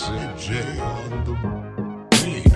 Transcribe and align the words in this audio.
CJ 0.00 0.78
on 0.80 1.24
the. 1.24 2.46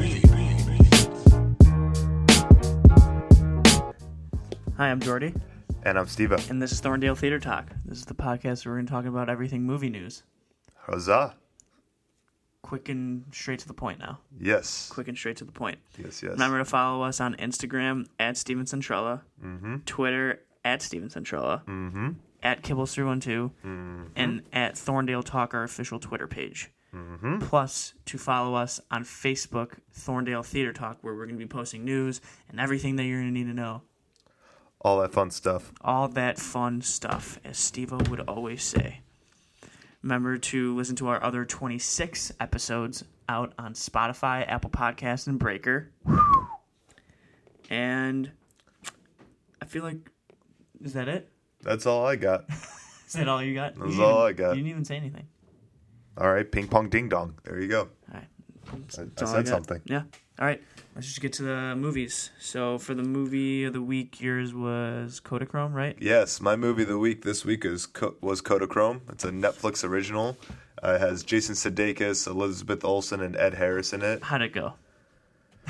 Hi, 4.76 4.90
I'm 4.90 5.00
Jordy, 5.00 5.34
And 5.84 5.98
I'm 5.98 6.06
Steve. 6.06 6.32
and 6.50 6.60
this 6.62 6.72
is 6.72 6.80
Thorndale 6.80 7.16
Theater 7.16 7.38
Talk. 7.38 7.70
This 7.84 7.98
is 7.98 8.04
the 8.06 8.14
podcast 8.14 8.64
where 8.64 8.72
we're 8.74 8.78
going 8.78 8.86
to 8.86 8.92
talk 8.92 9.04
about 9.04 9.28
everything 9.28 9.62
movie 9.64 9.90
news. 9.90 10.22
Huzzah. 10.74 11.34
Quick 12.62 12.88
and 12.88 13.24
straight 13.32 13.58
to 13.60 13.68
the 13.68 13.74
point 13.74 13.98
now. 13.98 14.20
Yes. 14.40 14.88
Quick 14.90 15.08
and 15.08 15.16
straight 15.16 15.36
to 15.38 15.44
the 15.44 15.52
point. 15.52 15.78
Yes, 15.98 16.22
yes. 16.22 16.32
Remember 16.32 16.58
to 16.58 16.64
follow 16.64 17.02
us 17.02 17.20
on 17.20 17.34
Instagram 17.36 18.06
at 18.18 18.36
Steven 18.36 18.64
Centrella, 18.64 19.20
Twitter 19.86 20.40
at 20.64 20.80
Steven 20.82 21.08
Centrella, 21.08 21.62
Mm-hmm. 21.64 22.10
at 22.42 22.62
Kibbles312, 22.62 23.50
and 24.16 24.42
at 24.52 24.74
Thorndale 24.74 25.24
Talk, 25.24 25.52
our 25.54 25.62
official 25.64 25.98
Twitter 25.98 26.26
page. 26.26 26.70
Mm-hmm. 26.94 27.38
Plus, 27.40 27.94
to 28.06 28.18
follow 28.18 28.54
us 28.54 28.80
on 28.90 29.04
Facebook, 29.04 29.74
Thorndale 29.96 30.44
Theater 30.44 30.72
Talk, 30.72 30.98
where 31.02 31.14
we're 31.14 31.26
going 31.26 31.38
to 31.38 31.44
be 31.44 31.48
posting 31.48 31.84
news 31.84 32.20
and 32.48 32.58
everything 32.60 32.96
that 32.96 33.04
you're 33.04 33.20
going 33.20 33.32
to 33.32 33.38
need 33.38 33.46
to 33.46 33.54
know. 33.54 33.82
All 34.82 35.00
that 35.00 35.12
fun 35.12 35.30
stuff. 35.30 35.72
all 35.82 36.08
that 36.08 36.38
fun 36.38 36.80
stuff, 36.80 37.38
as 37.44 37.58
Steve 37.58 37.92
would 37.92 38.20
always 38.20 38.62
say. 38.62 39.00
Remember 40.02 40.38
to 40.38 40.74
listen 40.74 40.96
to 40.96 41.08
our 41.08 41.22
other 41.22 41.44
26 41.44 42.32
episodes 42.40 43.04
out 43.28 43.52
on 43.58 43.74
Spotify, 43.74 44.48
Apple 44.48 44.70
Podcasts, 44.70 45.26
and 45.26 45.38
Breaker. 45.38 45.90
And 47.68 48.30
I 49.60 49.66
feel 49.66 49.84
like, 49.84 49.98
is 50.82 50.94
that 50.94 51.08
it? 51.08 51.28
That's 51.62 51.84
all 51.86 52.06
I 52.06 52.16
got. 52.16 52.44
Is 53.06 53.14
that 53.14 53.28
all 53.28 53.42
you 53.42 53.54
got? 53.54 53.74
That's 53.76 53.96
You 53.96 54.04
all 54.04 54.22
I 54.22 54.32
got. 54.32 54.50
You 54.50 54.62
didn't 54.62 54.70
even 54.70 54.84
say 54.84 54.96
anything. 54.96 55.26
All 56.20 56.32
right. 56.32 56.50
Ping 56.50 56.68
pong 56.68 56.88
ding 56.88 57.08
dong. 57.08 57.34
There 57.44 57.60
you 57.60 57.68
go. 57.68 57.80
All 57.80 58.14
right. 58.14 58.26
I, 58.72 58.76
I 58.76 58.80
said 58.88 59.14
got. 59.16 59.46
something. 59.46 59.80
Yeah. 59.86 60.02
All 60.38 60.46
right. 60.46 60.62
Let's 60.94 61.06
just 61.06 61.20
get 61.20 61.32
to 61.34 61.42
the 61.42 61.76
movies. 61.76 62.30
So 62.40 62.76
for 62.78 62.94
the 62.94 63.02
movie 63.02 63.64
of 63.64 63.72
the 63.72 63.82
week, 63.82 64.20
yours 64.20 64.52
was 64.52 65.20
Kodachrome, 65.24 65.72
right? 65.72 65.96
Yes, 66.00 66.40
my 66.40 66.56
movie 66.56 66.82
of 66.82 66.88
the 66.88 66.98
week 66.98 67.22
this 67.24 67.44
week 67.44 67.64
is 67.64 67.88
was 68.20 68.42
Kodachrome. 68.42 69.00
It's 69.10 69.24
a 69.24 69.30
Netflix 69.30 69.84
original. 69.84 70.36
Uh, 70.82 70.92
it 70.92 71.00
has 71.00 71.22
Jason 71.22 71.54
Sudeikis, 71.54 72.26
Elizabeth 72.26 72.84
Olsen, 72.84 73.20
and 73.20 73.36
Ed 73.36 73.54
Harris 73.54 73.92
in 73.92 74.02
it. 74.02 74.22
How'd 74.24 74.42
it 74.42 74.52
go? 74.52 74.74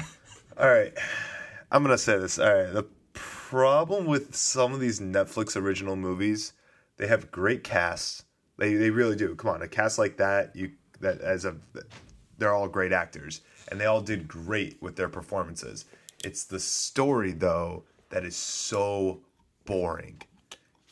All 0.59 0.69
right, 0.69 0.93
I'm 1.71 1.83
gonna 1.83 1.99
say 1.99 2.17
this. 2.19 2.39
All 2.39 2.53
right, 2.53 2.73
the 2.73 2.87
problem 3.13 4.07
with 4.07 4.35
some 4.35 4.73
of 4.73 4.81
these 4.81 5.01
Netflix 5.01 5.57
original 5.57 5.97
movies, 5.97 6.55
they 6.97 7.07
have 7.09 7.31
great 7.31 7.63
casts. 7.65 8.25
They 8.61 8.75
they 8.75 8.91
really 8.91 9.17
do. 9.17 9.35
Come 9.35 9.53
on, 9.53 9.63
a 9.63 9.69
cast 9.69 9.99
like 9.99 10.19
that, 10.19 10.55
you 10.55 10.73
that 11.01 11.23
as 11.23 11.47
a, 11.47 11.57
they're 12.37 12.53
all 12.53 12.69
great 12.69 12.93
actors, 12.93 13.41
and 13.69 13.81
they 13.81 13.87
all 13.87 14.03
did 14.03 14.29
great 14.29 14.77
with 14.83 14.97
their 14.97 15.09
performances. 15.09 15.87
It's 16.23 16.45
the 16.45 16.61
story 16.61 17.33
though 17.33 17.85
that 18.11 18.23
is 18.23 18.37
so 18.37 19.23
boring. 19.65 20.21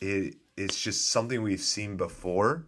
It 0.00 0.36
it's 0.56 0.80
just 0.80 1.10
something 1.10 1.42
we've 1.42 1.60
seen 1.60 1.98
before. 1.98 2.64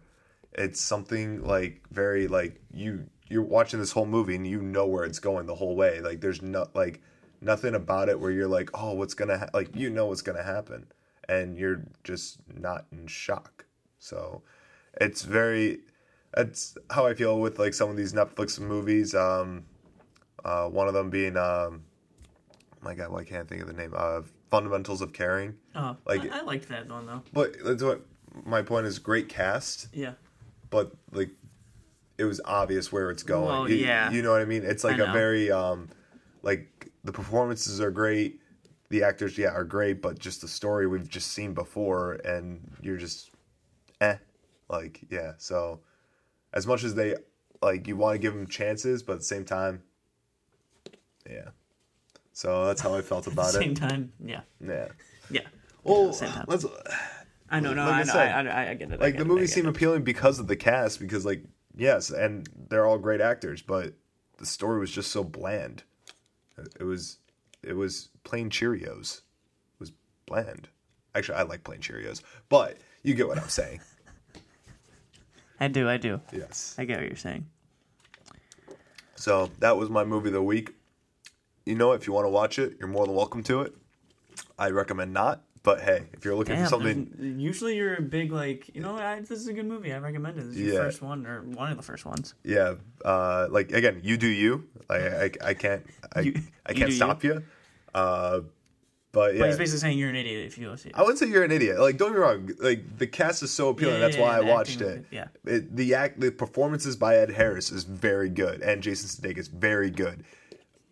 It's 0.53 0.79
something 0.79 1.43
like 1.43 1.81
very 1.89 2.27
like 2.27 2.61
you 2.71 3.07
you're 3.27 3.41
watching 3.41 3.79
this 3.79 3.93
whole 3.93 4.05
movie 4.05 4.35
and 4.35 4.45
you 4.45 4.61
know 4.61 4.85
where 4.85 5.05
it's 5.05 5.17
going 5.17 5.47
the 5.47 5.55
whole 5.55 5.75
way. 5.75 5.99
Like 5.99 6.21
there's 6.21 6.43
not 6.43 6.75
like 6.75 7.01
nothing 7.41 7.73
about 7.73 8.07
it 8.07 8.19
where 8.19 8.29
you're 8.29 8.47
like, 8.47 8.69
oh, 8.75 8.93
what's 8.93 9.15
gonna 9.15 9.39
ha-? 9.39 9.49
like 9.51 9.75
you 9.75 9.89
know 9.89 10.05
what's 10.05 10.21
gonna 10.21 10.43
happen, 10.43 10.85
and 11.27 11.57
you're 11.57 11.85
just 12.03 12.37
not 12.53 12.85
in 12.91 13.07
shock. 13.07 13.65
So 13.97 14.43
it's 14.99 15.21
very 15.21 15.79
that's 16.33 16.77
how 16.89 17.05
I 17.05 17.13
feel 17.13 17.39
with 17.39 17.59
like 17.59 17.73
some 17.73 17.89
of 17.89 17.97
these 17.97 18.13
Netflix 18.13 18.59
movies. 18.59 19.13
Um, 19.13 19.65
uh, 20.43 20.67
one 20.67 20.87
of 20.87 20.93
them 20.93 21.09
being 21.09 21.37
um, 21.37 21.83
my 22.81 22.93
God, 22.95 23.11
why 23.11 23.23
can't 23.23 23.45
I 23.45 23.47
think 23.47 23.61
of 23.61 23.67
the 23.67 23.73
name? 23.73 23.93
Uh, 23.95 24.21
Fundamentals 24.49 25.01
of 25.01 25.13
Caring. 25.13 25.55
Oh, 25.75 25.95
Like- 26.05 26.29
I, 26.31 26.39
I 26.39 26.41
liked 26.41 26.67
that 26.69 26.89
one 26.89 27.05
though. 27.05 27.21
But 27.33 27.55
that's 27.63 27.83
what 27.83 28.05
my 28.45 28.61
point 28.61 28.85
is. 28.85 28.99
Great 28.99 29.29
cast, 29.29 29.87
Yeah. 29.93 30.13
but 30.69 30.91
like 31.11 31.29
it 32.17 32.25
was 32.25 32.41
obvious 32.45 32.91
where 32.91 33.09
it's 33.11 33.23
going. 33.23 33.69
You- 33.71 33.77
yeah. 33.77 34.11
you 34.11 34.21
know 34.21 34.31
what 34.31 34.41
I 34.41 34.45
mean. 34.45 34.63
It's 34.63 34.83
like 34.83 34.99
a 34.99 35.11
very 35.11 35.51
um, 35.51 35.89
like 36.43 36.91
the 37.03 37.11
performances 37.11 37.79
are 37.81 37.91
great, 37.91 38.39
the 38.89 39.03
actors 39.03 39.37
yeah 39.37 39.49
are 39.49 39.63
great, 39.63 40.01
but 40.01 40.17
just 40.19 40.41
the 40.41 40.47
story 40.47 40.87
we've 40.87 41.09
just 41.09 41.31
seen 41.31 41.53
before, 41.53 42.13
and 42.25 42.59
you're 42.81 42.97
just 42.97 43.31
like 44.71 45.01
yeah. 45.09 45.33
So 45.37 45.81
as 46.53 46.65
much 46.65 46.83
as 46.83 46.95
they 46.95 47.15
like, 47.61 47.87
you 47.87 47.95
want 47.97 48.15
to 48.15 48.19
give 48.19 48.33
them 48.33 48.47
chances, 48.47 49.03
but 49.03 49.13
at 49.13 49.19
the 49.19 49.25
same 49.25 49.45
time, 49.45 49.83
yeah. 51.29 51.49
So 52.33 52.65
that's 52.65 52.81
how 52.81 52.95
I 52.95 53.01
felt 53.01 53.27
about 53.33 53.51
Same 53.51 53.71
it. 53.71 53.77
Same 53.77 53.89
time, 53.89 54.13
yeah, 54.23 54.41
Yeah. 54.65 54.87
yeah. 55.29 55.41
Well, 55.83 56.13
same 56.13 56.31
time. 56.31 56.45
let's 56.47 56.65
I 57.49 57.59
know, 57.59 57.73
no, 57.73 57.83
Like 57.85 57.93
I 57.93 57.99
I 57.99 58.03
know, 58.03 58.13
said, 58.13 58.47
I, 58.47 58.63
I, 58.65 58.69
I 58.69 58.73
get 58.75 58.91
it. 58.91 58.99
Like 59.01 59.13
get 59.13 59.19
the 59.19 59.25
movie 59.25 59.47
seemed 59.47 59.67
it. 59.67 59.71
appealing 59.71 60.03
because 60.03 60.39
of 60.39 60.47
the 60.47 60.55
cast 60.55 60.99
because 60.99 61.25
like 61.25 61.43
yes 61.75 62.09
and 62.09 62.47
they're 62.69 62.85
all 62.85 62.97
great 62.97 63.21
actors 63.21 63.61
but 63.61 63.93
the 64.37 64.45
story 64.45 64.79
was 64.79 64.91
just 64.91 65.11
so 65.11 65.23
bland 65.23 65.83
it 66.79 66.83
was 66.83 67.17
it 67.63 67.73
was 67.73 68.09
plain 68.25 68.49
cheerios 68.49 69.19
it 69.19 69.79
was 69.79 69.91
bland 70.25 70.67
actually 71.15 71.35
i 71.37 71.43
like 71.43 71.63
plain 71.63 71.79
cheerios 71.79 72.21
but 72.49 72.77
you 73.03 73.13
get 73.13 73.25
what 73.27 73.37
i'm 73.37 73.47
saying 73.49 73.79
I 75.61 75.67
do, 75.69 75.87
I 75.87 75.97
do. 75.97 76.19
yes 76.33 76.75
I 76.77 76.83
get 76.85 76.97
what 76.99 77.07
you're 77.07 77.15
saying. 77.15 77.45
so 79.15 79.49
that 79.59 79.77
was 79.77 79.89
my 79.89 80.03
movie 80.03 80.27
of 80.29 80.33
the 80.33 80.41
week 80.43 80.73
you 81.65 81.75
know 81.75 81.91
if 81.93 82.07
you 82.07 82.13
want 82.13 82.25
to 82.25 82.29
watch 82.29 82.57
it 82.59 82.75
you're 82.79 82.87
more 82.87 83.05
than 83.05 83.15
welcome 83.15 83.43
to 83.43 83.61
it 83.61 83.73
i 84.57 84.69
recommend 84.69 85.13
not 85.13 85.43
but 85.63 85.79
hey 85.81 86.07
if 86.13 86.25
you're 86.25 86.33
looking 86.35 86.55
Damn, 86.55 86.63
for 86.65 86.69
something 86.69 87.35
usually 87.37 87.75
you're 87.75 87.93
a 87.95 88.01
big 88.01 88.31
like, 88.31 88.73
you 88.73 88.81
know, 88.81 88.97
I, 88.97 89.19
this 89.19 89.29
is 89.39 89.47
a 89.47 89.53
good 89.53 89.67
movie. 89.67 89.93
I 89.93 89.99
recommend 89.99 90.39
it. 90.39 90.45
This 90.47 90.55
is 90.55 90.61
your 90.73 90.83
first 90.85 91.03
one 91.03 91.27
or 91.27 91.43
one 91.43 91.69
of 91.69 91.77
the 91.77 91.83
first 91.83 92.03
ones. 92.03 92.33
yeah 92.43 92.73
uh 93.05 93.47
like 93.51 93.71
again 93.71 94.01
you 94.03 94.17
do 94.17 94.27
you 94.27 94.67
like 94.89 95.03
i, 95.43 95.49
I 95.49 95.53
can't 95.53 95.85
i, 96.15 96.21
You- 96.21 96.41
I 96.65 96.73
can't 96.73 96.89
do 96.89 96.95
stop 96.95 97.23
you 97.23 97.43
uh 97.93 98.39
but 99.11 99.33
yeah 99.35 99.39
But 99.41 99.47
he's 99.49 99.57
basically 99.57 99.79
saying 99.79 99.97
you're 99.97 100.09
an 100.09 100.15
idiot 100.15 100.45
if 100.45 100.57
you 100.57 100.67
go 100.67 100.75
see 100.75 100.89
it. 100.89 100.95
I 100.95 101.01
wouldn't 101.01 101.19
say 101.19 101.27
you're 101.27 101.43
an 101.43 101.51
idiot. 101.51 101.79
Like, 101.79 101.97
don't 101.97 102.09
get 102.09 102.15
me 102.15 102.21
wrong. 102.21 102.49
Like, 102.59 102.97
the 102.97 103.07
cast 103.07 103.43
is 103.43 103.51
so 103.51 103.69
appealing. 103.69 103.95
Yeah, 103.95 103.99
That's 104.01 104.15
yeah, 104.17 104.21
why 104.23 104.37
I 104.37 104.41
watched 104.41 104.81
acting, 104.81 104.87
it. 104.87 105.05
yeah. 105.11 105.27
It- 105.45 105.75
The 105.75 105.95
act, 105.95 106.19
the 106.19 106.31
performances 106.31 106.95
by 106.95 107.17
Ed 107.17 107.31
Harris 107.31 107.71
is 107.71 107.83
very 107.83 108.29
good, 108.29 108.61
and 108.61 108.81
Jason 108.81 109.07
Sudeikis 109.09 109.37
is 109.39 109.47
very 109.47 109.89
good. 109.89 110.23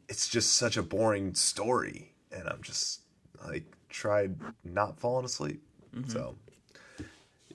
It's 0.10 0.28
just 0.28 0.54
such 0.56 0.76
a 0.78 0.84
boring 0.84 1.34
story, 1.36 2.14
and 2.32 2.48
I'm 2.50 2.62
just 2.62 3.02
like 3.48 3.64
tried 3.90 4.36
not 4.64 5.00
falling 5.00 5.24
asleep. 5.26 5.62
Mm-hmm. 5.96 6.10
So, 6.10 6.36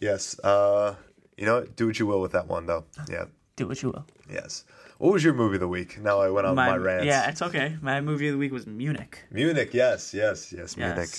yes, 0.00 0.38
uh, 0.40 0.94
you 1.36 1.46
know 1.46 1.56
what? 1.60 1.76
Do 1.76 1.86
what 1.86 1.98
you 1.98 2.06
will 2.06 2.20
with 2.20 2.32
that 2.32 2.46
one, 2.48 2.66
though. 2.66 2.84
Yeah, 3.08 3.24
Do 3.56 3.66
what 3.68 3.82
you 3.82 3.90
will. 3.90 4.06
yes. 4.30 4.64
What 4.98 5.12
was 5.12 5.24
your 5.24 5.34
movie 5.34 5.56
of 5.56 5.60
the 5.60 5.68
week? 5.68 6.00
Now 6.00 6.20
I 6.20 6.30
went 6.30 6.46
on 6.46 6.54
my, 6.54 6.76
rant. 6.76 7.04
Yeah, 7.04 7.28
it's 7.28 7.42
okay. 7.42 7.76
My 7.80 8.00
movie 8.00 8.28
of 8.28 8.32
the 8.32 8.38
week 8.38 8.52
was 8.52 8.66
Munich. 8.66 9.24
Munich. 9.30 9.70
Yes, 9.72 10.14
yes, 10.14 10.52
yes. 10.52 10.76
Munich. 10.76 11.10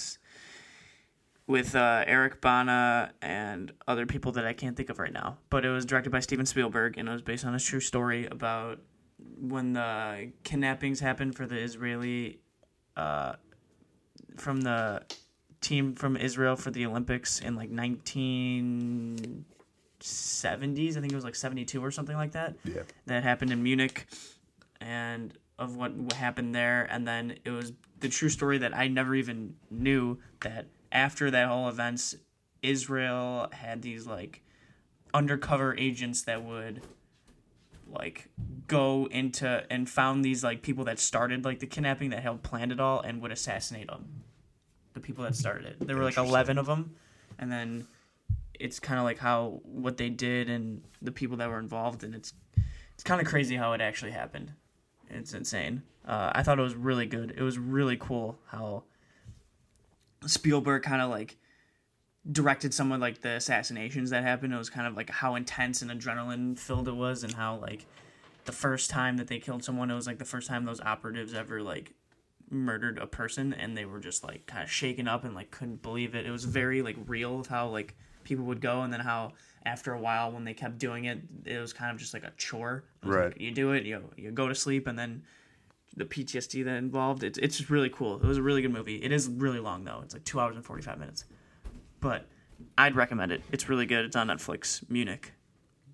With 1.47 1.75
uh, 1.75 2.03
Eric 2.07 2.41
Bana 2.41 3.13
and 3.21 3.71
other 3.87 4.05
people 4.05 4.31
that 4.33 4.45
I 4.45 4.53
can't 4.53 4.75
think 4.75 4.89
of 4.89 4.97
right 4.97 5.13
now. 5.13 5.37
But 5.49 5.65
it 5.65 5.69
was 5.69 5.85
directed 5.85 6.09
by 6.09 6.21
Steven 6.21 6.45
Spielberg 6.45 6.97
and 6.97 7.07
it 7.07 7.11
was 7.11 7.21
based 7.21 7.45
on 7.45 7.53
a 7.53 7.59
true 7.59 7.81
story 7.81 8.25
about 8.27 8.79
when 9.39 9.73
the 9.73 10.31
kidnappings 10.43 10.99
happened 10.99 11.35
for 11.35 11.45
the 11.45 11.57
Israeli, 11.57 12.39
uh, 12.97 13.33
from 14.37 14.61
the 14.61 15.03
team 15.61 15.95
from 15.95 16.15
Israel 16.15 16.55
for 16.55 16.69
the 16.71 16.85
Olympics 16.85 17.39
in 17.39 17.55
like 17.55 17.69
1970s. 20.05 20.97
I 20.97 21.01
think 21.01 21.11
it 21.11 21.15
was 21.15 21.23
like 21.23 21.35
72 21.35 21.83
or 21.83 21.91
something 21.91 22.15
like 22.15 22.31
that. 22.33 22.55
Yeah. 22.63 22.83
that 23.05 23.23
happened 23.23 23.51
in 23.51 23.63
Munich 23.63 24.07
and 24.79 25.33
of 25.57 25.75
what 25.75 25.93
what 25.93 26.13
happened 26.13 26.53
there. 26.53 26.87
And 26.89 27.07
then 27.07 27.37
it 27.43 27.51
was 27.51 27.73
the 27.99 28.09
true 28.09 28.29
story 28.29 28.57
that 28.59 28.75
I 28.75 28.87
never 28.87 29.15
even 29.15 29.55
knew 29.69 30.19
that 30.41 30.67
after 30.91 31.31
that 31.31 31.47
whole 31.47 31.67
events 31.69 32.15
Israel 32.61 33.49
had 33.51 33.81
these 33.81 34.05
like 34.05 34.41
undercover 35.13 35.75
agents 35.77 36.23
that 36.23 36.43
would 36.43 36.81
like 37.87 38.29
go 38.67 39.07
into 39.11 39.63
and 39.69 39.89
found 39.89 40.25
these 40.25 40.43
like 40.43 40.61
people 40.61 40.83
that 40.85 40.99
started 40.99 41.45
like 41.45 41.59
the 41.59 41.67
kidnapping 41.67 42.09
that 42.09 42.21
helped 42.21 42.43
planned 42.43 42.71
it 42.71 42.79
all 42.79 42.99
and 42.99 43.21
would 43.21 43.31
assassinate 43.31 43.87
them 43.87 44.23
the 44.93 44.99
people 44.99 45.23
that 45.23 45.35
started 45.35 45.65
it. 45.65 45.87
There 45.87 45.95
were 45.95 46.03
like 46.03 46.17
11 46.17 46.57
of 46.57 46.65
them 46.65 46.95
and 47.37 47.51
then 47.51 47.87
it's 48.59 48.79
kind 48.79 48.99
of 48.99 49.05
like 49.05 49.19
how 49.19 49.59
what 49.63 49.97
they 49.97 50.09
did 50.09 50.49
and 50.49 50.83
the 51.01 51.11
people 51.11 51.37
that 51.37 51.49
were 51.49 51.59
involved 51.59 52.03
and 52.03 52.15
it's 52.15 52.33
it's 52.93 53.03
kind 53.03 53.21
of 53.21 53.27
crazy 53.27 53.55
how 53.55 53.73
it 53.73 53.81
actually 53.81 54.11
happened 54.11 54.51
it's 55.09 55.33
insane 55.33 55.83
uh, 56.07 56.31
i 56.33 56.43
thought 56.43 56.59
it 56.59 56.63
was 56.63 56.75
really 56.75 57.05
good 57.05 57.33
it 57.37 57.43
was 57.43 57.57
really 57.57 57.97
cool 57.97 58.37
how 58.47 58.83
spielberg 60.25 60.83
kind 60.83 61.01
of 61.01 61.09
like 61.09 61.37
directed 62.31 62.73
some 62.73 62.91
of 62.91 62.99
like 62.99 63.21
the 63.21 63.29
assassinations 63.29 64.09
that 64.09 64.23
happened 64.23 64.53
it 64.53 64.57
was 64.57 64.69
kind 64.69 64.87
of 64.87 64.95
like 64.95 65.09
how 65.09 65.35
intense 65.35 65.81
and 65.81 65.91
adrenaline 65.91 66.57
filled 66.57 66.87
it 66.87 66.95
was 66.95 67.23
and 67.23 67.33
how 67.33 67.55
like 67.57 67.85
the 68.45 68.51
first 68.51 68.89
time 68.89 69.17
that 69.17 69.27
they 69.27 69.39
killed 69.39 69.63
someone. 69.63 69.91
It 69.91 69.95
was 69.95 70.07
like 70.07 70.19
the 70.19 70.25
first 70.25 70.47
time 70.47 70.65
those 70.65 70.79
operatives 70.79 71.33
ever 71.33 71.61
like 71.61 71.93
murdered 72.49 72.97
a 72.99 73.07
person, 73.07 73.53
and 73.53 73.75
they 73.75 73.85
were 73.85 73.99
just 73.99 74.23
like 74.23 74.45
kind 74.45 74.63
of 74.63 74.71
shaken 74.71 75.07
up 75.07 75.23
and 75.23 75.35
like 75.35 75.51
couldn't 75.51 75.81
believe 75.81 76.15
it. 76.15 76.25
It 76.25 76.31
was 76.31 76.45
very 76.45 76.81
like 76.81 76.95
real 77.05 77.39
of 77.39 77.47
how 77.47 77.67
like 77.67 77.95
people 78.25 78.43
would 78.45 78.59
go, 78.59 78.81
and 78.81 78.91
then 78.91 78.99
how 78.99 79.31
after 79.65 79.93
a 79.93 79.99
while 79.99 80.31
when 80.31 80.43
they 80.43 80.53
kept 80.53 80.77
doing 80.77 81.05
it, 81.05 81.19
it 81.45 81.57
was 81.59 81.71
kind 81.71 81.91
of 81.91 81.97
just 81.97 82.13
like 82.13 82.23
a 82.23 82.31
chore. 82.37 82.83
Right. 83.03 83.27
like, 83.27 83.39
you 83.39 83.51
do 83.51 83.71
it, 83.71 83.85
you 83.85 84.03
you 84.17 84.31
go 84.31 84.49
to 84.49 84.55
sleep, 84.55 84.87
and 84.87 84.99
then 84.99 85.23
the 85.95 86.05
PTSD 86.05 86.65
that 86.65 86.75
involved. 86.75 87.23
It's 87.23 87.37
it's 87.39 87.57
just 87.57 87.69
really 87.69 87.89
cool. 87.89 88.17
It 88.17 88.23
was 88.25 88.37
a 88.37 88.43
really 88.43 88.61
good 88.61 88.73
movie. 88.73 88.97
It 88.97 89.11
is 89.13 89.29
really 89.29 89.59
long 89.59 89.85
though. 89.85 90.01
It's 90.03 90.13
like 90.13 90.25
two 90.25 90.39
hours 90.39 90.55
and 90.57 90.65
forty 90.65 90.83
five 90.83 90.99
minutes, 90.99 91.23
but 92.01 92.27
I'd 92.77 92.95
recommend 92.95 93.31
it. 93.31 93.41
It's 93.51 93.69
really 93.69 93.85
good. 93.85 94.05
It's 94.05 94.15
on 94.15 94.27
Netflix. 94.27 94.87
Munich. 94.89 95.31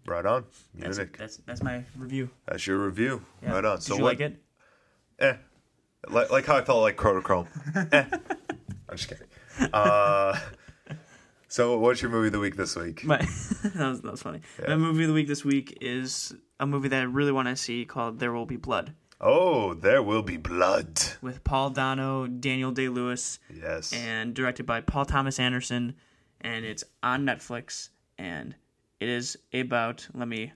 Right 0.07 0.25
on. 0.25 0.45
That's 0.75 0.97
Munich. 0.97 1.17
that's 1.17 1.37
that's 1.37 1.61
my 1.61 1.83
review. 1.95 2.29
That's 2.47 2.65
your 2.65 2.79
review. 2.79 3.23
Yeah. 3.43 3.51
Right 3.53 3.65
on. 3.65 3.75
Did 3.77 3.83
So 3.83 3.95
you 3.97 4.01
what? 4.03 4.19
like 4.19 4.19
it? 4.21 4.41
Eh. 5.19 5.33
Like, 6.09 6.31
like 6.31 6.45
how 6.47 6.57
I 6.57 6.63
felt 6.63 6.81
like 6.81 6.97
Chronochrome. 6.97 7.47
eh. 7.93 8.05
I'm 8.89 8.97
just 8.97 9.07
kidding. 9.07 9.27
Uh, 9.71 10.37
so 11.51 11.77
what's 11.77 12.01
your 12.01 12.09
movie 12.09 12.27
of 12.27 12.33
the 12.33 12.39
week 12.39 12.55
this 12.55 12.75
week? 12.75 13.03
My, 13.03 13.17
that, 13.63 13.75
was, 13.75 14.01
that 14.01 14.11
was 14.11 14.21
funny. 14.21 14.41
Yeah. 14.61 14.69
My 14.69 14.77
movie 14.77 15.03
of 15.03 15.09
the 15.09 15.13
week 15.13 15.27
this 15.27 15.43
week 15.43 15.77
is 15.81 16.33
a 16.59 16.65
movie 16.65 16.87
that 16.87 16.99
I 17.01 17.03
really 17.03 17.31
want 17.31 17.47
to 17.49 17.55
see 17.55 17.83
called 17.85 18.19
There 18.19 18.31
Will 18.31 18.45
Be 18.45 18.55
Blood 18.57 18.93
Oh, 19.23 19.75
there 19.75 20.01
will 20.01 20.23
be 20.23 20.37
blood. 20.37 20.99
with 21.21 21.43
Paul 21.43 21.69
Dano, 21.69 22.25
Daniel 22.25 22.71
Day 22.71 22.89
Lewis, 22.89 23.37
Yes. 23.53 23.93
and 23.93 24.33
directed 24.33 24.65
by 24.65 24.81
Paul 24.81 25.05
Thomas 25.05 25.39
Anderson. 25.39 25.93
And 26.41 26.65
it's 26.65 26.83
on 27.03 27.23
Netflix. 27.23 27.89
And 28.17 28.55
it 28.99 29.09
is 29.09 29.37
about, 29.53 30.07
let 30.15 30.27
me 30.27 30.53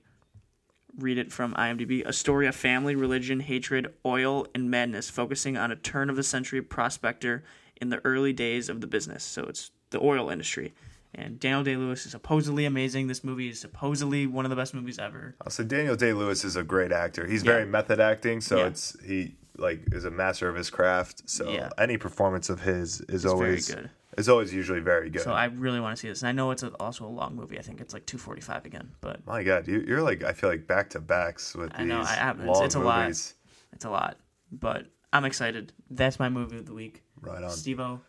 read 0.98 1.20
it 1.20 1.32
from 1.32 1.54
IMDb 1.54 2.04
a 2.08 2.14
story 2.14 2.48
of 2.48 2.56
family, 2.56 2.96
religion, 2.96 3.40
hatred, 3.42 3.94
oil, 4.04 4.48
and 4.56 4.72
madness, 4.72 5.12
focusing 5.12 5.58
on 5.58 5.72
a 5.72 5.76
turn 5.76 6.10
of 6.10 6.16
the 6.16 6.24
century 6.24 6.62
prospector 6.64 7.44
in 7.80 7.90
the 7.90 8.02
early 8.04 8.34
days 8.34 8.68
of 8.68 8.82
the 8.82 8.88
business. 8.88 9.24
So 9.24 9.44
it's 9.44 9.70
the 9.92 10.00
oil 10.02 10.30
industry. 10.30 10.74
And 11.18 11.40
Daniel 11.40 11.64
Day 11.64 11.78
Lewis 11.78 12.06
is 12.06 12.12
supposedly 12.12 12.66
amazing. 12.66 13.08
This 13.08 13.24
movie 13.24 13.48
is 13.48 13.60
supposedly 13.60 14.28
one 14.28 14.44
of 14.46 14.50
the 14.50 14.56
best 14.58 14.74
movies 14.74 15.00
ever. 15.00 15.36
Oh, 15.46 15.50
so 15.50 15.64
Daniel 15.64 15.96
Day 15.96 16.12
Lewis 16.12 16.44
is 16.44 16.58
a 16.58 16.64
great 16.64 16.92
actor. 16.92 17.26
He's 17.26 17.42
very 17.44 17.66
method 17.66 18.02
acting, 18.02 18.42
so 18.42 18.58
Yeah. 18.58 18.66
it's 18.68 18.98
he 19.06 19.36
like 19.58 19.80
is 19.94 20.04
a 20.04 20.12
master 20.12 20.50
of 20.50 20.56
his 20.58 20.70
craft. 20.70 21.30
So 21.30 21.50
Yeah. 21.50 21.70
any 21.78 21.96
performance 21.98 22.50
of 22.50 22.60
his 22.62 23.00
is 23.08 23.24
very 23.24 23.34
always 23.34 23.74
good. 23.74 23.90
is 24.18 24.28
always 24.28 24.54
usually 24.54 24.82
very 24.82 25.10
good. 25.10 25.22
So 25.22 25.32
I 25.32 25.46
really 25.46 25.80
want 25.80 25.96
to 25.96 26.00
see 26.02 26.10
this. 26.10 26.22
And 26.22 26.28
I 26.28 26.34
know 26.34 26.52
it's 26.52 26.64
a, 26.64 26.72
also 26.82 27.06
a 27.06 27.08
long 27.08 27.34
movie. 27.38 27.58
I 27.58 27.62
think 27.62 27.80
it's 27.80 27.94
like 27.94 28.06
245 28.06 28.66
again, 28.66 28.92
but 29.00 29.26
My 29.26 29.42
God, 29.44 29.70
you, 29.70 29.86
you're 29.88 30.02
like 30.02 30.22
I 30.26 30.34
feel 30.34 30.50
like 30.50 30.68
back 30.68 30.90
to 30.90 31.00
backs 31.00 31.56
with 31.56 31.72
I 31.76 31.80
these 31.84 31.88
know, 31.88 32.02
I 32.02 32.32
it's- 32.32 32.46
long 32.46 32.66
it's 32.66 32.76
a 32.76 32.80
lot. 32.80 33.02
movies. 33.04 33.34
it's 33.72 33.86
a 33.86 33.90
lot. 33.90 34.18
But 34.52 34.88
I'm 35.14 35.24
excited. 35.24 35.72
That's 35.90 36.20
my 36.20 36.28
movie 36.28 36.58
of 36.58 36.66
the 36.66 36.74
week. 36.74 37.04
Right 37.22 37.42
on. 37.42 37.50
Steve-O, 37.50 38.02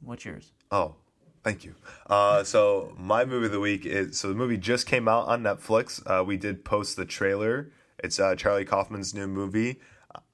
what's 0.00 0.24
yours? 0.24 0.52
Oh, 0.70 0.94
thank 1.42 1.64
you. 1.64 1.74
Uh, 2.08 2.44
so 2.44 2.94
my 2.98 3.24
movie 3.24 3.46
of 3.46 3.52
the 3.52 3.60
week 3.60 3.84
is 3.86 4.18
so 4.18 4.28
the 4.28 4.34
movie 4.34 4.56
just 4.56 4.86
came 4.86 5.08
out 5.08 5.26
on 5.28 5.42
Netflix. 5.42 6.02
Uh, 6.06 6.24
we 6.24 6.36
did 6.36 6.64
post 6.64 6.96
the 6.96 7.04
trailer. 7.04 7.70
It's 8.02 8.18
uh, 8.20 8.34
Charlie 8.36 8.64
Kaufman's 8.64 9.14
new 9.14 9.26
movie. 9.26 9.80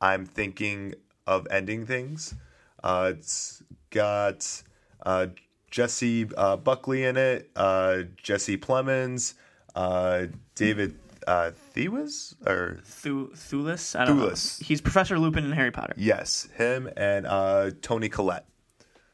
I'm 0.00 0.24
thinking 0.26 0.94
of 1.26 1.46
ending 1.50 1.86
things. 1.86 2.34
Uh, 2.82 3.12
it's 3.16 3.62
got 3.90 4.62
uh, 5.04 5.28
Jessie 5.70 6.28
uh, 6.36 6.56
Buckley 6.56 7.04
in 7.04 7.16
it, 7.16 7.50
uh, 7.56 8.02
Jesse 8.22 8.56
Plemons, 8.56 9.34
uh, 9.74 10.26
David 10.54 10.98
uh, 11.26 11.50
Thewis, 11.74 12.34
or 12.46 12.78
Thu- 12.84 13.32
Thulis? 13.34 13.98
I 13.98 14.04
don't 14.04 14.18
Thewlis. 14.18 14.60
know. 14.60 14.66
He's 14.66 14.80
Professor 14.80 15.18
Lupin 15.18 15.44
in 15.44 15.52
Harry 15.52 15.72
Potter. 15.72 15.94
Yes, 15.96 16.48
him 16.56 16.88
and 16.96 17.26
uh, 17.26 17.70
Toni 17.82 18.08
Collette. 18.08 18.46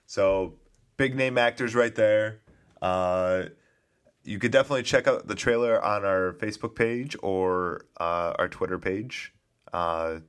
So 0.06 0.54
big 1.02 1.16
name 1.16 1.36
actors 1.36 1.74
right 1.74 1.96
there. 1.96 2.38
Uh, 2.80 3.44
you 4.22 4.38
could 4.38 4.52
definitely 4.52 4.84
check 4.84 5.08
out 5.08 5.26
the 5.26 5.34
trailer 5.34 5.82
on 5.84 6.04
our 6.04 6.34
Facebook 6.34 6.76
page 6.76 7.16
or 7.24 7.86
uh, 8.00 8.34
our 8.38 8.48
Twitter 8.48 8.78
page 8.78 9.34
uh, 9.72 10.20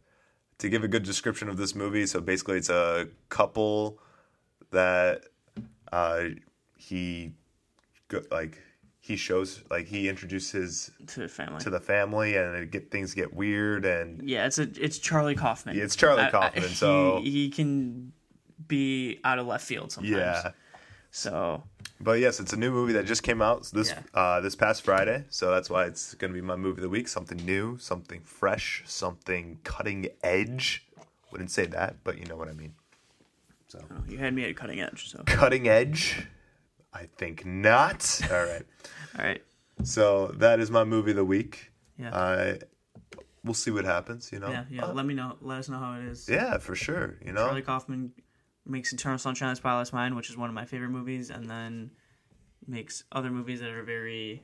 to 0.57 0.69
give 0.69 0.83
a 0.83 0.87
good 0.87 1.03
description 1.03 1.47
of 1.47 1.57
this 1.57 1.75
movie. 1.75 2.07
So 2.07 2.19
basically, 2.19 2.57
it's 2.57 2.69
a 2.71 3.07
couple 3.29 3.99
that 4.71 5.25
uh, 5.91 6.23
he 6.75 7.33
like 8.31 8.57
he 8.99 9.15
shows 9.15 9.63
like 9.69 9.85
he 9.85 10.09
introduces 10.09 10.89
To 11.07 11.19
the 11.21 11.27
family. 11.27 11.59
to 11.59 11.69
the 11.69 11.79
family 11.79 12.35
and 12.35 12.55
it 12.55 12.71
get 12.71 12.89
things 12.89 13.13
get 13.13 13.31
weird 13.33 13.85
and 13.85 14.27
yeah, 14.27 14.47
it's 14.47 14.57
a 14.57 14.67
it's 14.83 14.97
Charlie 14.97 15.35
Kaufman. 15.35 15.75
Yeah, 15.77 15.83
it's 15.83 15.95
Charlie 15.95 16.23
I- 16.23 16.27
I- 16.29 16.31
Kaufman, 16.31 16.63
he, 16.67 16.73
so- 16.73 17.21
he 17.21 17.49
can 17.51 18.11
be 18.67 19.19
out 19.23 19.37
of 19.39 19.45
left 19.45 19.65
field 19.65 19.91
sometimes. 19.91 20.15
yeah. 20.15 20.51
So 21.15 21.61
But 22.01 22.19
yes, 22.19 22.39
it's 22.39 22.53
a 22.53 22.57
new 22.57 22.71
movie 22.71 22.93
that 22.93 23.05
just 23.05 23.21
came 23.21 23.39
out 23.39 23.69
this 23.71 23.89
Yeah. 23.89 24.01
uh, 24.15 24.41
this 24.41 24.55
past 24.55 24.81
Friday, 24.83 25.25
so 25.29 25.51
that's 25.51 25.69
why 25.69 25.85
it's 25.85 26.15
going 26.15 26.33
to 26.33 26.35
be 26.35 26.41
my 26.41 26.55
movie 26.55 26.79
of 26.79 26.81
the 26.81 26.89
week. 26.89 27.07
Something 27.07 27.37
new, 27.45 27.77
something 27.77 28.21
fresh, 28.21 28.81
something 28.87 29.59
cutting 29.63 30.07
edge. 30.23 30.87
Wouldn't 31.31 31.51
say 31.51 31.67
that, 31.67 32.03
but 32.03 32.17
you 32.17 32.25
know 32.25 32.35
what 32.35 32.49
I 32.49 32.53
mean. 32.53 32.73
So 33.67 33.79
oh, 33.91 34.03
you 34.07 34.17
had 34.17 34.33
me 34.33 34.43
at 34.45 34.55
cutting 34.55 34.81
edge. 34.81 35.07
So 35.11 35.21
cutting 35.27 35.67
edge, 35.67 36.25
I 36.91 37.07
think 37.19 37.45
not. 37.45 38.19
All 38.31 38.43
right, 38.45 38.65
all 39.17 39.25
right. 39.25 39.41
so 39.83 40.27
that 40.37 40.59
is 40.59 40.71
my 40.71 40.83
movie 40.83 41.11
of 41.11 41.17
the 41.17 41.25
week. 41.25 41.71
Yeah. 41.99 42.09
Uh, 42.09 42.55
we'll 43.43 43.53
see 43.53 43.69
what 43.71 43.85
happens. 43.85 44.31
You 44.33 44.39
know. 44.39 44.49
Yeah, 44.49 44.65
yeah. 44.67 44.85
Uh, 44.85 44.93
let 44.93 45.05
me 45.05 45.13
know. 45.13 45.37
Let 45.41 45.59
us 45.59 45.69
know 45.69 45.77
how 45.77 45.93
it 45.99 46.05
is. 46.05 46.27
yeah, 46.27 46.57
for 46.57 46.73
sure. 46.75 47.17
You 47.23 47.33
know. 47.33 47.45
Charlie 47.45 47.61
Kaufman 47.61 48.13
makes 48.65 48.93
Eternal 48.93 49.17
Sunshine 49.17 49.49
of 49.49 49.53
the 49.53 49.57
Spotless 49.57 49.93
Mind, 49.93 50.15
which 50.15 50.29
is 50.29 50.37
one 50.37 50.49
of 50.49 50.55
my 50.55 50.65
favorite 50.65 50.89
movies, 50.89 51.29
and 51.29 51.49
then 51.49 51.91
makes 52.67 53.03
other 53.11 53.29
movies 53.29 53.59
that 53.59 53.69
are 53.69 53.83
very 53.83 54.43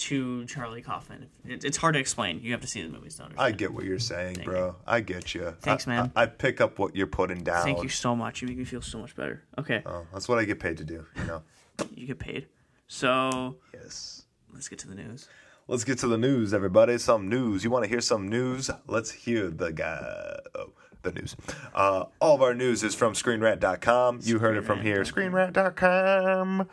to 0.00 0.46
Charlie 0.46 0.80
Kaufman. 0.80 1.28
It, 1.44 1.64
it's 1.64 1.76
hard 1.76 1.94
to 1.94 2.00
explain. 2.00 2.40
You 2.42 2.52
have 2.52 2.62
to 2.62 2.66
see 2.66 2.82
the 2.82 2.88
movies 2.88 3.16
to 3.16 3.24
understand. 3.24 3.46
I 3.46 3.56
get 3.56 3.72
what 3.72 3.84
you're 3.84 3.98
saying, 3.98 4.36
Thank 4.36 4.46
bro. 4.46 4.76
I 4.86 5.00
get 5.00 5.34
you. 5.34 5.54
Thanks, 5.60 5.86
I, 5.86 5.90
man. 5.90 6.12
I, 6.16 6.22
I 6.22 6.26
pick 6.26 6.60
up 6.60 6.78
what 6.78 6.96
you're 6.96 7.06
putting 7.06 7.42
down. 7.42 7.64
Thank 7.64 7.82
you 7.82 7.90
so 7.90 8.16
much. 8.16 8.40
You 8.40 8.48
make 8.48 8.56
me 8.56 8.64
feel 8.64 8.80
so 8.80 8.98
much 8.98 9.14
better. 9.14 9.42
Okay, 9.58 9.82
Oh, 9.84 10.06
that's 10.12 10.28
what 10.28 10.38
I 10.38 10.44
get 10.44 10.58
paid 10.58 10.78
to 10.78 10.84
do. 10.84 11.06
You 11.16 11.24
know. 11.24 11.42
you 11.94 12.06
get 12.06 12.18
paid. 12.18 12.46
So 12.88 13.56
yes. 13.74 14.24
let's 14.52 14.68
get 14.68 14.78
to 14.80 14.88
the 14.88 14.94
news. 14.94 15.28
Let's 15.68 15.84
get 15.84 15.98
to 15.98 16.08
the 16.08 16.18
news, 16.18 16.52
everybody. 16.52 16.98
Some 16.98 17.28
news. 17.28 17.62
You 17.62 17.70
want 17.70 17.84
to 17.84 17.88
hear 17.88 18.00
some 18.00 18.28
news? 18.28 18.70
Let's 18.88 19.10
hear 19.12 19.50
the 19.50 19.70
guy. 19.70 20.38
Oh, 20.54 20.72
the 21.02 21.12
news. 21.12 21.36
Uh, 21.74 22.04
all 22.20 22.34
of 22.34 22.42
our 22.42 22.54
news 22.54 22.82
is 22.82 22.94
from 22.94 23.14
ScreenRant.com. 23.14 24.20
You 24.22 24.38
heard 24.38 24.56
it 24.56 24.64
from 24.64 24.82
here. 24.82 25.02
ScreenRant.com. 25.02 26.68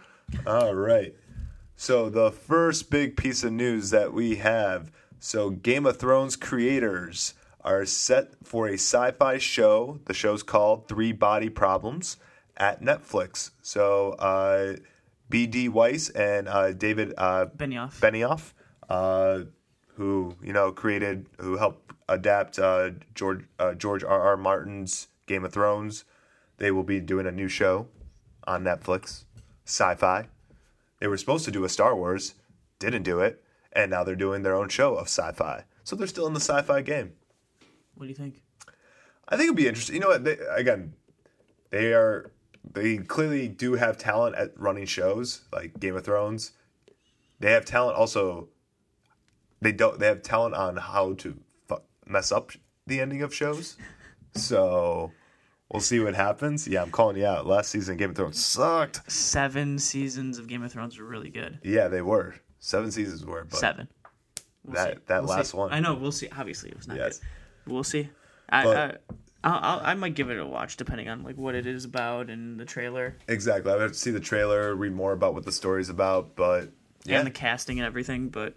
All 0.46 0.76
right. 0.76 1.16
So 1.76 2.10
the 2.10 2.32
first 2.32 2.90
big 2.90 3.16
piece 3.16 3.44
of 3.44 3.54
news 3.54 3.92
that 3.92 4.14
we 4.14 4.38
have. 4.38 4.92
So 5.20 5.52
Game 5.52 5.86
of 5.86 5.98
Thrones 5.98 6.36
creators 6.36 7.34
are 7.62 7.86
set 7.86 8.34
for 8.44 8.68
a 8.68 8.74
sci-fi 8.74 9.38
show. 9.38 10.00
The 10.06 10.14
show's 10.14 10.44
called 10.44 10.88
Three 10.88 11.12
Body 11.12 11.50
Problems 11.50 12.18
at 12.56 12.82
Netflix. 12.82 13.52
So 13.62 14.12
uh, 14.14 14.78
B.D. 15.30 15.70
Weiss 15.70 16.10
and 16.10 16.48
uh, 16.48 16.72
David 16.72 17.14
uh, 17.18 17.48
Benioff. 17.56 18.00
Benioff, 18.00 18.54
uh, 18.90 19.46
who 19.96 20.36
you 20.42 20.54
know 20.54 20.72
created, 20.72 21.28
who 21.40 21.58
helped 21.58 21.87
adapt 22.10 22.60
uh, 22.60 22.92
George 23.14 23.46
uh, 23.60 23.74
George 23.74 24.04
R. 24.04 24.22
R. 24.22 24.38
Martin's 24.38 25.08
Game 25.26 25.44
of 25.44 25.54
Thrones. 25.54 26.06
They 26.58 26.72
will 26.72 26.84
be 26.84 27.00
doing 27.00 27.28
a 27.28 27.32
new 27.32 27.48
show 27.48 27.88
on 28.46 28.64
Netflix, 28.64 29.26
sci-fi. 29.66 30.28
They 31.00 31.08
were 31.08 31.18
supposed 31.18 31.46
to 31.46 31.52
do 31.52 31.64
a 31.64 31.70
Star 31.70 31.96
Wars, 31.96 32.34
didn't 32.80 33.04
do 33.04 33.20
it, 33.20 33.44
and 33.72 33.92
now 33.92 34.04
they're 34.04 34.16
doing 34.16 34.42
their 34.42 34.56
own 34.56 34.70
show 34.70 34.96
of 34.96 35.08
sci-fi. 35.08 35.66
So 35.84 35.96
they're 35.96 36.08
still 36.08 36.28
in 36.28 36.34
the 36.34 36.40
sci-fi 36.40 36.82
game. 36.82 37.14
what 37.96 38.06
do 38.06 38.10
you 38.10 38.16
think? 38.16 38.42
I 39.30 39.36
think 39.36 39.48
it'd 39.48 39.58
be 39.58 39.68
interesting. 39.68 39.96
You 39.96 40.02
know 40.02 40.08
what? 40.08 40.24
They, 40.24 40.38
again, 40.56 40.94
they 41.70 41.94
are 41.94 42.32
they 42.74 42.98
clearly 42.98 43.48
do 43.48 43.74
have 43.74 43.98
talent 43.98 44.36
at 44.36 44.58
running 44.60 44.86
shows 44.86 45.42
like 45.52 45.80
Game 45.80 45.96
of 45.96 46.04
Thrones. 46.04 46.54
They 47.40 47.52
have 47.52 47.66
talent 47.66 47.98
also. 47.98 48.50
They 49.62 49.72
don't. 49.72 50.00
They 50.00 50.08
have 50.08 50.22
talent 50.22 50.56
on 50.56 50.78
how 50.78 51.14
to 51.16 51.38
mess 52.10 52.32
up 52.32 52.52
the 52.86 53.00
ending 53.02 53.22
of 53.22 53.34
shows. 53.34 53.78
So 54.34 55.12
we'll 55.72 55.82
see 55.82 56.00
what 56.00 56.16
happens. 56.16 56.68
Yeah, 56.68 56.82
I'm 56.84 56.92
calling 56.92 57.18
you 57.18 57.26
out. 57.26 57.46
Last 57.48 57.70
season, 57.70 57.98
Game 57.98 58.12
of 58.12 58.16
Thrones 58.16 58.44
sucked. 58.44 59.10
Seven 59.12 59.80
seasons 59.80 60.38
of 60.38 60.48
Game 60.48 60.64
of 60.64 60.72
Thrones 60.72 60.98
were 61.00 61.06
really 61.06 61.30
good. 61.30 61.60
Yeah, 61.64 61.88
they 61.88 62.02
were 62.02 62.36
seven 62.60 62.92
seasons 62.92 63.26
were, 63.26 63.44
but 63.46 63.60
Seven. 63.60 63.88
We'll 64.64 64.76
that 64.76 64.94
see. 64.96 65.00
that 65.08 65.24
We'll 65.24 65.30
last 65.32 65.52
see. 65.52 65.58
one. 65.58 65.72
I 65.72 65.80
know. 65.80 65.94
We'll 65.96 66.12
see. 66.12 66.30
Obviously, 66.38 66.70
it 66.70 66.78
was 66.78 66.88
not 66.88 66.98
Yes. 66.98 67.20
good. 67.20 67.72
We'll 67.74 67.84
see. 67.84 68.10
I, 68.50 68.64
But- 68.64 68.78
I, 68.78 69.14
I'll, 69.44 69.60
I'll, 69.62 69.80
I 69.86 69.94
might 69.94 70.16
give 70.16 70.30
it 70.30 70.40
a 70.40 70.46
watch 70.46 70.78
depending 70.78 71.08
on 71.10 71.24
like 71.24 71.38
what 71.38 71.56
it 71.56 71.66
is 71.68 71.86
about 71.86 72.30
and 72.30 72.60
the 72.60 72.66
trailer 72.66 73.16
Exactly. 73.28 73.72
I 73.72 73.76
would 73.76 73.82
have 73.84 73.92
to 73.92 73.98
see 73.98 74.12
the 74.12 74.20
trailer, 74.20 74.76
read 74.76 74.94
more 74.94 75.14
about 75.14 75.34
what 75.36 75.46
the 75.46 75.52
story's 75.52 75.90
about, 75.90 76.36
but 76.36 76.70
yeah, 77.06 77.20
and 77.20 77.28
the 77.28 77.32
casting 77.32 77.80
and 77.80 77.86
everything. 77.86 78.30
But 78.30 78.56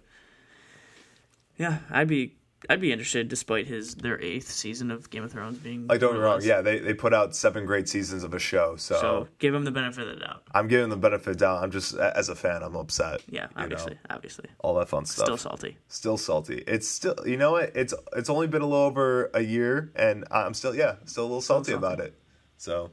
Yeah, 1.57 1.79
I'd 1.89 2.07
be 2.07 2.35
I'd 2.69 2.79
be 2.81 2.91
interested, 2.91 3.27
despite 3.27 3.67
his 3.67 3.95
their 3.95 4.21
eighth 4.21 4.49
season 4.49 4.91
of 4.91 5.09
Game 5.09 5.23
of 5.23 5.31
Thrones 5.31 5.57
being. 5.57 5.87
Like 5.87 5.99
don't 5.99 6.13
get 6.13 6.19
me 6.19 6.23
wrong, 6.23 6.39
yeah, 6.43 6.61
they, 6.61 6.79
they 6.79 6.93
put 6.93 7.13
out 7.13 7.35
seven 7.35 7.65
great 7.65 7.89
seasons 7.89 8.23
of 8.23 8.33
a 8.33 8.39
show, 8.39 8.75
so, 8.75 8.95
So 9.01 9.27
give 9.39 9.53
him 9.53 9.63
the 9.65 9.71
benefit 9.71 10.07
of 10.07 10.15
the 10.15 10.25
doubt. 10.25 10.43
I'm 10.53 10.67
giving 10.67 10.89
the 10.89 10.97
benefit 10.97 11.29
of 11.29 11.37
the 11.37 11.39
doubt. 11.45 11.63
I'm 11.63 11.71
just 11.71 11.95
as 11.95 12.29
a 12.29 12.35
fan, 12.35 12.63
I'm 12.63 12.75
upset. 12.75 13.21
Yeah, 13.27 13.47
you 13.49 13.55
know, 13.55 13.63
obviously, 13.63 13.97
obviously, 14.09 14.49
all 14.59 14.75
that 14.75 14.89
fun 14.89 15.05
stuff. 15.05 15.25
still 15.25 15.37
salty. 15.37 15.77
still 15.87 16.17
salty. 16.17 16.63
It's 16.67 16.87
still, 16.87 17.15
you 17.25 17.37
know 17.37 17.51
what? 17.51 17.71
It's 17.75 17.93
it's 18.15 18.29
only 18.29 18.47
been 18.47 18.61
a 18.61 18.67
little 18.67 18.85
over 18.85 19.31
a 19.33 19.41
year, 19.41 19.91
and 19.95 20.25
I'm 20.29 20.53
still, 20.53 20.75
yeah, 20.75 20.95
still 21.05 21.23
a 21.23 21.25
little 21.25 21.41
salty, 21.41 21.71
salty. 21.71 21.85
about 21.85 21.99
it. 21.99 22.15
So 22.57 22.91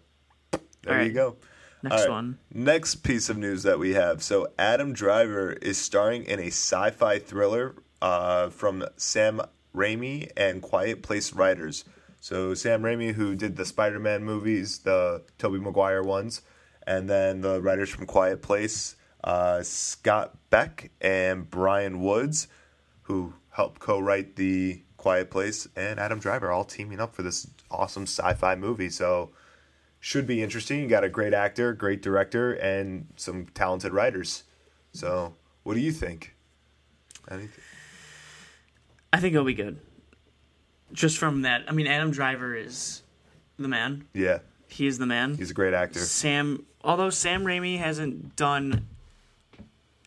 there 0.83 0.99
All 0.99 1.05
you 1.05 1.13
go. 1.13 1.37
Next 1.83 2.03
right, 2.03 2.11
one. 2.11 2.39
Next 2.53 2.97
piece 2.97 3.29
of 3.29 3.37
news 3.37 3.63
that 3.63 3.79
we 3.79 3.95
have. 3.95 4.23
So 4.23 4.49
Adam 4.59 4.93
Driver 4.93 5.53
is 5.53 5.79
starring 5.79 6.25
in 6.25 6.41
a 6.41 6.49
sci-fi 6.49 7.21
thriller 7.21 7.77
uh, 8.03 8.49
from 8.51 8.85
Sam 8.97 9.41
Raimi 9.79 10.31
and 10.37 10.61
Quiet 10.61 11.03
Place 11.03 11.33
writers. 11.33 11.85
So 12.21 12.53
Sam 12.55 12.83
Raimi, 12.83 13.15
who 13.15 13.37
did 13.37 13.57
the 13.57 13.65
Spider-Man 13.65 14.25
movies, 14.25 14.81
the 14.81 15.23
Tobey 15.39 15.59
Maguire 15.59 16.03
ones, 16.03 16.43
and 16.87 17.09
then 17.09 17.43
the 17.43 17.63
writers 17.63 17.91
from 17.91 18.07
Quiet 18.07 18.43
Place, 18.43 18.97
uh, 19.23 19.63
Scott 19.63 20.37
Beck 20.51 20.91
and 21.01 21.49
Bryan 21.49 22.03
Woods, 22.03 22.49
who 23.03 23.35
helped 23.51 23.79
co-write 23.81 24.37
the 24.37 24.83
Quiet 24.97 25.31
Place, 25.31 25.69
and 25.77 26.01
Adam 26.01 26.19
Driver, 26.19 26.51
all 26.51 26.65
teaming 26.65 27.01
up 27.01 27.15
for 27.15 27.23
this 27.23 27.49
awesome 27.71 28.05
sci-fi 28.05 28.57
movie. 28.57 28.91
So 28.91 29.31
should 30.01 30.27
be 30.27 30.43
interesting. 30.43 30.81
You 30.81 30.89
got 30.89 31.05
a 31.05 31.09
great 31.09 31.35
actor, 31.35 31.73
great 31.73 32.03
director, 32.03 32.53
and 32.55 33.07
some 33.17 33.47
talented 33.47 33.93
writers. 33.93 34.45
So, 34.93 35.35
what 35.63 35.75
do 35.75 35.81
you 35.81 35.93
think? 35.93 36.35
Anything? 37.31 37.63
I 39.13 39.21
think 39.21 39.35
it'll 39.35 39.45
be 39.47 39.55
good. 39.55 39.79
Just 40.93 41.19
from 41.19 41.43
that, 41.43 41.65
I 41.69 41.73
mean, 41.73 41.87
Adam 41.87 42.11
Driver 42.11 42.55
is 42.55 43.03
the 43.59 43.69
man. 43.69 44.07
Yeah, 44.15 44.39
He 44.69 44.87
is 44.87 44.99
the 44.99 45.07
man. 45.07 45.35
he's 45.37 45.51
a 45.51 45.55
great 45.55 45.75
actor. 45.75 46.01
Sam, 46.01 46.65
although 46.83 47.11
Sam 47.11 47.45
Raimi 47.45 47.79
hasn't 47.79 48.37
done 48.37 48.87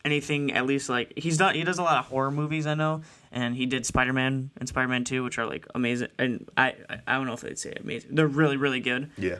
anything, 0.04 0.52
at 0.52 0.66
least 0.66 0.88
like 0.88 1.12
he's 1.16 1.36
done. 1.38 1.54
He 1.54 1.62
does 1.64 1.78
a 1.78 1.82
lot 1.82 1.98
of 1.98 2.06
horror 2.06 2.30
movies, 2.32 2.66
I 2.66 2.74
know, 2.74 3.02
and 3.30 3.54
he 3.54 3.66
did 3.66 3.86
Spider 3.86 4.12
Man 4.12 4.50
and 4.56 4.68
Spider 4.68 4.88
Man 4.88 5.04
Two, 5.04 5.22
which 5.22 5.38
are 5.38 5.46
like 5.46 5.66
amazing. 5.74 6.08
And 6.18 6.48
I, 6.56 6.74
I, 6.90 7.00
I 7.06 7.14
don't 7.14 7.26
know 7.26 7.32
if 7.34 7.40
they'd 7.42 7.58
say 7.58 7.72
amazing. 7.78 8.14
They're 8.14 8.26
really, 8.26 8.56
really 8.56 8.80
good. 8.80 9.10
Yeah, 9.16 9.38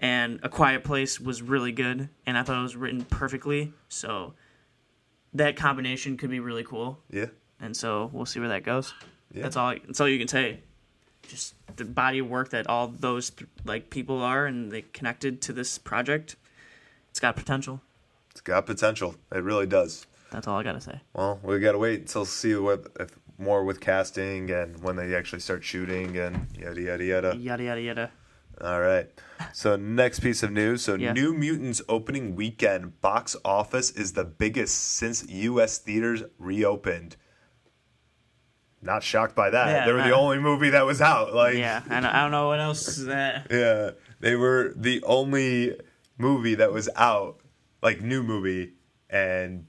And 0.00 0.40
A 0.42 0.48
Quiet 0.48 0.82
Place 0.82 1.20
was 1.20 1.40
really 1.42 1.72
good, 1.72 2.08
and 2.26 2.36
I 2.36 2.42
thought 2.42 2.58
it 2.58 2.62
was 2.62 2.74
written 2.76 3.04
perfectly. 3.04 3.72
So 3.88 4.34
that 5.34 5.54
combination 5.56 6.16
could 6.16 6.30
be 6.30 6.40
really 6.40 6.64
cool. 6.64 6.98
yeah, 7.10 7.26
And 7.60 7.76
so 7.76 8.10
we'll 8.12 8.26
see 8.26 8.40
where 8.40 8.48
that 8.48 8.64
goes. 8.64 8.94
Yeah. 9.32 9.42
That's 9.42 9.56
all. 9.56 9.74
That's 9.86 10.00
all 10.00 10.08
you 10.08 10.18
can 10.18 10.28
say. 10.28 10.60
Just 11.28 11.54
the 11.76 11.84
body 11.84 12.18
of 12.18 12.28
work 12.28 12.50
that 12.50 12.66
all 12.66 12.88
those 12.88 13.30
like 13.64 13.90
people 13.90 14.20
are, 14.22 14.46
and 14.46 14.72
they 14.72 14.82
connected 14.82 15.40
to 15.42 15.52
this 15.52 15.78
project. 15.78 16.36
It's 17.10 17.20
got 17.20 17.36
potential. 17.36 17.80
it's 18.30 18.40
got 18.40 18.66
potential. 18.66 19.14
It 19.32 19.42
really 19.42 19.66
does. 19.66 20.06
That's 20.30 20.46
all 20.46 20.58
I 20.58 20.62
gotta 20.62 20.80
say. 20.80 21.00
Well, 21.12 21.40
we 21.42 21.58
got 21.58 21.72
to 21.72 21.78
wait 21.78 22.00
until 22.00 22.24
see 22.24 22.54
what 22.54 22.86
if 23.00 23.10
more 23.36 23.64
with 23.64 23.80
casting 23.80 24.50
and 24.50 24.80
when 24.82 24.96
they 24.96 25.14
actually 25.14 25.40
start 25.40 25.64
shooting 25.64 26.16
and 26.16 26.46
yada 26.56 26.80
yada 26.80 27.04
yada. 27.04 27.36
Yada 27.36 27.62
yada 27.64 27.80
yada. 27.80 28.10
All 28.60 28.80
right. 28.80 29.08
So 29.52 29.76
next 29.76 30.20
piece 30.20 30.42
of 30.42 30.52
news. 30.52 30.82
So 30.82 30.94
Yeah. 30.94 31.12
New 31.12 31.32
Mutants 31.34 31.80
opening 31.88 32.36
weekend 32.36 33.00
box 33.00 33.34
office 33.44 33.90
is 33.90 34.12
the 34.12 34.24
biggest 34.24 34.76
since 34.76 35.26
U.S. 35.28 35.78
theaters 35.78 36.22
reopened. 36.38 37.16
Not 38.82 39.02
shocked 39.02 39.34
by 39.34 39.50
that. 39.50 39.68
Yeah, 39.68 39.86
they 39.86 39.92
were 39.92 40.02
the 40.02 40.14
only 40.14 40.38
movie 40.38 40.70
that 40.70 40.86
was 40.86 41.00
out. 41.00 41.34
Like 41.34 41.56
Yeah, 41.56 41.82
I 41.88 42.00
don't, 42.00 42.06
I 42.06 42.22
don't 42.22 42.30
know 42.30 42.48
what 42.48 42.60
else 42.60 42.88
is 42.88 43.06
that. 43.06 43.46
yeah, 43.50 43.90
they 44.20 44.36
were 44.36 44.72
the 44.74 45.02
only 45.02 45.78
movie 46.16 46.54
that 46.56 46.72
was 46.72 46.88
out, 46.96 47.40
like 47.82 48.00
new 48.00 48.22
movie, 48.22 48.72
and 49.10 49.66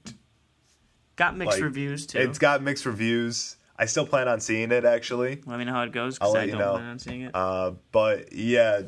Got 1.16 1.36
mixed 1.36 1.58
like 1.58 1.62
reviews 1.62 2.06
too. 2.06 2.18
It's 2.18 2.38
got 2.38 2.62
mixed 2.62 2.86
reviews. 2.86 3.56
I 3.76 3.86
still 3.86 4.06
plan 4.06 4.28
on 4.28 4.40
seeing 4.40 4.72
it 4.72 4.84
actually. 4.84 5.42
Let 5.44 5.58
me 5.58 5.64
know 5.64 5.72
how 5.72 5.82
it 5.82 5.92
goes 5.92 6.18
I'll 6.20 6.32
because 6.32 6.34
let 6.34 6.42
I 6.42 6.44
you 6.46 6.52
don't 6.52 6.60
know. 6.60 6.72
plan 6.74 6.88
on 6.88 6.98
seeing 6.98 7.22
it. 7.22 7.34
Uh, 7.34 7.72
but 7.90 8.32
yeah, 8.32 8.82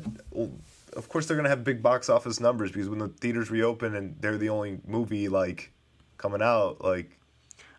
of 0.93 1.09
course 1.09 1.27
they're 1.27 1.37
gonna 1.37 1.49
have 1.49 1.63
big 1.63 1.83
box 1.83 2.09
office 2.09 2.39
numbers 2.39 2.71
because 2.71 2.89
when 2.89 2.99
the 2.99 3.09
theaters 3.09 3.51
reopen 3.51 3.95
and 3.95 4.15
they're 4.21 4.37
the 4.37 4.49
only 4.49 4.79
movie 4.87 5.29
like 5.29 5.71
coming 6.17 6.41
out, 6.41 6.83
like 6.83 7.19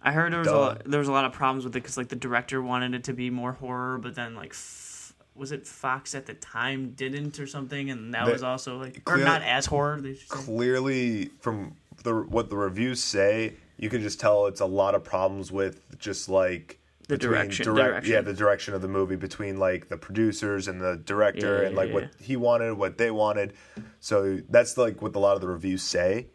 I 0.06 0.12
heard 0.12 0.32
there 0.32 0.38
was 0.38 0.48
a 0.48 0.52
duh. 0.52 0.58
lot, 0.60 0.82
there 0.86 0.98
was 1.00 1.08
a 1.08 1.12
lot 1.12 1.24
of 1.24 1.32
problems 1.32 1.64
with 1.64 1.74
it 1.74 1.82
because 1.82 1.96
like 1.96 2.08
the 2.08 2.16
director 2.16 2.62
wanted 2.62 2.94
it 2.94 3.04
to 3.04 3.12
be 3.12 3.28
more 3.28 3.52
horror, 3.52 3.98
but 3.98 4.14
then 4.14 4.34
like 4.36 4.50
f- 4.52 5.12
was 5.34 5.52
it 5.52 5.66
Fox 5.66 6.14
at 6.14 6.24
the 6.26 6.34
time 6.34 6.92
didn't 6.92 7.38
or 7.40 7.46
something, 7.46 7.90
and 7.90 8.14
that 8.14 8.24
The- 8.26 8.32
was 8.32 8.42
also 8.44 8.78
like 8.78 9.02
or 9.06 9.16
not 9.18 9.42
as 9.42 9.66
horror. 9.66 10.00
They 10.00 10.14
should 10.14 10.28
say. 10.30 10.36
clearly 10.36 11.30
from 11.40 11.74
the 12.04 12.14
what 12.22 12.48
the 12.50 12.56
reviews 12.56 13.02
say, 13.02 13.54
you 13.78 13.90
can 13.90 14.00
just 14.00 14.20
tell 14.20 14.46
it's 14.46 14.60
a 14.60 14.66
lot 14.66 14.94
of 14.94 15.02
problems 15.02 15.50
with 15.50 15.98
just 15.98 16.28
like 16.28 16.78
The 17.08 17.16
between 17.18 17.32
direction- 17.32 17.64
direct- 17.64 17.88
direction. 17.90 18.12
yeah, 18.12 18.20
the 18.20 18.32
direction 18.34 18.74
of 18.74 18.82
the 18.82 18.88
movie 18.88 19.16
between 19.16 19.58
like 19.58 19.88
the 19.88 19.96
producers 19.96 20.68
and 20.68 20.80
the 20.80 20.96
director 21.04 21.62
Yeah, 21.62 21.66
and 21.68 21.76
like 21.76 21.88
yeah, 21.88 21.94
what 21.94 22.02
yeah. 22.04 22.08
he 22.26 22.36
wanted, 22.36 22.74
what 22.74 22.96
they 22.96 23.10
wanted. 23.10 23.54
So 24.00 24.38
that's 24.48 24.78
like 24.78 25.02
what 25.02 25.16
a 25.16 25.18
lot 25.18 25.34
of 25.34 25.40
the 25.40 25.48
reviews 25.48 25.82
say. 25.82 26.28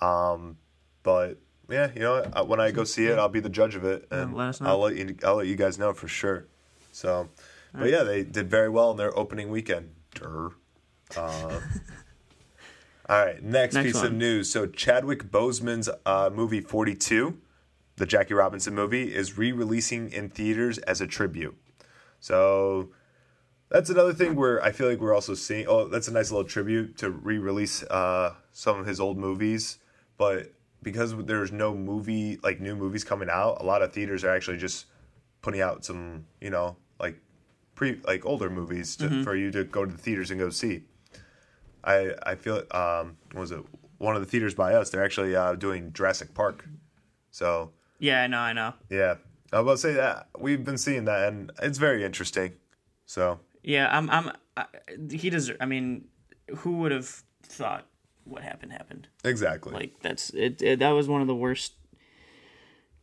Um, 0.00 0.56
but 1.02 1.38
yeah, 1.68 1.90
you 1.94 2.00
know, 2.00 2.20
what? 2.20 2.36
Uh, 2.36 2.44
when 2.44 2.60
I 2.60 2.70
go 2.70 2.84
see 2.84 3.06
it, 3.06 3.18
I'll 3.18 3.28
be 3.28 3.40
the 3.40 3.48
judge 3.48 3.74
of 3.74 3.84
it, 3.84 4.08
and 4.10 4.34
let 4.34 4.48
us 4.48 4.60
know. 4.60 4.68
I'll 4.68 4.78
let 4.78 4.96
you. 4.96 5.16
I'll 5.24 5.36
let 5.36 5.46
you 5.46 5.56
guys 5.56 5.78
know 5.78 5.92
for 5.92 6.08
sure. 6.08 6.46
So, 6.92 7.28
but 7.72 7.90
yeah, 7.90 8.02
they 8.02 8.24
did 8.24 8.50
very 8.50 8.68
well 8.68 8.90
in 8.90 8.96
their 8.96 9.16
opening 9.16 9.50
weekend. 9.50 9.90
Durr. 10.14 10.52
Uh, 11.16 11.20
all 13.08 13.24
right, 13.24 13.42
next, 13.42 13.74
Next 13.74 13.86
piece 13.86 14.02
of 14.02 14.12
news. 14.12 14.50
So 14.50 14.66
Chadwick 14.66 15.30
Boseman's 15.30 15.88
uh, 16.06 16.30
movie 16.32 16.60
Forty 16.60 16.94
Two, 16.94 17.38
the 17.96 18.06
Jackie 18.06 18.34
Robinson 18.34 18.74
movie, 18.74 19.14
is 19.14 19.36
re-releasing 19.36 20.10
in 20.10 20.30
theaters 20.30 20.78
as 20.78 21.00
a 21.00 21.06
tribute. 21.06 21.56
So 22.20 22.90
that's 23.68 23.90
another 23.90 24.14
thing 24.14 24.34
where 24.34 24.62
I 24.62 24.72
feel 24.72 24.88
like 24.88 25.00
we're 25.00 25.14
also 25.14 25.34
seeing. 25.34 25.66
Oh, 25.68 25.86
that's 25.86 26.08
a 26.08 26.12
nice 26.12 26.30
little 26.30 26.48
tribute 26.48 26.96
to 26.98 27.10
re-release 27.10 27.82
uh, 27.84 28.34
some 28.52 28.80
of 28.80 28.86
his 28.86 29.00
old 29.00 29.18
movies, 29.18 29.78
but 30.16 30.52
because 30.82 31.16
there's 31.24 31.52
no 31.52 31.74
movie 31.74 32.38
like 32.42 32.60
new 32.60 32.76
movies 32.76 33.04
coming 33.04 33.28
out, 33.30 33.60
a 33.60 33.64
lot 33.64 33.82
of 33.82 33.92
theaters 33.92 34.24
are 34.24 34.34
actually 34.34 34.58
just 34.58 34.86
putting 35.42 35.60
out 35.60 35.84
some, 35.84 36.26
you 36.40 36.50
know, 36.50 36.76
like 37.00 37.18
pre 37.74 38.00
like 38.06 38.24
older 38.26 38.50
movies 38.50 38.96
to, 38.96 39.22
for 39.24 39.34
you 39.36 39.50
to 39.50 39.64
go 39.64 39.84
to 39.84 39.92
the 39.92 39.98
theaters 39.98 40.30
and 40.30 40.38
go 40.40 40.50
see. 40.50 40.82
I 41.84 42.12
I 42.24 42.34
feel 42.34 42.62
um 42.70 43.16
what 43.32 43.40
was 43.40 43.50
it 43.52 43.60
one 43.98 44.14
of 44.14 44.22
the 44.22 44.28
theaters 44.28 44.54
by 44.54 44.74
us? 44.74 44.90
They're 44.90 45.04
actually 45.04 45.34
uh, 45.34 45.54
doing 45.54 45.92
Jurassic 45.92 46.32
Park, 46.34 46.64
so 47.30 47.72
Yeah, 47.98 48.22
I 48.22 48.26
know, 48.28 48.38
I 48.38 48.52
know. 48.52 48.74
yeah. 48.88 49.14
I 49.52 49.60
will 49.60 49.76
say 49.78 49.94
that 49.94 50.28
we've 50.38 50.62
been 50.62 50.76
seeing 50.78 51.06
that, 51.06 51.26
and 51.28 51.50
it's 51.62 51.78
very 51.78 52.04
interesting. 52.04 52.52
So 53.06 53.40
Yeah, 53.62 53.88
I'm. 53.90 54.10
I'm. 54.10 54.30
I, 54.56 54.66
he 55.10 55.30
deserves. 55.30 55.58
I 55.60 55.64
mean, 55.66 56.04
who 56.58 56.76
would 56.78 56.92
have 56.92 57.22
thought 57.42 57.86
what 58.28 58.42
happened 58.42 58.72
happened? 58.72 59.08
exactly, 59.24 59.72
Like 59.72 60.00
that's 60.00 60.30
it, 60.30 60.60
it. 60.62 60.78
That 60.78 60.90
was 60.90 61.08
one 61.08 61.20
of 61.20 61.26
the 61.26 61.34
worst. 61.34 61.74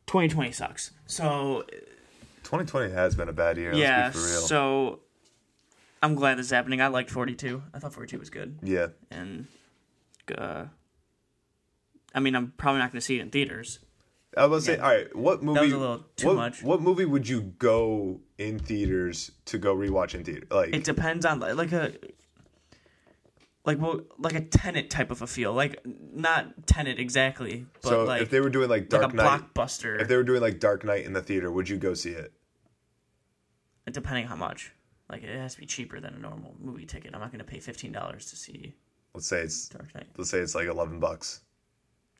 2020 0.08 0.52
sucks. 0.52 0.92
So 1.08 1.64
2020 2.44 2.94
has 2.94 3.16
been 3.16 3.30
a 3.30 3.34
bad 3.34 3.58
year. 3.58 3.74
yeah. 3.74 4.06
let's 4.06 4.16
be 4.16 4.22
for 4.22 4.28
real. 4.28 4.42
So 4.42 5.00
I'm 6.04 6.16
glad 6.16 6.38
this 6.38 6.48
is 6.48 6.52
happening. 6.52 6.82
I 6.82 6.88
liked 6.88 7.10
42. 7.10 7.64
I 7.74 7.80
thought 7.80 7.94
42 7.94 8.20
was 8.20 8.30
good, 8.30 8.60
yeah, 8.62 8.88
and 9.10 9.48
uh, 10.38 10.66
I 12.14 12.20
mean, 12.20 12.36
I'm 12.36 12.54
probably 12.58 12.80
not 12.80 12.92
going 12.92 13.00
to 13.00 13.06
see 13.06 13.20
it 13.20 13.22
in 13.22 13.30
theaters. 13.30 13.80
I 14.38 14.46
was 14.48 14.66
say, 14.66 14.76
Yeah. 14.76 14.84
all 14.84 14.90
right, 14.90 15.16
what 15.16 15.44
movie? 15.44 15.62
was 15.62 15.74
a 15.74 15.78
little 15.78 16.06
too 16.16 16.28
what, 16.28 16.36
much. 16.36 16.64
What 16.64 16.82
movie 16.82 17.06
would 17.06 17.28
you 17.28 17.42
go 17.42 18.20
in 18.38 18.60
theaters 18.60 19.32
to 19.46 19.58
go 19.58 19.76
rewatch 19.76 20.14
in 20.14 20.24
theater? 20.24 20.46
Like, 20.52 20.74
It 20.76 20.84
depends 20.84 21.26
on 21.26 21.40
like 21.40 21.72
a 21.72 21.94
like 23.66 23.80
well 23.80 24.02
like 24.18 24.34
a 24.36 24.42
Tenet 24.42 24.90
type 24.90 25.12
of 25.12 25.22
a 25.22 25.28
feel. 25.28 25.54
Like 25.54 25.82
not 25.86 26.68
Tenet 26.68 27.00
exactly, 27.00 27.66
but 27.82 27.90
so 27.90 28.04
like 28.04 28.22
if 28.22 28.30
they 28.30 28.40
were 28.40 28.50
doing 28.50 28.70
like 28.70 28.84
like 28.94 29.02
Dark 29.02 29.14
a 29.14 29.16
Knight, 29.16 29.54
blockbuster. 29.54 30.00
if 30.02 30.08
they 30.08 30.16
were 30.16 30.24
doing 30.24 30.42
like 30.42 30.60
Dark 30.60 30.84
Knight 30.84 31.06
in 31.06 31.14
the 31.14 31.22
theater, 31.22 31.52
would 31.52 31.68
you 31.70 31.78
go 31.78 31.94
see 31.94 32.12
it? 32.12 32.32
depending 33.92 34.26
how 34.28 34.36
much. 34.36 34.72
Like 35.10 35.24
it 35.24 35.36
has 35.38 35.54
to 35.54 35.60
be 35.60 35.68
cheaper 35.68 36.00
than 36.00 36.16
a 36.16 36.18
normal 36.20 36.56
movie 36.60 36.86
ticket. 36.86 37.14
I'm 37.14 37.22
not 37.22 37.32
going 37.32 37.40
to 37.40 37.46
pay 37.46 37.60
fifteen 37.60 37.92
dollars 37.92 38.26
to 38.32 38.36
see 38.36 38.74
Let's 39.14 39.28
say 39.28 39.42
it's 39.42 39.70
Dark 39.70 39.94
Knight. 39.96 40.08
let's 40.18 40.30
say 40.30 40.40
it's 40.40 40.56
like 40.56 40.68
11 40.68 41.00
bucks. 41.00 41.42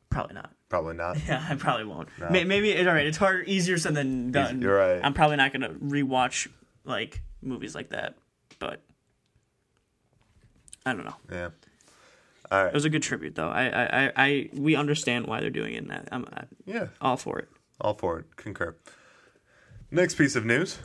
Probably 0.10 0.34
not. 0.36 0.52
Probably 0.70 0.94
not. 0.96 1.18
Yeah, 1.28 1.46
I 1.50 1.56
probably 1.56 1.84
won't. 1.86 2.08
May- 2.32 2.46
Maybe 2.46 2.72
it's 2.72 2.88
all 2.88 2.94
right. 2.94 3.06
It's 3.06 3.18
harder, 3.18 3.44
easier 3.44 3.78
said 3.78 3.96
than 3.96 4.32
done. 4.32 4.62
you're 4.62 4.78
right. 4.78 5.02
I'm 5.04 5.14
probably 5.14 5.36
not 5.36 5.52
going 5.52 5.64
to 5.64 5.70
rewatch 5.78 6.48
like 6.86 7.22
movies 7.42 7.76
like 7.76 7.90
that, 7.90 8.16
but 8.60 8.82
I 10.86 10.94
don't 10.94 11.06
know. 11.06 11.16
Yeah. 11.32 11.50
All 12.52 12.64
right. 12.64 12.68
It 12.68 12.74
was 12.74 12.86
a 12.86 12.90
good 12.90 13.02
tribute, 13.02 13.36
though. 13.36 13.50
I, 13.50 13.66
I, 13.68 14.06
I, 14.06 14.12
I 14.16 14.50
we 14.54 14.76
understand 14.76 15.26
why 15.26 15.40
they're 15.42 15.50
doing 15.50 15.74
it. 15.74 15.90
I- 15.90 16.04
I'm 16.12 16.26
I, 16.32 16.44
Yeah. 16.66 16.88
all 17.02 17.18
for 17.18 17.40
it. 17.40 17.50
All 17.82 17.96
for 17.96 18.20
it. 18.20 18.36
Concur. 18.36 18.76
Next 19.92 20.16
piece 20.16 20.36
of 20.36 20.46
news: 20.46 20.78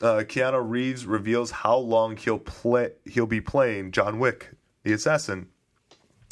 uh, 0.00 0.22
Keanu 0.26 0.62
Reeves 0.68 1.04
reveals 1.06 1.50
how 1.50 1.76
long 1.76 2.16
he'll 2.16 2.38
play. 2.38 2.92
He'll 3.04 3.26
be 3.26 3.40
playing 3.40 3.90
John 3.92 4.18
Wick, 4.18 4.50
the 4.84 4.92
assassin. 4.92 5.48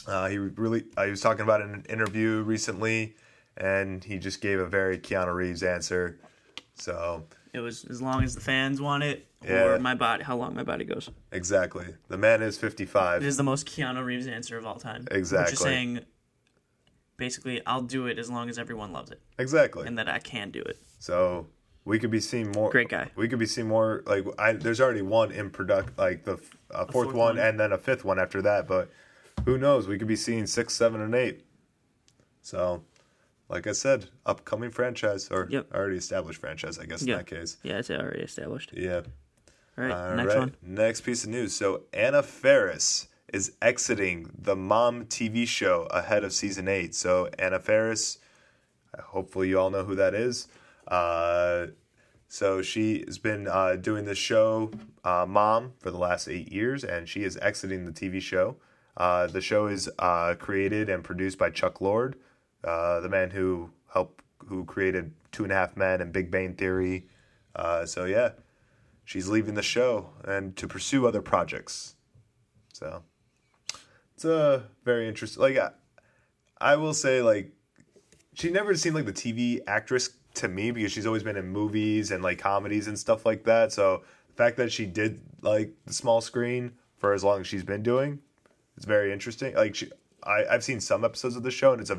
Uh, 0.06 0.28
he 0.28 0.38
really 0.38 0.84
uh, 0.96 1.04
he 1.04 1.10
was 1.10 1.20
talking 1.20 1.42
about 1.42 1.60
it 1.60 1.64
in 1.64 1.74
an 1.74 1.86
interview 1.88 2.42
recently, 2.42 3.14
and 3.56 4.02
he 4.04 4.18
just 4.18 4.40
gave 4.40 4.58
a 4.60 4.66
very 4.66 4.98
Keanu 4.98 5.34
Reeves 5.34 5.62
answer. 5.62 6.18
So 6.74 7.24
It 7.52 7.60
was 7.60 7.84
as 7.84 8.00
long 8.00 8.24
as 8.24 8.34
the 8.34 8.40
fans 8.40 8.80
want 8.80 9.02
it, 9.02 9.26
Yeah. 9.44 9.64
or 9.64 9.78
my 9.78 9.94
body, 9.94 10.24
how 10.24 10.36
long 10.36 10.54
my 10.54 10.62
body 10.62 10.84
goes. 10.84 11.10
exactly, 11.30 11.86
the 12.08 12.16
man 12.16 12.40
is 12.42 12.56
fifty 12.56 12.86
five. 12.86 13.22
It 13.22 13.26
is 13.26 13.36
the 13.36 13.42
most 13.42 13.66
Keanu 13.66 14.02
Reeves 14.04 14.26
answer 14.26 14.56
of 14.56 14.64
all 14.64 14.76
time. 14.76 15.02
Which 15.02 15.18
Exactly. 15.18 15.52
is 15.52 15.58
saying, 15.58 16.00
basically, 17.18 17.60
I'll 17.66 17.82
do 17.82 18.06
it 18.06 18.18
as 18.18 18.30
long 18.30 18.48
as 18.48 18.58
everyone 18.58 18.92
loves 18.92 19.10
it, 19.10 19.20
Exactly. 19.38 19.86
and 19.86 19.98
that 19.98 20.08
I 20.08 20.18
can 20.18 20.50
do 20.50 20.62
it. 20.62 20.78
So 20.98 21.46
we 21.84 21.98
could 21.98 22.10
be 22.10 22.20
seeing 22.20 22.52
more. 22.52 22.70
Great 22.70 22.88
guy. 22.88 23.10
We 23.16 23.28
could 23.28 23.38
be 23.38 23.46
seeing 23.46 23.68
more. 23.68 24.02
Like 24.06 24.24
I, 24.38 24.54
there's 24.54 24.80
already 24.80 25.02
one 25.02 25.30
in 25.30 25.50
product, 25.50 25.98
like 25.98 26.24
the 26.24 26.34
f- 26.34 26.56
fourth, 26.70 26.92
fourth 26.92 27.06
one, 27.08 27.36
one. 27.36 27.38
and 27.38 27.60
then 27.60 27.72
a 27.72 27.78
fifth 27.78 28.02
one 28.02 28.18
after 28.18 28.40
that. 28.42 28.66
But 28.66 28.90
who 29.44 29.58
knows? 29.58 29.86
We 29.88 29.98
could 29.98 30.08
be 30.08 30.16
seeing 30.16 30.46
six, 30.46 30.72
seven, 30.72 31.02
and 31.02 31.14
eight. 31.14 31.44
So, 32.40 32.82
like 33.52 33.66
I 33.66 33.72
said, 33.72 34.06
upcoming 34.26 34.70
franchise 34.70 35.28
or 35.30 35.46
Yep. 35.50 35.72
already 35.74 35.96
established 35.98 36.40
franchise, 36.40 36.78
I 36.78 36.86
guess 36.86 37.02
Yeah. 37.02 37.14
in 37.14 37.18
that 37.18 37.26
case. 37.26 37.58
Yeah, 37.62 37.78
it's 37.78 37.90
already 37.90 38.22
established. 38.22 38.72
Yeah. 38.74 39.02
All 39.78 39.84
right, 39.84 39.90
All 39.92 40.16
next 40.16 40.28
right. 40.28 40.38
one. 40.38 40.56
Next 40.62 41.00
piece 41.02 41.24
of 41.24 41.30
news. 41.30 41.54
So 41.54 41.84
Anna 41.92 42.22
Faris 42.22 43.08
is 43.32 43.52
exiting 43.62 44.30
the 44.36 44.56
Mom 44.56 45.04
TV 45.06 45.46
show 45.46 45.82
ahead 45.90 46.24
of 46.24 46.32
season 46.32 46.66
eight. 46.68 46.94
So 46.94 47.28
Anna 47.38 47.58
Faris, 47.58 48.18
hopefully 48.98 49.48
you 49.48 49.58
all 49.58 49.70
know 49.70 49.84
who 49.84 49.94
that 49.94 50.14
is. 50.14 50.48
Uh, 50.88 51.68
so 52.28 52.62
she 52.62 53.04
has 53.06 53.18
been 53.18 53.46
uh, 53.48 53.76
doing 53.76 54.04
this 54.06 54.18
show, 54.18 54.70
uh, 55.04 55.26
Mom, 55.28 55.72
for 55.78 55.90
the 55.90 55.98
last 55.98 56.28
eight 56.28 56.50
years, 56.52 56.84
and 56.84 57.08
she 57.08 57.24
is 57.24 57.36
exiting 57.38 57.84
the 57.84 57.92
TV 57.92 58.20
show. 58.20 58.56
Uh, 58.96 59.26
the 59.26 59.40
show 59.40 59.66
is 59.66 59.88
uh, 59.98 60.34
created 60.38 60.88
and 60.90 61.02
produced 61.04 61.38
by 61.38 61.48
Chuck 61.50 61.78
Lorre, 61.80 62.14
uh, 62.64 63.00
the 63.00 63.08
man 63.08 63.30
who 63.30 63.70
helped 63.92 64.22
who 64.46 64.64
created 64.64 65.12
Two 65.30 65.44
and 65.44 65.52
a 65.52 65.54
Half 65.54 65.76
Men 65.76 66.00
and 66.00 66.12
Big 66.12 66.30
Bang 66.30 66.54
Theory. 66.54 67.06
Uh, 67.54 67.86
so 67.86 68.04
yeah, 68.04 68.30
she's 69.04 69.28
leaving 69.28 69.54
the 69.54 69.62
show 69.62 70.10
and 70.24 70.56
to 70.56 70.68
pursue 70.68 71.06
other 71.06 71.22
projects. 71.22 71.94
So 72.72 73.02
it's 74.14 74.24
a 74.24 74.64
very 74.84 75.08
interesting. 75.08 75.42
Like 75.42 75.58
I, 75.58 75.70
I 76.60 76.76
will 76.76 76.94
say, 76.94 77.22
like 77.22 77.52
she 78.34 78.50
never 78.50 78.74
seemed 78.74 78.94
like 78.94 79.06
the 79.06 79.12
TV 79.12 79.60
actress 79.66 80.10
to 80.34 80.48
me 80.48 80.70
because 80.70 80.92
she's 80.92 81.06
always 81.06 81.22
been 81.22 81.36
in 81.36 81.48
movies 81.48 82.10
and 82.10 82.22
like 82.22 82.38
comedies 82.38 82.88
and 82.88 82.98
stuff 82.98 83.26
like 83.26 83.44
that. 83.44 83.72
So 83.72 84.02
the 84.28 84.34
fact 84.34 84.56
that 84.56 84.72
she 84.72 84.86
did 84.86 85.20
like 85.42 85.72
the 85.86 85.92
small 85.92 86.20
screen 86.20 86.72
for 86.96 87.12
as 87.12 87.24
long 87.24 87.40
as 87.40 87.46
she's 87.46 87.64
been 87.64 87.82
doing, 87.82 88.20
it's 88.76 88.86
very 88.86 89.12
interesting. 89.12 89.54
Like 89.54 89.74
she, 89.74 89.90
I, 90.22 90.44
I've 90.50 90.64
seen 90.64 90.80
some 90.80 91.04
episodes 91.04 91.36
of 91.36 91.42
the 91.42 91.50
show 91.50 91.72
and 91.72 91.80
it's 91.80 91.90
a, 91.90 91.98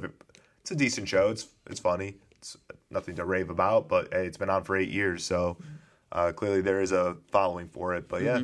it's 0.64 0.72
a 0.72 0.76
decent 0.76 1.08
show. 1.08 1.30
It's 1.30 1.48
it's 1.70 1.80
funny. 1.80 2.16
It's 2.38 2.58
nothing 2.90 3.16
to 3.18 3.26
rave 3.26 3.50
about, 3.50 3.88
but 3.88 4.14
hey, 4.14 4.26
it's 4.26 4.38
been 4.38 4.50
on 4.50 4.64
for 4.64 4.76
eight 4.76 4.90
years, 4.90 5.26
so 5.26 5.58
uh, 6.12 6.32
clearly 6.32 6.62
there 6.62 6.82
is 6.82 6.92
a 6.92 7.18
following 7.32 7.68
for 7.68 7.94
it. 7.96 8.08
But 8.08 8.24
yeah, 8.24 8.42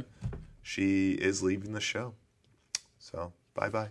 she 0.62 1.12
is 1.14 1.42
leaving 1.42 1.74
the 1.74 1.82
show. 1.82 2.14
So 2.98 3.34
bye 3.56 3.70
bye, 3.70 3.90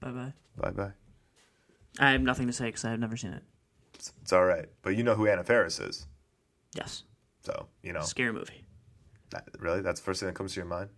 Bye 0.00 0.10
bye. 0.10 0.32
bye 0.56 0.70
bye. 0.70 0.92
I 1.98 2.10
have 2.12 2.22
nothing 2.22 2.46
to 2.46 2.52
say 2.52 2.66
because 2.66 2.84
I 2.84 2.90
have 2.90 3.00
never 3.00 3.16
seen 3.16 3.32
it. 3.32 3.42
It's, 3.94 4.12
it's 4.22 4.32
all 4.32 4.44
right. 4.44 4.66
But 4.82 4.96
you 4.96 5.02
know 5.02 5.14
who 5.14 5.26
Anna 5.26 5.44
Faris 5.44 5.78
is, 5.80 6.06
Yes, 6.74 7.02
so 7.42 7.66
you 7.82 7.92
know. 7.92 8.00
scary 8.02 8.32
movie. 8.32 8.64
That, 9.30 9.48
really, 9.60 9.80
that's 9.80 9.98
the 10.00 10.04
first 10.04 10.20
thing 10.20 10.26
that 10.28 10.34
comes 10.34 10.52
to 10.52 10.60
your 10.60 10.66
mind. 10.66 10.90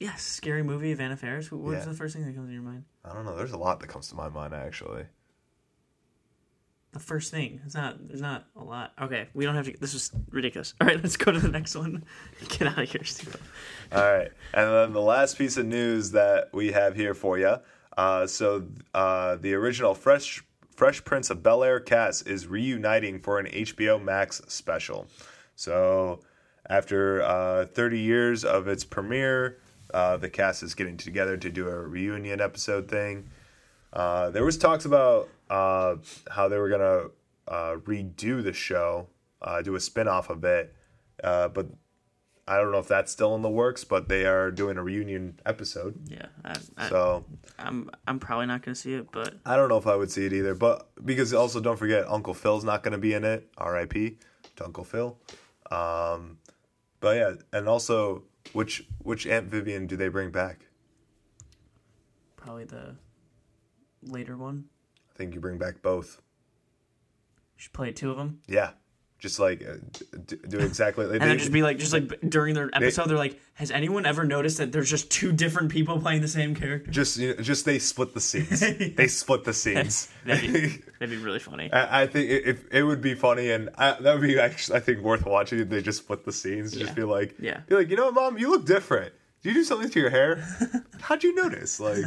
Yes, 0.00 0.22
scary 0.22 0.64
movie 0.64 0.90
of 0.90 1.00
Anna 1.00 1.16
Faris. 1.16 1.52
What's 1.52 1.84
Yeah. 1.86 1.92
the 1.92 1.96
first 1.96 2.16
thing 2.16 2.24
that 2.26 2.34
comes 2.34 2.48
to 2.48 2.52
your 2.52 2.62
mind? 2.62 2.82
I 3.04 3.12
don't 3.12 3.24
know. 3.24 3.36
There's 3.36 3.52
a 3.52 3.56
lot 3.58 3.78
that 3.80 3.86
comes 3.88 4.08
to 4.08 4.16
my 4.16 4.28
mind 4.28 4.54
actually. 4.54 5.04
The 6.96 7.02
first 7.02 7.30
thing. 7.30 7.60
It's 7.66 7.74
not. 7.74 8.08
There's 8.08 8.22
not 8.22 8.46
a 8.56 8.64
lot. 8.64 8.94
Okay, 9.02 9.28
we 9.34 9.44
don't 9.44 9.54
have 9.54 9.66
to. 9.66 9.76
This 9.78 9.92
is 9.92 10.10
ridiculous. 10.30 10.72
All 10.80 10.86
right, 10.86 10.96
let's 11.02 11.18
go 11.18 11.30
to 11.30 11.38
the 11.38 11.48
next 11.48 11.76
one. 11.76 12.02
Get 12.48 12.68
out 12.68 12.78
of 12.78 12.90
here, 12.90 13.04
Steve. 13.04 13.36
All 13.92 14.00
right, 14.00 14.30
and 14.54 14.70
then 14.70 14.92
the 14.94 15.02
last 15.02 15.36
piece 15.36 15.58
of 15.58 15.66
news 15.66 16.12
that 16.12 16.48
we 16.54 16.72
have 16.72 16.96
here 16.96 17.12
for 17.12 17.38
you. 17.38 17.56
Uh, 17.98 18.26
so 18.26 18.64
uh, 18.94 19.36
the 19.36 19.52
original 19.52 19.94
Fresh 19.94 20.42
Fresh 20.70 21.04
Prince 21.04 21.28
of 21.28 21.42
Bel 21.42 21.62
Air 21.62 21.80
cast 21.80 22.26
is 22.26 22.46
reuniting 22.46 23.20
for 23.20 23.38
an 23.38 23.46
HBO 23.46 24.02
Max 24.02 24.40
special. 24.48 25.06
So 25.54 26.20
after 26.70 27.20
uh, 27.22 27.66
30 27.66 28.00
years 28.00 28.42
of 28.42 28.68
its 28.68 28.84
premiere, 28.84 29.58
uh, 29.92 30.16
the 30.16 30.30
cast 30.30 30.62
is 30.62 30.74
getting 30.74 30.96
together 30.96 31.36
to 31.36 31.50
do 31.50 31.68
a 31.68 31.76
reunion 31.76 32.40
episode 32.40 32.88
thing. 32.88 33.28
Uh, 33.92 34.30
there 34.30 34.44
was 34.44 34.58
talks 34.58 34.84
about 34.84 35.28
uh, 35.50 35.96
how 36.30 36.48
they 36.48 36.58
were 36.58 36.68
gonna 36.68 37.04
uh, 37.48 37.76
redo 37.84 38.42
the 38.42 38.52
show, 38.52 39.08
uh, 39.42 39.62
do 39.62 39.74
a 39.74 39.80
spin-off 39.80 40.30
of 40.30 40.44
it, 40.44 40.74
uh, 41.24 41.48
but 41.48 41.66
I 42.48 42.58
don't 42.58 42.70
know 42.70 42.78
if 42.78 42.88
that's 42.88 43.10
still 43.10 43.34
in 43.34 43.42
the 43.42 43.50
works. 43.50 43.84
But 43.84 44.08
they 44.08 44.26
are 44.26 44.50
doing 44.50 44.76
a 44.76 44.82
reunion 44.82 45.40
episode, 45.46 45.98
Yeah, 46.08 46.26
I, 46.44 46.56
I, 46.76 46.88
so 46.88 47.24
I'm. 47.58 47.90
I'm 48.06 48.18
probably 48.18 48.46
not 48.46 48.62
gonna 48.62 48.74
see 48.74 48.94
it, 48.94 49.10
but 49.12 49.34
I 49.44 49.56
don't 49.56 49.68
know 49.68 49.78
if 49.78 49.86
I 49.86 49.96
would 49.96 50.10
see 50.10 50.26
it 50.26 50.32
either. 50.32 50.54
But 50.54 50.88
because 51.04 51.32
also 51.32 51.60
don't 51.60 51.78
forget 51.78 52.04
Uncle 52.08 52.34
Phil's 52.34 52.64
not 52.64 52.82
going 52.82 52.92
to 52.92 52.98
be 52.98 53.14
in 53.14 53.24
it. 53.24 53.48
R.I.P. 53.58 54.18
to 54.56 54.64
Uncle 54.64 54.84
Phil. 54.84 55.18
Um, 55.70 56.38
but 57.00 57.16
yeah, 57.16 57.32
and 57.52 57.68
also 57.68 58.24
which 58.52 58.86
which 59.02 59.26
Aunt 59.26 59.46
Vivian 59.46 59.86
do 59.86 59.96
they 59.96 60.08
bring 60.08 60.30
back? 60.30 60.66
probably 62.46 62.64
the 62.64 62.94
later 64.08 64.36
one. 64.36 64.64
I 65.14 65.16
think 65.18 65.34
you 65.34 65.40
bring 65.40 65.58
back 65.58 65.82
both. 65.82 66.20
You 67.56 67.62
Should 67.62 67.72
play 67.72 67.92
two 67.92 68.10
of 68.10 68.16
them, 68.18 68.40
Yeah, 68.46 68.72
just 69.18 69.38
like 69.40 69.62
uh, 69.66 69.76
d- 70.26 70.36
do 70.46 70.58
exactly. 70.58 71.06
and 71.10 71.20
then 71.22 71.38
just 71.38 71.50
be 71.52 71.62
like, 71.62 71.78
just 71.78 71.92
like 71.94 72.20
during 72.28 72.54
their 72.54 72.68
episode, 72.74 73.08
they're 73.08 73.16
like, 73.16 73.40
"Has 73.54 73.70
anyone 73.70 74.04
ever 74.04 74.24
noticed 74.24 74.58
that 74.58 74.72
there's 74.72 74.90
just 74.90 75.10
two 75.10 75.32
different 75.32 75.70
people 75.70 75.98
playing 75.98 76.20
the 76.20 76.28
same 76.28 76.54
character?" 76.54 76.90
just 76.90 77.16
you 77.16 77.34
know, 77.34 77.42
just 77.42 77.64
they 77.64 77.78
split 77.78 78.12
the 78.12 78.20
scenes. 78.20 78.60
They 78.96 79.06
split 79.08 79.44
the 79.44 79.54
scenes. 79.54 80.10
That'd 80.26 80.52
be, 80.52 80.68
that'd 81.00 81.08
be 81.10 81.16
really 81.16 81.38
funny. 81.38 81.72
I 81.72 82.02
I 82.02 82.06
think 82.06 82.28
it, 82.30 82.46
it, 82.46 82.58
it 82.70 82.82
would 82.82 83.00
be 83.00 83.14
funny, 83.14 83.50
and 83.52 83.70
I, 83.78 83.96
that 84.00 84.12
would 84.18 84.22
be 84.28 84.38
actually 84.38 84.76
I 84.76 84.80
think 84.80 85.00
worth 85.00 85.24
watching. 85.24 85.60
If 85.60 85.70
they 85.70 85.80
just 85.80 86.00
split 86.00 86.26
the 86.26 86.32
scenes, 86.32 86.72
just 86.76 86.94
be 86.94 87.02
like, 87.04 87.36
Yeah. 87.40 87.60
be 87.66 87.74
like, 87.74 87.88
you 87.88 87.96
know 87.96 88.04
what, 88.06 88.14
mom, 88.14 88.36
you 88.38 88.50
look 88.50 88.66
different. 88.66 89.14
Did 89.42 89.50
you 89.54 89.60
do 89.60 89.64
something 89.64 89.88
to 89.88 90.00
your 90.00 90.10
hair? 90.10 90.44
How'd 91.00 91.22
you 91.24 91.34
notice? 91.34 91.80
Like, 91.80 92.04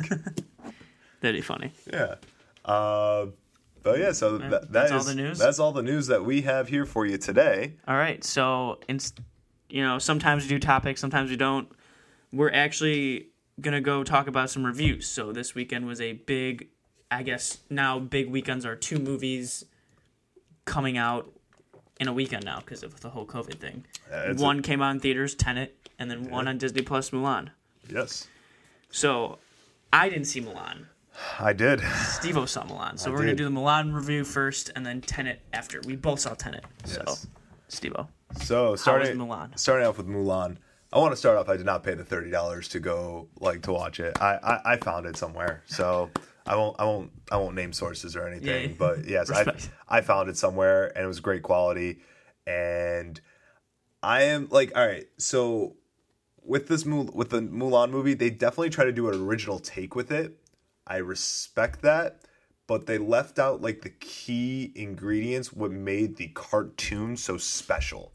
That'd 1.21 1.35
be 1.37 1.41
funny. 1.41 1.71
yeah. 1.91 2.15
Uh, 2.65 3.27
but 3.81 3.99
yeah, 3.99 4.11
so 4.11 4.37
th- 4.37 4.49
that 4.51 4.71
that's 4.71 4.91
all 4.91 5.03
the 5.03 5.15
news? 5.15 5.37
That's 5.39 5.59
all 5.59 5.71
the 5.71 5.81
news 5.83 6.07
that 6.07 6.23
we 6.25 6.41
have 6.41 6.67
here 6.67 6.85
for 6.85 7.05
you 7.05 7.17
today. 7.17 7.73
All 7.87 7.95
right. 7.95 8.23
So, 8.23 8.79
in, 8.87 8.99
you 9.69 9.81
know, 9.83 9.99
sometimes 9.99 10.43
we 10.43 10.49
do 10.49 10.59
topics, 10.59 10.99
sometimes 11.01 11.29
we 11.29 11.35
don't. 11.37 11.69
We're 12.31 12.51
actually 12.51 13.27
gonna 13.61 13.81
go 13.81 14.03
talk 14.03 14.27
about 14.27 14.49
some 14.49 14.65
reviews. 14.65 15.07
So 15.07 15.31
this 15.31 15.55
weekend 15.55 15.87
was 15.87 15.99
a 16.01 16.13
big, 16.13 16.67
I 17.09 17.23
guess 17.23 17.59
now 17.69 17.99
big 17.99 18.29
weekends 18.29 18.65
are 18.65 18.75
two 18.75 18.99
movies 18.99 19.65
coming 20.65 20.97
out 20.97 21.31
in 21.99 22.07
a 22.07 22.13
weekend 22.13 22.45
now 22.45 22.59
because 22.59 22.83
of 22.83 22.99
the 23.01 23.09
whole 23.09 23.25
COVID 23.25 23.59
thing. 23.59 23.85
a- 24.11 24.33
one 24.35 24.61
came 24.61 24.81
out 24.81 24.91
in 24.91 24.99
theaters, 24.99 25.35
Tenet, 25.35 25.89
and 25.97 26.09
then 26.11 26.29
one 26.29 26.47
on 26.47 26.57
Disney 26.57 26.81
Plus, 26.81 27.09
Mulan. 27.09 27.49
Yes, 27.89 28.27
So 28.91 29.39
I 29.91 30.09
didn't 30.09 30.25
see 30.25 30.41
Mulan. 30.41 30.85
I 31.39 31.53
did. 31.53 31.81
Steve 31.81 32.35
saw 32.49 32.63
Mulan. 32.63 32.99
So 32.99 33.09
I 33.09 33.13
we're 33.13 33.19
going 33.19 33.29
to 33.29 33.35
do 33.35 33.45
the 33.45 33.51
Mulan 33.51 33.93
review 33.93 34.23
first 34.23 34.71
and 34.75 34.85
then 34.85 35.01
Tenet 35.01 35.41
after. 35.53 35.81
We 35.85 35.95
both 35.95 36.19
saw 36.19 36.33
Tenet. 36.33 36.65
So, 36.85 37.03
Yes. 37.07 37.27
Steve 37.67 37.93
So 38.41 38.75
starting 38.75 39.31
starting 39.55 39.87
off 39.87 39.97
with 39.97 40.07
Mulan. 40.07 40.57
I 40.91 40.97
want 40.97 41.11
to 41.11 41.17
start 41.17 41.37
off. 41.37 41.49
I 41.49 41.55
did 41.57 41.65
not 41.65 41.83
pay 41.83 41.93
the 41.93 42.03
thirty 42.03 42.31
dollars 42.31 42.67
to 42.69 42.79
go 42.79 43.27
like 43.39 43.61
to 43.63 43.71
watch 43.71 43.99
it. 43.99 44.19
I, 44.19 44.35
I 44.35 44.73
I 44.73 44.77
found 44.77 45.05
it 45.05 45.17
somewhere, 45.17 45.63
so 45.67 46.09
I 46.47 46.55
won't 46.55 46.79
I 46.79 46.85
won't 46.85 47.11
I 47.31 47.37
won't 47.37 47.53
name 47.55 47.73
sources 47.73 48.15
or 48.15 48.27
anything. 48.27 48.71
Yeah. 48.71 48.75
But 48.77 49.05
yes, 49.05 49.29
I 49.29 49.45
I 49.87 50.01
found 50.01 50.29
it 50.29 50.37
somewhere 50.37 50.87
and 50.95 51.05
it 51.05 51.07
was 51.07 51.19
great 51.19 51.43
quality. 51.43 51.99
And 52.47 53.21
I 54.01 54.23
am 54.23 54.47
like, 54.49 54.71
all 54.75 54.85
right, 54.85 55.05
so 55.17 55.75
with 56.41 56.67
this 56.67 56.85
Mul- 56.85 57.11
with 57.13 57.29
the 57.29 57.41
Mulan 57.41 57.91
movie, 57.91 58.15
they 58.15 58.31
definitely 58.31 58.71
try 58.71 58.85
to 58.85 58.91
do 58.91 59.09
an 59.09 59.21
original 59.21 59.59
take 59.59 59.93
with 59.95 60.11
it. 60.11 60.35
I 60.89 60.97
respect 60.97 61.81
that, 61.83 62.21
but 62.67 62.87
they 62.87 62.97
left 62.97 63.39
out 63.39 63.61
like 63.61 63.81
the 63.81 63.91
key 63.91 64.71
ingredients 64.75 65.53
what 65.53 65.71
made 65.71 66.17
the 66.17 66.27
cartoon 66.29 67.15
so 67.15 67.37
special. 67.37 68.13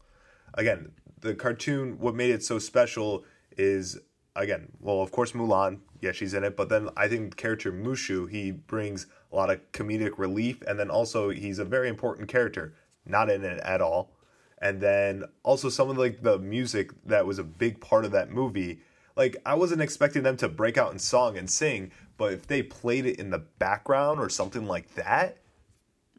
Again, 0.53 0.91
the 1.21 1.33
cartoon 1.33 1.97
what 1.99 2.15
made 2.15 2.31
it 2.31 2.43
so 2.43 2.59
special 2.59 3.23
is 3.57 3.97
again, 4.35 4.67
well, 4.81 5.01
of 5.01 5.11
course 5.11 5.31
Mulan, 5.31 5.79
yeah, 6.01 6.11
she's 6.11 6.33
in 6.33 6.43
it, 6.43 6.57
but 6.57 6.69
then 6.69 6.89
I 6.97 7.07
think 7.07 7.31
the 7.31 7.35
character 7.37 7.71
Mushu, 7.71 8.29
he 8.29 8.51
brings 8.51 9.07
a 9.31 9.35
lot 9.35 9.49
of 9.49 9.59
comedic 9.71 10.17
relief 10.17 10.61
and 10.67 10.77
then 10.77 10.89
also 10.89 11.29
he's 11.29 11.59
a 11.59 11.65
very 11.65 11.87
important 11.89 12.27
character, 12.27 12.73
not 13.05 13.29
in 13.29 13.43
it 13.45 13.59
at 13.61 13.81
all. 13.81 14.11
and 14.59 14.81
then 14.81 15.23
also 15.43 15.69
some 15.69 15.89
of 15.89 15.97
like 15.97 16.21
the 16.23 16.39
music 16.39 16.91
that 17.05 17.25
was 17.25 17.39
a 17.39 17.43
big 17.43 17.79
part 17.79 18.05
of 18.05 18.11
that 18.11 18.29
movie. 18.31 18.79
Like 19.15 19.37
I 19.45 19.53
wasn't 19.55 19.81
expecting 19.81 20.23
them 20.23 20.37
to 20.37 20.49
break 20.49 20.77
out 20.77 20.91
in 20.91 20.99
song 20.99 21.37
and 21.37 21.49
sing, 21.49 21.91
but 22.17 22.33
if 22.33 22.47
they 22.47 22.63
played 22.63 23.05
it 23.05 23.19
in 23.19 23.29
the 23.29 23.39
background 23.39 24.19
or 24.19 24.29
something 24.29 24.65
like 24.67 24.93
that, 24.95 25.37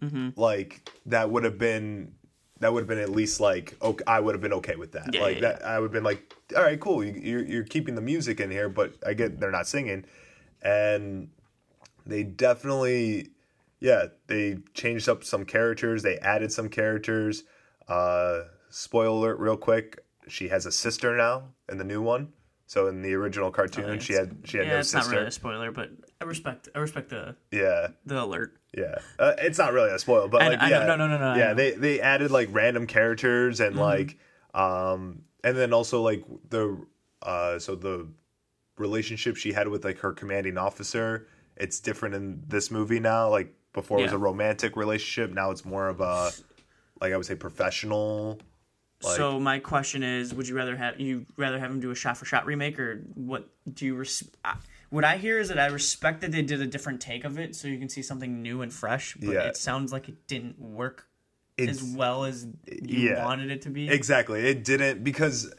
Mm-hmm. 0.02 0.38
like 0.38 0.90
that 1.06 1.30
would 1.30 1.44
have 1.44 1.56
been 1.56 2.12
that 2.60 2.70
would 2.70 2.80
have 2.80 2.86
been 2.88 2.98
at 2.98 3.08
least 3.08 3.40
like 3.40 3.76
okay, 3.80 4.04
I 4.06 4.20
would 4.20 4.34
have 4.34 4.42
been 4.42 4.52
okay 4.54 4.76
with 4.76 4.92
that. 4.92 5.14
Yeah, 5.14 5.22
like 5.22 5.36
yeah, 5.36 5.40
that, 5.52 5.64
I 5.64 5.78
would 5.78 5.86
have 5.86 5.92
been 5.92 6.04
like, 6.04 6.34
all 6.54 6.62
right, 6.62 6.78
cool. 6.78 7.02
You, 7.02 7.12
you're 7.12 7.44
you're 7.44 7.64
keeping 7.64 7.94
the 7.94 8.02
music 8.02 8.38
in 8.38 8.50
here, 8.50 8.68
but 8.68 8.92
I 9.06 9.14
get 9.14 9.40
they're 9.40 9.50
not 9.50 9.66
singing, 9.66 10.04
and 10.60 11.30
they 12.04 12.22
definitely, 12.24 13.30
yeah, 13.80 14.08
they 14.26 14.58
changed 14.74 15.08
up 15.08 15.24
some 15.24 15.46
characters. 15.46 16.02
They 16.02 16.18
added 16.18 16.52
some 16.52 16.68
characters. 16.68 17.44
Uh, 17.88 18.42
spoiler 18.68 19.30
alert, 19.30 19.38
real 19.38 19.56
quick. 19.56 20.04
She 20.28 20.48
has 20.48 20.66
a 20.66 20.72
sister 20.72 21.16
now 21.16 21.50
in 21.70 21.78
the 21.78 21.84
new 21.84 22.02
one. 22.02 22.34
So 22.68 22.88
in 22.88 23.00
the 23.02 23.14
original 23.14 23.50
cartoon, 23.52 24.00
she 24.00 24.12
had 24.14 24.38
she 24.44 24.58
had 24.58 24.66
yeah, 24.66 24.72
no 24.74 24.78
it's 24.80 24.90
sister. 24.90 25.10
not 25.10 25.16
really 25.16 25.28
a 25.28 25.30
spoiler, 25.30 25.70
but 25.70 25.90
I 26.20 26.24
respect 26.24 26.68
I 26.74 26.80
respect 26.80 27.10
the 27.10 27.36
yeah, 27.52 27.88
the 28.04 28.22
alert. 28.24 28.56
yeah, 28.76 28.96
uh, 29.18 29.34
it's 29.38 29.58
not 29.58 29.72
really 29.72 29.90
a 29.90 29.98
spoil, 29.98 30.26
but 30.28 30.42
I- 30.42 30.48
like 30.48 30.62
I 30.62 30.70
know- 30.70 30.80
yeah, 30.80 30.86
no, 30.86 30.96
no, 30.96 31.06
no, 31.06 31.18
no, 31.18 31.26
I 31.30 31.38
yeah, 31.38 31.54
they 31.54 31.70
they 31.72 32.00
added 32.00 32.30
like 32.32 32.48
random 32.50 32.86
characters 32.88 33.60
and 33.60 33.76
like 33.76 34.18
um 34.52 35.22
and 35.44 35.56
then 35.56 35.72
also 35.72 36.02
like 36.02 36.24
the 36.50 36.84
uh 37.22 37.58
so 37.60 37.76
the 37.76 38.08
relationship 38.78 39.36
she 39.36 39.52
had 39.52 39.68
with 39.68 39.84
like 39.84 39.98
her 39.98 40.12
commanding 40.12 40.58
officer, 40.58 41.28
it's 41.56 41.78
different 41.80 42.14
in 42.14 42.42
this 42.48 42.70
movie 42.70 43.00
now. 43.00 43.28
Like 43.28 43.54
before 43.72 44.00
it 44.00 44.02
was 44.04 44.12
a 44.12 44.18
romantic 44.18 44.76
relationship, 44.76 45.32
now 45.32 45.50
it's 45.52 45.64
more 45.64 45.88
of 45.88 46.00
a 46.00 46.32
like 47.00 47.12
I 47.12 47.16
would 47.16 47.26
say 47.26 47.36
professional. 47.36 48.40
Like- 49.06 49.16
so 49.16 49.40
my 49.40 49.58
question 49.58 50.02
is, 50.02 50.34
would 50.34 50.48
you 50.48 50.56
rather 50.56 50.76
have 50.76 51.00
you 51.00 51.26
rather 51.36 51.58
have 51.58 51.70
him 51.70 51.80
do 51.80 51.90
a 51.90 51.94
shot 51.94 52.16
for 52.18 52.24
shot 52.24 52.44
remake 52.46 52.78
or 52.78 52.96
what? 53.14 53.48
Do 53.72 53.86
you 53.86 53.94
res- 53.96 54.28
I- 54.44 54.56
what 54.90 55.04
I 55.04 55.16
hear 55.16 55.38
is 55.38 55.48
that 55.48 55.58
I 55.58 55.66
respect 55.66 56.20
that 56.20 56.32
they 56.32 56.42
did 56.42 56.60
a 56.60 56.66
different 56.66 57.00
take 57.00 57.24
of 57.24 57.38
it, 57.38 57.56
so 57.56 57.68
you 57.68 57.78
can 57.78 57.88
see 57.88 58.02
something 58.02 58.42
new 58.42 58.62
and 58.62 58.72
fresh. 58.72 59.14
But 59.18 59.30
Yeah. 59.30 59.40
it 59.48 59.56
sounds 59.56 59.92
like 59.92 60.08
it 60.08 60.26
didn't 60.26 60.58
work 60.60 61.08
It's 61.56 61.70
as 61.72 61.82
well 61.82 62.24
as 62.24 62.46
you 62.66 63.10
yeah. 63.10 63.24
wanted 63.24 63.50
it 63.50 63.62
to 63.62 63.70
be. 63.70 63.88
Exactly. 63.88 64.46
It 64.46 64.62
didn't 64.64 65.02
because 65.02 65.52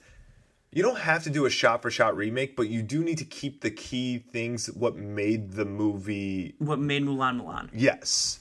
you 0.71 0.83
don't 0.83 0.99
have 0.99 1.23
to 1.23 1.29
do 1.29 1.45
a 1.45 1.49
shot 1.49 1.81
for 1.81 1.89
shot 1.89 2.15
remake, 2.15 2.55
but 2.55 2.69
you 2.69 2.81
do 2.83 3.03
need 3.03 3.17
to 3.17 3.25
keep 3.25 3.61
the 3.61 3.71
key 3.71 4.19
things 4.19 4.67
what 4.71 4.95
made 4.95 5.51
the 5.53 5.65
movie 5.65 6.55
what 6.59 6.79
made 6.79 7.03
Mulan 7.03 7.41
Mulan? 7.41 7.69
yes. 7.73 8.39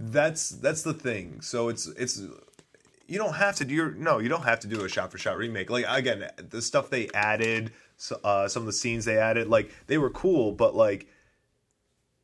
That's 0.00 0.50
that's 0.50 0.82
the 0.82 0.94
thing. 0.94 1.40
So 1.40 1.68
it's 1.68 1.86
it's 1.88 2.22
you 3.08 3.18
don't 3.18 3.34
have 3.34 3.56
to 3.56 3.64
do 3.64 3.74
your 3.74 3.90
no, 3.92 4.18
you 4.18 4.28
don't 4.28 4.44
have 4.44 4.60
to 4.60 4.68
do 4.68 4.84
a 4.84 4.88
shot 4.88 5.10
for 5.10 5.18
shot 5.18 5.38
remake. 5.38 5.70
Like 5.70 5.86
again, 5.88 6.28
the 6.36 6.62
stuff 6.62 6.90
they 6.90 7.08
added, 7.14 7.72
uh, 8.22 8.46
some 8.46 8.62
of 8.62 8.66
the 8.66 8.72
scenes 8.72 9.06
they 9.06 9.18
added, 9.18 9.48
like 9.48 9.70
they 9.86 9.98
were 9.98 10.10
cool, 10.10 10.52
but 10.52 10.76
like 10.76 11.08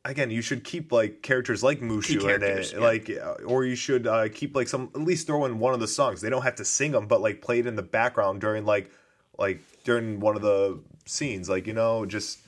again, 0.05 0.29
you 0.29 0.43
should 0.43 0.63
keep 0.63 0.91
like 0.91 1.23
characters 1.23 1.63
like 1.63 1.81
Mushu 1.81 2.33
in 2.33 2.43
it, 2.43 2.71
yeah. 2.71 2.79
like 2.79 3.09
uh, 3.09 3.43
or 3.45 3.65
you 3.65 3.75
should 3.75 4.05
uh, 4.05 4.29
keep 4.29 4.55
like 4.55 4.67
some 4.67 4.91
at 4.93 5.01
least 5.01 5.25
throw 5.25 5.45
in 5.45 5.57
one 5.57 5.73
of 5.73 5.79
the 5.79 5.87
songs. 5.87 6.21
They 6.21 6.29
don't 6.29 6.43
have 6.43 6.55
to 6.55 6.65
sing 6.65 6.91
them, 6.91 7.07
but 7.07 7.19
like 7.19 7.41
play 7.41 7.59
it 7.59 7.65
in 7.65 7.75
the 7.75 7.83
background 7.83 8.39
during 8.39 8.63
like 8.63 8.91
like 9.37 9.61
during 9.83 10.19
one 10.19 10.35
of 10.35 10.43
the 10.43 10.79
scenes, 11.05 11.49
like 11.49 11.65
you 11.65 11.73
know, 11.73 12.05
just 12.05 12.39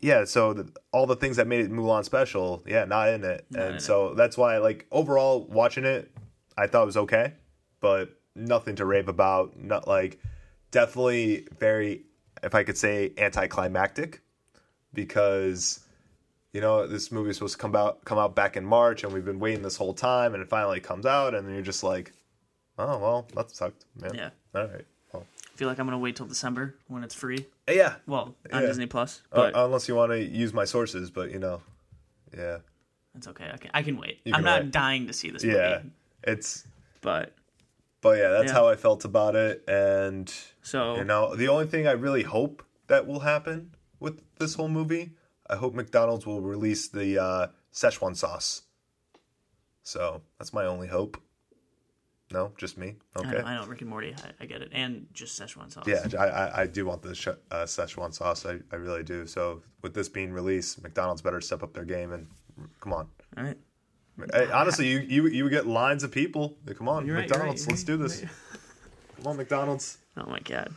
yeah. 0.00 0.24
So 0.24 0.52
the, 0.52 0.72
all 0.92 1.06
the 1.06 1.16
things 1.16 1.36
that 1.36 1.48
made 1.48 1.64
it 1.64 1.72
Mulan 1.72 2.04
special, 2.04 2.62
yeah, 2.64 2.84
not 2.84 3.08
in 3.08 3.24
it, 3.24 3.44
in 3.52 3.60
and 3.60 3.74
it. 3.76 3.82
so 3.82 4.14
that's 4.14 4.38
why 4.38 4.58
like 4.58 4.86
overall 4.92 5.44
watching 5.50 5.84
it, 5.84 6.12
I 6.56 6.66
thought 6.66 6.82
it 6.82 6.86
was 6.86 6.96
okay, 6.98 7.32
but 7.80 8.10
nothing 8.34 8.76
to 8.76 8.84
rave 8.84 9.08
about. 9.08 9.56
Not 9.58 9.86
like 9.88 10.18
definitely 10.70 11.46
very, 11.58 12.02
if 12.42 12.54
I 12.54 12.62
could 12.64 12.76
say, 12.78 13.12
anticlimactic, 13.18 14.20
because 14.92 15.80
you 16.52 16.60
know 16.60 16.86
this 16.86 17.10
movie 17.12 17.30
is 17.30 17.36
supposed 17.36 17.54
to 17.54 17.58
come 17.58 17.74
out 17.76 18.04
come 18.04 18.18
out 18.18 18.34
back 18.34 18.56
in 18.56 18.64
March, 18.64 19.04
and 19.04 19.12
we've 19.12 19.24
been 19.24 19.40
waiting 19.40 19.62
this 19.62 19.76
whole 19.76 19.94
time, 19.94 20.34
and 20.34 20.42
it 20.42 20.48
finally 20.48 20.80
comes 20.80 21.06
out, 21.06 21.34
and 21.34 21.46
then 21.46 21.54
you're 21.54 21.62
just 21.62 21.82
like, 21.82 22.12
oh 22.78 22.98
well, 22.98 23.26
that 23.34 23.50
sucked, 23.50 23.84
man. 24.00 24.14
Yeah. 24.14 24.30
All 24.54 24.66
right. 24.66 24.84
Well, 25.12 25.24
I 25.52 25.56
feel 25.56 25.68
like 25.68 25.78
I'm 25.78 25.86
gonna 25.86 25.98
wait 25.98 26.16
till 26.16 26.26
December 26.26 26.74
when 26.88 27.02
it's 27.04 27.14
free. 27.14 27.46
yeah. 27.68 27.96
Well, 28.06 28.34
on 28.52 28.60
Yeah. 28.62 28.66
Disney 28.68 28.86
Plus, 28.86 29.22
Uh, 29.32 29.36
but 29.36 29.52
unless 29.56 29.88
you 29.88 29.94
want 29.94 30.12
to 30.12 30.22
use 30.22 30.52
my 30.52 30.64
sources, 30.64 31.10
but 31.10 31.30
you 31.30 31.38
know, 31.38 31.60
yeah, 32.36 32.58
That's 33.14 33.28
okay. 33.28 33.50
I 33.52 33.56
can, 33.56 33.70
I 33.74 33.82
can 33.82 33.96
wait. 33.98 34.20
You 34.24 34.34
I'm 34.34 34.44
not 34.44 34.62
wait. 34.62 34.70
dying 34.72 35.06
to 35.06 35.12
see 35.12 35.30
this 35.30 35.44
yeah. 35.44 35.80
It's 36.24 36.66
but 37.00 37.34
but 38.00 38.18
yeah, 38.18 38.30
that's 38.30 38.46
Yeah. 38.48 38.52
how 38.54 38.68
I 38.68 38.76
felt 38.76 39.04
about 39.04 39.34
it, 39.36 39.64
and 39.68 40.32
so 40.62 40.96
you 40.96 41.04
know, 41.04 41.34
the 41.34 41.48
only 41.48 41.66
thing 41.66 41.86
I 41.86 41.92
really 41.92 42.22
hope 42.22 42.62
that 42.88 43.06
will 43.06 43.20
happen 43.20 43.74
with 44.00 44.20
this 44.38 44.54
whole 44.54 44.68
movie, 44.68 45.12
I 45.48 45.56
hope 45.56 45.74
McDonald's 45.74 46.26
will 46.26 46.40
release 46.40 46.88
the 46.88 47.18
uh, 47.22 47.46
Szechuan 47.72 48.16
sauce. 48.16 48.62
So 49.82 50.22
that's 50.38 50.52
my 50.52 50.64
only 50.64 50.88
hope. 50.88 51.20
No, 52.32 52.52
just 52.56 52.78
me. 52.78 52.96
I, 53.14 53.18
Okay. 53.20 53.30
know, 53.38 53.44
I 53.44 53.54
know 53.56 53.66
Rick 53.66 53.82
and 53.82 53.90
Morty. 53.90 54.14
I, 54.16 54.30
I 54.40 54.46
get 54.46 54.62
it, 54.62 54.70
and 54.72 55.06
just 55.12 55.38
Szechuan 55.40 55.70
sauce. 55.70 55.86
Yeah, 55.86 56.06
I, 56.18 56.26
I, 56.28 56.60
I 56.62 56.66
do 56.66 56.86
want 56.86 57.02
the 57.02 57.14
sh- 57.14 57.28
uh, 57.50 57.64
Szechuan 57.64 58.14
sauce. 58.14 58.46
I, 58.46 58.58
I 58.72 58.76
really 58.76 59.02
do. 59.02 59.26
So 59.26 59.62
with 59.82 59.92
this 59.94 60.08
being 60.08 60.32
released, 60.32 60.82
McDonald's 60.82 61.20
better 61.20 61.40
step 61.40 61.62
up 61.62 61.74
their 61.74 61.84
game 61.84 62.12
and 62.12 62.26
come 62.80 62.92
on. 62.94 63.08
All 63.36 63.44
right. 63.44 63.58
Hey, 64.32 64.50
honestly, 64.50 64.88
you, 64.88 64.98
you 65.00 65.26
you 65.28 65.50
get 65.50 65.66
lines 65.66 66.04
of 66.04 66.10
people. 66.10 66.56
Come 66.76 66.88
on, 66.88 67.08
right, 67.08 67.28
McDonald's, 67.28 67.62
right, 67.62 67.70
let's 67.72 67.84
do 67.84 67.96
this. 67.96 68.24
Come 69.16 69.26
on, 69.26 69.36
McDonald's. 69.36 69.98
Oh 70.16 70.28
my 70.28 70.40
god. 70.40 70.72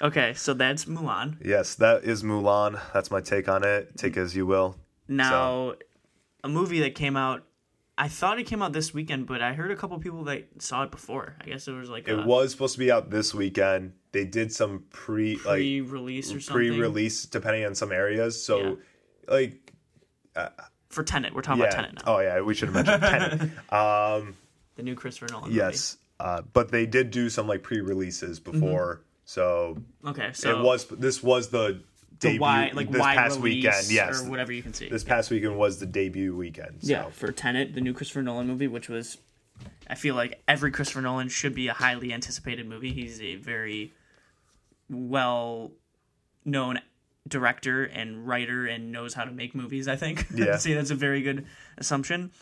Okay, 0.00 0.32
so 0.34 0.54
that's 0.54 0.84
Mulan. 0.84 1.36
Yes, 1.44 1.74
that 1.76 2.04
is 2.04 2.22
Mulan. 2.22 2.80
That's 2.94 3.10
my 3.10 3.20
take 3.20 3.48
on 3.48 3.64
it. 3.64 3.96
Take 3.96 4.16
as 4.16 4.36
you 4.36 4.46
will. 4.46 4.76
Now, 5.08 5.74
a 6.44 6.48
movie 6.48 6.80
that 6.80 6.94
came 6.94 7.16
out. 7.16 7.44
I 8.00 8.06
thought 8.06 8.38
it 8.38 8.44
came 8.44 8.62
out 8.62 8.72
this 8.72 8.94
weekend, 8.94 9.26
but 9.26 9.42
I 9.42 9.54
heard 9.54 9.72
a 9.72 9.76
couple 9.76 9.98
people 9.98 10.22
that 10.24 10.62
saw 10.62 10.84
it 10.84 10.92
before. 10.92 11.34
I 11.40 11.46
guess 11.46 11.66
it 11.66 11.72
was 11.72 11.90
like 11.90 12.06
It 12.06 12.16
a 12.16 12.22
was 12.22 12.52
supposed 12.52 12.74
to 12.74 12.78
be 12.78 12.92
out 12.92 13.10
this 13.10 13.34
weekend. 13.34 13.94
They 14.12 14.24
did 14.24 14.52
some 14.52 14.84
pre 14.90 15.34
like 15.36 15.56
pre-release 15.56 16.32
or 16.32 16.38
something. 16.38 16.68
pre-release 16.68 17.26
depending 17.26 17.64
on 17.64 17.74
some 17.74 17.90
areas. 17.90 18.40
So 18.40 18.78
like 19.26 19.72
uh, 20.36 20.50
for 20.88 21.02
Tenet. 21.02 21.34
We're 21.34 21.42
talking 21.42 21.62
yeah. 21.62 21.68
about 21.68 21.76
Tenet 21.76 21.94
now. 21.94 22.02
Oh 22.06 22.18
yeah, 22.20 22.40
we 22.40 22.54
should 22.54 22.72
have 22.72 22.86
mentioned 22.86 23.02
Tenet. 23.40 23.72
Um, 23.72 24.36
The 24.76 24.82
new 24.82 24.94
Christopher 24.94 25.32
Nolan. 25.32 25.48
Movie. 25.48 25.56
Yes, 25.56 25.96
uh, 26.20 26.42
but 26.52 26.70
they 26.70 26.86
did 26.86 27.10
do 27.10 27.28
some 27.30 27.46
like 27.46 27.62
pre-releases 27.62 28.40
before. 28.40 29.02
So 29.24 29.76
Okay, 30.06 30.30
so 30.32 30.58
it 30.58 30.64
was 30.64 30.86
this 30.86 31.22
was 31.22 31.48
the 31.48 31.82
the 32.20 32.28
debut 32.28 32.40
wide, 32.40 32.74
like 32.74 32.90
this 32.90 33.02
past 33.02 33.40
weekend. 33.40 33.90
Yes, 33.90 34.22
or 34.22 34.30
whatever 34.30 34.52
you 34.52 34.62
can 34.62 34.74
see. 34.74 34.88
this 34.88 35.04
past 35.04 35.30
weekend 35.30 35.56
was 35.56 35.78
the 35.78 35.86
debut 35.86 36.34
weekend. 36.34 36.82
So. 36.82 36.90
Yeah, 36.90 37.10
for 37.10 37.30
Tenet, 37.32 37.74
the 37.74 37.80
new 37.80 37.92
Christopher 37.92 38.22
Nolan 38.22 38.46
movie, 38.46 38.66
which 38.68 38.88
was, 38.88 39.18
I 39.88 39.94
feel 39.94 40.14
like 40.14 40.42
every 40.48 40.70
Christopher 40.70 41.02
Nolan 41.02 41.28
should 41.28 41.54
be 41.54 41.68
a 41.68 41.74
highly 41.74 42.12
anticipated 42.12 42.66
movie. 42.66 42.92
He's 42.92 43.20
a 43.20 43.36
very 43.36 43.92
well 44.88 45.72
known 46.44 46.80
director 47.28 47.84
and 47.84 48.26
writer 48.26 48.66
and 48.66 48.90
knows 48.90 49.14
how 49.14 49.24
to 49.24 49.30
make 49.30 49.54
movies, 49.54 49.86
I 49.88 49.96
think. 49.96 50.26
Yeah. 50.34 50.54
I'd 50.54 50.60
say 50.60 50.74
that's 50.74 50.90
a 50.90 50.94
very 50.94 51.22
good 51.22 51.46
assumption. 51.76 52.32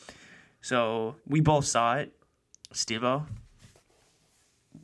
So 0.60 1.16
we 1.26 1.40
both 1.40 1.64
saw 1.64 1.96
it. 1.96 2.12
Steve 2.72 3.04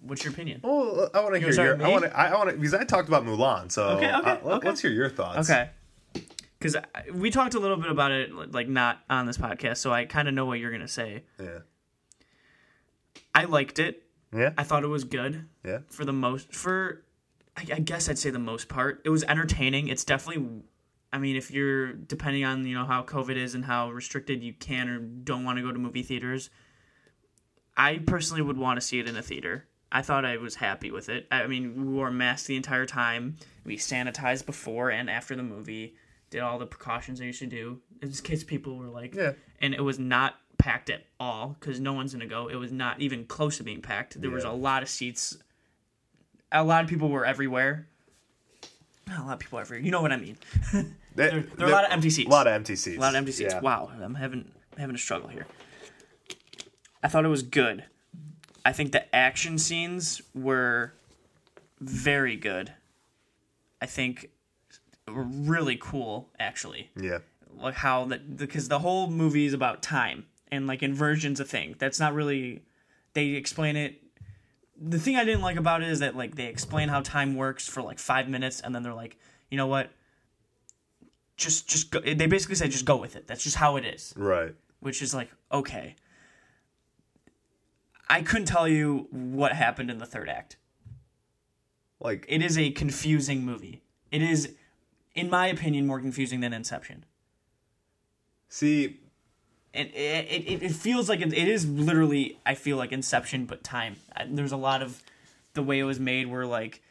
what's 0.03 0.25
your 0.25 0.33
opinion? 0.33 0.61
Well, 0.63 1.11
I 1.15 1.21
want 1.21 1.35
to 1.35 1.41
hear 1.41 1.53
your. 1.53 1.77
me? 1.77 1.85
I 1.85 1.89
want 1.89 2.05
to. 2.05 2.19
I 2.19 2.35
want 2.35 2.51
to 2.51 2.57
because 2.57 2.75
I 2.75 2.85
talked 2.85 3.09
about 3.09 3.25
Mulan. 3.25 3.71
So 3.71 3.89
Okay, 3.91 4.13
okay, 4.13 4.31
uh, 4.31 4.39
let, 4.43 4.55
okay. 4.57 4.69
us 4.69 4.81
hear 4.81 4.91
your 4.91 5.09
thoughts. 5.09 5.51
Okay. 5.51 5.71
Because 6.59 6.77
we 7.13 7.31
talked 7.31 7.55
a 7.55 7.59
little 7.59 7.77
bit 7.77 7.91
about 7.91 8.13
it, 8.13 8.53
like 8.53 8.69
not 8.69 9.01
on 9.11 9.27
this 9.27 9.37
podcast, 9.37 9.79
so 9.79 9.93
I 9.93 10.05
kind 10.05 10.29
of 10.29 10.35
know 10.35 10.47
what 10.47 10.61
you're 10.61 10.71
gonna 10.71 10.87
say. 10.89 11.25
Yeah. 11.41 11.61
I 13.35 13.45
liked 13.45 13.79
it. 13.79 14.05
Yeah. 14.33 14.53
I 14.57 14.63
thought 14.63 14.85
it 14.85 14.89
was 14.89 15.05
good. 15.05 15.47
Yeah. 15.65 15.79
for 15.89 16.05
the 16.05 16.13
most 16.13 16.55
for 16.55 17.03
I, 17.57 17.67
I 17.75 17.79
guess 17.81 18.09
I'd 18.09 18.19
say 18.19 18.31
the 18.31 18.39
most 18.39 18.69
part. 18.69 19.03
It 19.05 19.11
was 19.11 19.25
entertaining. 19.25 19.89
It's 19.89 20.05
definitely 20.05 20.63
I 21.13 21.19
mean, 21.19 21.37
if 21.37 21.51
you're 21.51 21.93
depending 21.93 22.45
on, 22.45 22.65
you 22.67 22.75
know, 22.75 22.87
how 22.87 23.03
COVID 23.03 23.37
is 23.37 23.55
and 23.55 23.65
how 23.65 23.91
restricted 23.91 24.43
you 24.43 24.55
can 24.55 24.89
or 24.89 24.99
don't 24.99 25.45
want 25.45 25.59
to 25.59 25.63
go 25.63 25.71
to 25.71 25.79
movie 25.79 26.03
theaters, 26.03 26.49
I 27.77 27.99
personally 27.99 28.43
would 28.43 28.57
want 28.59 28.81
to 28.81 28.87
see 28.87 28.99
it 28.99 29.09
in 29.09 29.17
a 29.17 29.23
theater. 29.23 29.69
I 29.91 30.01
thought 30.01 30.25
I 30.25 30.39
was 30.39 30.55
happy 30.55 30.91
with 30.91 31.11
it. 31.11 31.27
I 31.31 31.47
mean, 31.47 31.77
we 31.77 31.93
wore 31.93 32.11
masks 32.11 32.47
the 32.47 32.57
entire 32.57 32.87
time. 32.87 33.37
We 33.65 33.77
sanitized 33.77 34.47
before 34.47 34.91
and 34.91 35.11
after 35.11 35.37
the 35.37 35.43
movie. 35.43 35.97
Did 36.31 36.41
all 36.41 36.59
the 36.59 36.65
precautions 36.67 37.19
that 37.19 37.27
you 37.27 37.33
should 37.33 37.51
do. 37.51 37.81
In 38.01 38.11
case 38.11 38.43
people 38.43 38.79
were 38.79 38.89
like, 38.89 39.15
Yeah. 39.15 39.33
and 39.61 39.75
it 39.75 39.83
was 39.83 39.99
not 39.99 40.37
packed 40.57 40.89
at 40.89 41.05
all 41.21 41.57
because 41.61 41.79
no 41.79 41.93
one's 41.93 42.15
gonna 42.15 42.27
go. 42.27 42.49
It 42.49 42.55
was 42.55 42.73
not 42.73 43.03
even 43.03 43.27
close 43.27 43.59
to 43.59 43.65
being 43.65 43.83
packed. 43.83 44.19
There 44.19 44.31
was 44.31 44.45
a 44.45 44.51
lot 44.51 44.83
of 44.83 44.89
seats. 44.89 45.37
A 46.53 46.63
lot 46.63 46.85
of 46.85 46.91
people 46.91 47.09
were 47.09 47.25
everywhere. 47.25 47.89
Not 49.09 49.21
a 49.21 49.25
lot 49.25 49.35
of 49.35 49.39
people 49.41 49.59
everywhere. 49.59 49.85
You 49.85 49.91
know 49.91 50.03
what 50.03 50.13
I 50.13 50.17
mean? 50.17 50.39
There, 51.15 51.41
there 51.59 51.67
are 51.67 51.71
a 51.71 51.73
lot 51.73 51.85
of 51.85 51.93
empty 51.93 52.09
seats. 52.09 52.27
A 52.27 52.31
lot 52.31 52.47
of 52.47 52.55
empty 52.55 52.75
seats. 52.75 52.97
A 52.97 53.01
lot 53.01 53.11
of 53.11 53.17
empty 53.17 53.33
seats. 53.33 53.53
Yeah. 53.53 53.61
Wow, 53.61 53.91
I'm 54.03 54.15
having 54.15 54.51
I'm 54.73 54.79
having 54.79 54.95
a 54.95 54.99
struggle 54.99 55.29
here. 55.29 55.47
I 57.03 57.09
thought 57.09 57.27
it 57.27 57.29
was 57.29 57.43
good. 57.43 57.85
I 58.65 58.73
think 58.73 58.93
the 58.93 59.15
action 59.15 59.59
scenes 59.59 60.23
were 60.35 60.95
very 61.81 62.37
good. 62.37 62.73
I 63.81 63.87
think 63.87 64.31
were 65.07 65.25
really 65.25 65.77
cool 65.77 66.31
actually. 66.39 66.91
Yeah. 66.97 67.19
Like 67.55 67.75
how 67.75 68.07
that 68.07 68.37
because 68.37 68.69
the 68.69 68.79
whole 68.79 69.09
movie 69.09 69.45
is 69.45 69.53
about 69.53 69.83
time 69.83 70.27
and 70.51 70.67
like 70.67 70.83
inversion's 70.83 71.41
a 71.41 71.45
thing. 71.45 71.75
That's 71.79 72.01
not 72.01 72.15
really 72.15 72.63
they 73.15 73.29
explain 73.31 73.77
it 73.77 74.01
the 74.85 74.99
thing 74.99 75.17
I 75.17 75.25
didn't 75.25 75.43
like 75.43 75.57
about 75.57 75.83
it 75.83 75.89
is 75.89 76.01
that 76.01 76.17
like 76.17 76.35
they 76.35 76.47
explain 76.47 76.89
how 76.89 77.01
time 77.01 77.37
works 77.37 77.69
for 77.69 77.83
like 77.83 77.99
5 77.99 78.29
minutes 78.29 78.61
and 78.61 78.75
then 78.75 78.83
they're 78.83 78.95
like, 78.95 79.17
"You 79.51 79.57
know 79.57 79.67
what? 79.69 79.91
Just 81.37 81.69
just 81.69 81.91
go. 81.91 82.01
they 82.01 82.27
basically 82.27 82.57
say 82.57 82.69
just 82.69 82.85
go 82.85 82.97
with 82.97 83.15
it. 83.17 83.27
That's 83.27 83.43
just 83.45 83.57
how 83.57 83.77
it 83.77 83.85
is." 83.85 84.13
Right. 84.17 84.55
which 84.81 85.01
is 85.03 85.15
like 85.15 85.31
okay. 85.53 85.95
I 88.09 88.21
couldn't 88.23 88.47
tell 88.47 88.69
you 88.69 89.07
what 89.11 89.53
happened 89.53 89.91
in 89.91 89.99
the 89.99 90.07
third 90.07 90.29
act. 90.29 90.57
Like 92.01 92.27
It 92.29 92.43
is 92.43 92.59
a 92.59 92.71
confusing 92.71 93.45
movie. 93.45 93.83
It 94.11 94.21
is, 94.21 94.55
in 95.15 95.31
my 95.31 95.47
opinion, 95.47 95.87
more 95.87 96.01
confusing 96.01 96.41
than 96.41 96.53
Inception. 96.53 97.05
see, 98.49 99.01
And 99.75 99.89
it, 99.95 100.27
it, 100.31 100.63
it 100.63 100.73
feels 100.73 101.09
like 101.09 101.21
it, 101.21 101.33
it 101.33 101.49
is 101.49 101.67
literally, 101.67 102.39
I 102.45 102.55
feel 102.55 102.77
like 102.77 102.93
Inception, 102.93 103.47
but 103.47 103.65
time. 103.65 103.97
There's 104.29 104.53
a 104.53 104.57
lot 104.59 104.83
of 104.83 105.03
the 105.55 105.63
way 105.63 105.79
it 105.79 105.85
was 105.85 105.99
made 105.99 106.27
where, 106.27 106.45
like, 106.47 106.83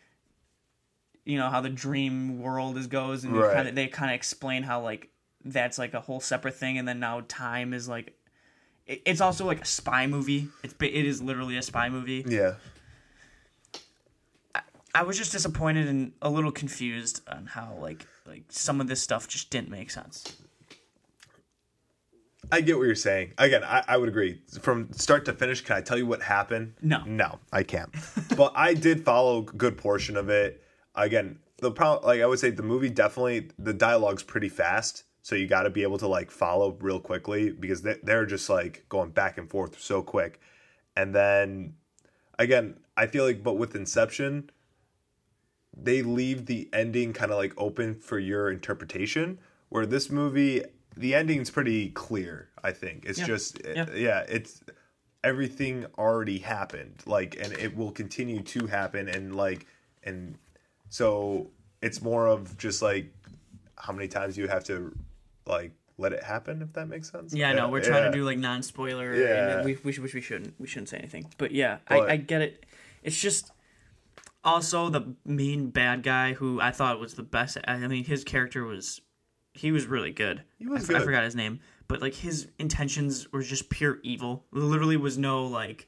you 1.24 1.38
know, 1.38 1.50
how 1.50 1.62
the 1.62 1.70
dream 1.70 2.40
world 2.42 2.78
is 2.78 2.88
goes, 2.88 3.24
and 3.24 3.38
Right. 3.38 3.54
kind 3.54 3.68
of, 3.68 3.76
they 3.76 3.88
kind 3.88 4.10
of 4.12 4.16
explain 4.16 4.64
how, 4.64 4.82
like, 4.82 5.10
that's 5.46 5.78
like 5.78 5.94
a 5.94 6.00
whole 6.00 6.20
separate 6.20 6.56
thing, 6.56 6.78
and 6.80 6.88
then 6.88 7.00
now 7.00 7.22
time 7.28 7.74
is 7.74 7.88
like. 7.88 8.18
it- 8.88 9.02
It's 9.06 9.22
also 9.22 9.46
like 9.46 9.62
a 9.62 9.66
spy 9.66 10.08
movie. 10.08 10.48
It's 10.64 10.74
it 10.80 11.06
is 11.06 11.22
literally 11.22 11.58
a 11.58 11.62
spy 11.62 11.88
movie. 11.90 12.26
yeah. 12.28 12.56
I 14.94 15.04
was 15.04 15.18
just 15.18 15.32
disappointed 15.32 15.88
and 15.88 16.12
a 16.22 16.30
little 16.30 16.52
confused 16.52 17.22
on 17.30 17.46
how 17.46 17.78
like 17.80 18.06
like 18.26 18.44
some 18.50 18.82
of 18.82 18.88
this 18.88 19.02
stuff 19.02 19.28
just 19.28 19.50
didn't 19.50 19.70
make 19.70 19.90
sense. 19.90 20.36
I 22.52 22.62
get 22.62 22.78
what 22.78 22.86
you're 22.86 22.96
saying. 22.96 23.34
Again, 23.38 23.64
I, 23.64 23.84
I 23.88 23.98
would 23.98 24.10
agree. 24.10 24.42
From 24.62 24.92
start 24.92 25.26
to 25.26 25.34
finish, 25.34 25.62
can 25.62 25.78
I 25.78 25.82
tell 25.82 25.98
you 25.98 26.06
what 26.06 26.22
happened? 26.22 26.74
No. 26.82 27.04
No, 27.06 27.40
I 27.52 27.64
can't. 27.64 27.90
but 28.36 28.52
I 28.56 28.74
did 28.74 29.06
follow 29.06 29.40
a 29.40 29.44
good 29.44 29.78
portion 29.78 30.18
of 30.18 30.30
it. 30.30 30.62
Again, 30.96 31.40
the 31.58 31.72
problem, 31.72 32.06
like 32.06 32.22
I 32.22 32.26
would 32.26 32.40
say, 32.40 32.50
the 32.50 32.64
movie 32.64 32.90
definitely 32.90 33.50
the 33.58 33.74
dialogue's 33.74 34.24
pretty 34.24 34.50
fast, 34.50 35.04
so 35.22 35.36
you 35.36 35.48
got 35.48 35.64
to 35.64 35.70
be 35.70 35.84
able 35.84 35.98
to 36.00 36.08
like 36.08 36.30
follow 36.30 36.76
real 36.82 37.00
quickly 37.00 37.52
because 37.52 37.84
they, 37.84 37.96
they're 38.04 38.26
just 38.26 38.50
like 38.50 38.86
going 38.90 39.12
back 39.12 39.38
and 39.38 39.50
forth 39.50 39.80
so 39.80 40.02
quick. 40.02 40.42
And 40.98 41.16
then, 41.16 41.76
again, 42.38 42.78
I 42.98 43.08
feel 43.08 43.24
like, 43.24 43.44
but 43.44 43.54
with 43.54 43.76
Inception, 43.76 44.50
they 45.76 46.02
leave 46.02 46.48
the 46.48 46.70
ending 46.74 47.14
kind 47.14 47.32
of 47.32 47.38
like 47.38 47.54
open 47.58 47.96
for 47.96 48.20
your 48.20 48.52
interpretation. 48.52 49.40
Where 49.70 49.86
this 49.86 50.10
movie, 50.10 50.64
the 50.98 51.16
ending's 51.16 51.50
pretty 51.50 51.90
clear. 51.90 52.50
I 52.64 52.72
think 52.72 53.06
it's 53.06 53.20
Yeah. 53.20 53.26
just 53.26 53.66
eh, 53.66 53.74
Yeah. 53.76 53.86
yeah, 53.94 54.26
it's 54.28 54.64
everything 55.24 55.86
already 56.00 56.40
happened 56.40 56.96
like 57.06 57.36
and 57.40 57.54
it 57.54 57.76
will 57.78 57.92
continue 57.92 58.42
to 58.42 58.66
happen 58.66 59.08
and 59.08 59.36
like 59.36 59.68
and 60.04 60.36
so 60.90 61.48
it's 61.84 62.02
more 62.02 62.26
of 62.26 62.58
just 62.58 62.82
like 62.82 63.14
how 63.78 63.94
many 63.94 64.08
times 64.08 64.36
you 64.36 64.48
have 64.48 64.64
to 64.64 64.92
like 65.46 65.72
let 66.00 66.12
it 66.12 66.24
happen 66.24 66.60
if 66.64 66.74
that 66.74 66.88
makes 66.88 67.12
sense 67.12 67.34
Yeah, 67.36 67.50
I 67.52 67.54
know 67.54 67.70
we're 67.70 67.82
trying 67.84 68.04
yeah. 68.04 68.10
to 68.10 68.18
do 68.18 68.24
like 68.26 68.40
non 68.40 68.64
spoiler. 68.64 69.14
Yeah. 69.16 69.58
and 69.58 69.66
we 69.66 69.78
we, 69.84 69.96
we 70.00 70.22
shouldn't 70.22 70.56
we 70.60 70.68
shouldn't 70.68 70.90
say 70.90 70.98
anything. 70.98 71.28
But 71.38 71.52
yeah, 71.52 71.78
But- 71.88 72.10
I, 72.10 72.14
I 72.14 72.16
get 72.18 72.42
it. 72.42 72.66
It's 73.04 73.20
just 73.20 73.52
also 74.44 74.90
the 74.90 75.14
main 75.24 75.70
bad 75.70 76.02
guy 76.02 76.34
who 76.34 76.60
I 76.60 76.72
thought 76.72 77.00
was 77.00 77.14
the 77.14 77.24
best. 77.24 77.58
I 77.68 77.78
mean, 77.88 78.06
his 78.06 78.24
character 78.24 78.64
was 78.64 79.02
he 79.54 79.72
was 79.72 79.86
really 79.86 80.12
good. 80.12 80.44
He 80.58 80.68
was 80.68 80.82
I, 80.82 80.84
f- 80.84 80.90
I 80.90 81.00
good. 81.00 81.06
forgot 81.06 81.24
his 81.24 81.36
name, 81.36 81.60
but 81.88 82.02
like 82.02 82.14
his 82.16 82.48
intentions 82.60 83.32
were 83.32 83.42
just 83.42 83.70
pure 83.70 84.00
evil. 84.04 84.46
There 84.54 84.64
literally 84.64 84.98
was 84.98 85.18
no 85.18 85.46
like 85.46 85.88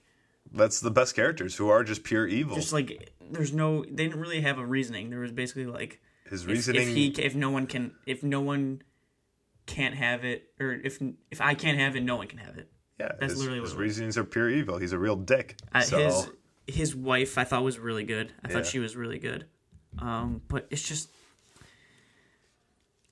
that's 0.52 0.80
the 0.80 0.92
best 0.92 1.16
characters 1.16 1.56
who 1.56 1.70
are 1.70 1.84
just 1.84 2.04
pure 2.04 2.28
evil 2.28 2.56
just 2.56 2.74
like 2.74 3.12
there's 3.32 3.54
no 3.54 3.84
they 3.86 4.04
didn't 4.08 4.20
really 4.20 4.42
have 4.42 4.60
a 4.60 4.66
reasoning. 4.66 5.10
There 5.10 5.20
was 5.20 5.32
basically 5.32 5.66
like 5.66 6.02
his 6.30 6.44
if, 6.44 6.48
reasoning 6.50 6.82
if 6.82 6.88
he 6.96 7.08
if 7.22 7.36
no 7.36 7.50
one 7.50 7.66
can 7.68 7.94
if 8.06 8.22
no 8.24 8.42
one 8.42 8.82
can't 9.66 9.96
have 9.96 10.26
it 10.26 10.50
or 10.60 10.74
if 10.74 11.02
if 11.32 11.40
I 11.42 11.54
can't 11.56 11.80
have 11.80 11.96
it, 11.96 12.04
no 12.04 12.18
one 12.18 12.28
can 12.28 12.40
have 12.40 12.58
it. 12.58 12.70
yeah 13.00 13.14
that's 13.20 13.34
his, 13.34 13.38
literally 13.40 13.60
what 13.62 13.66
his 13.68 13.74
it 13.74 13.78
was. 13.78 13.82
reasonings 13.82 14.18
are 14.18 14.24
pure 14.26 14.50
evil 14.50 14.78
he's 14.78 14.92
a 14.94 15.00
real 15.00 15.16
dick 15.16 15.58
Uh, 15.74 15.82
so 15.82 15.98
His 15.98 16.30
his 16.68 16.96
wife 16.96 17.38
I 17.38 17.44
thought 17.46 17.64
was 17.64 17.80
really 17.80 18.04
good. 18.04 18.32
I 18.44 18.48
Yeah. 18.50 18.54
thought 18.56 18.66
she 18.66 18.80
was 18.80 18.96
really 18.96 19.20
good. 19.20 19.46
Um, 20.00 20.42
but 20.48 20.68
it's 20.70 20.88
just 20.88 21.10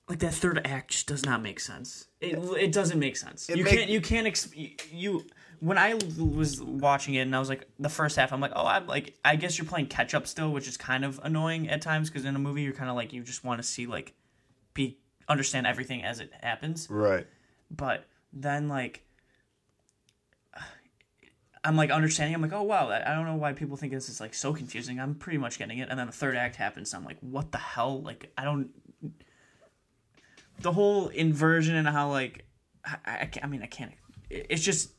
like 0.08 0.18
that 0.18 0.34
third 0.34 0.60
act 0.66 0.90
just 0.90 1.06
does 1.06 1.24
not 1.24 1.42
make 1.42 1.60
sense. 1.60 2.06
It 2.20 2.38
it 2.58 2.72
doesn't 2.72 2.98
make 2.98 3.16
sense. 3.16 3.48
It 3.48 3.56
you 3.56 3.64
make- 3.64 3.74
can't 3.74 3.90
you 3.90 4.00
can't 4.00 4.26
ex- 4.26 4.48
you- 4.90 5.24
when 5.60 5.78
I 5.78 5.94
was 6.18 6.60
watching 6.60 7.14
it 7.14 7.20
and 7.20 7.36
I 7.36 7.38
was 7.38 7.48
like 7.48 7.68
the 7.78 7.88
first 7.88 8.16
half 8.16 8.32
I'm 8.32 8.40
like 8.40 8.50
oh 8.56 8.66
I'm 8.66 8.88
like 8.88 9.14
I 9.24 9.36
guess 9.36 9.58
you're 9.58 9.64
playing 9.66 9.86
catch 9.86 10.12
up 10.12 10.26
still 10.26 10.50
which 10.52 10.66
is 10.66 10.76
kind 10.76 11.04
of 11.04 11.20
annoying 11.22 11.68
at 11.68 11.80
times 11.82 12.10
because 12.10 12.24
in 12.24 12.34
a 12.34 12.38
movie 12.40 12.62
you're 12.62 12.72
kind 12.72 12.90
of 12.90 12.96
like 12.96 13.12
you 13.12 13.22
just 13.22 13.44
want 13.44 13.60
to 13.60 13.62
see 13.62 13.86
like 13.86 14.12
be 14.74 14.98
understand 15.28 15.68
everything 15.68 16.02
as 16.02 16.18
it 16.18 16.32
happens 16.42 16.88
right 16.90 17.28
but 17.70 18.06
then 18.32 18.66
like 18.68 19.04
I'm 21.64 21.76
like 21.76 21.90
understanding. 21.92 22.34
I'm 22.34 22.42
like, 22.42 22.52
oh 22.52 22.62
wow, 22.64 22.88
I 22.88 23.12
I 23.12 23.14
don't 23.14 23.24
know 23.24 23.36
why 23.36 23.52
people 23.52 23.76
think 23.76 23.92
this 23.92 24.08
is 24.08 24.20
like 24.20 24.34
so 24.34 24.52
confusing. 24.52 24.98
I'm 24.98 25.14
pretty 25.14 25.38
much 25.38 25.60
getting 25.60 25.78
it. 25.78 25.88
And 25.90 25.96
then 25.98 26.06
the 26.06 26.12
third 26.12 26.34
act 26.34 26.56
happens. 26.56 26.92
And 26.92 27.00
I'm 27.00 27.06
like, 27.06 27.18
what 27.20 27.52
the 27.52 27.58
hell? 27.58 28.02
Like, 28.02 28.32
I 28.36 28.42
don't. 28.42 28.70
The 30.62 30.72
whole 30.72 31.08
inversion 31.08 31.74
and 31.76 31.86
how 31.88 32.10
like, 32.10 32.44
I, 32.84 32.96
I, 33.06 33.30
I 33.42 33.46
mean, 33.46 33.62
I 33.62 33.66
can't. 33.66 33.92
it- 34.30 34.46
It's 34.50 34.62
just, 34.62 34.90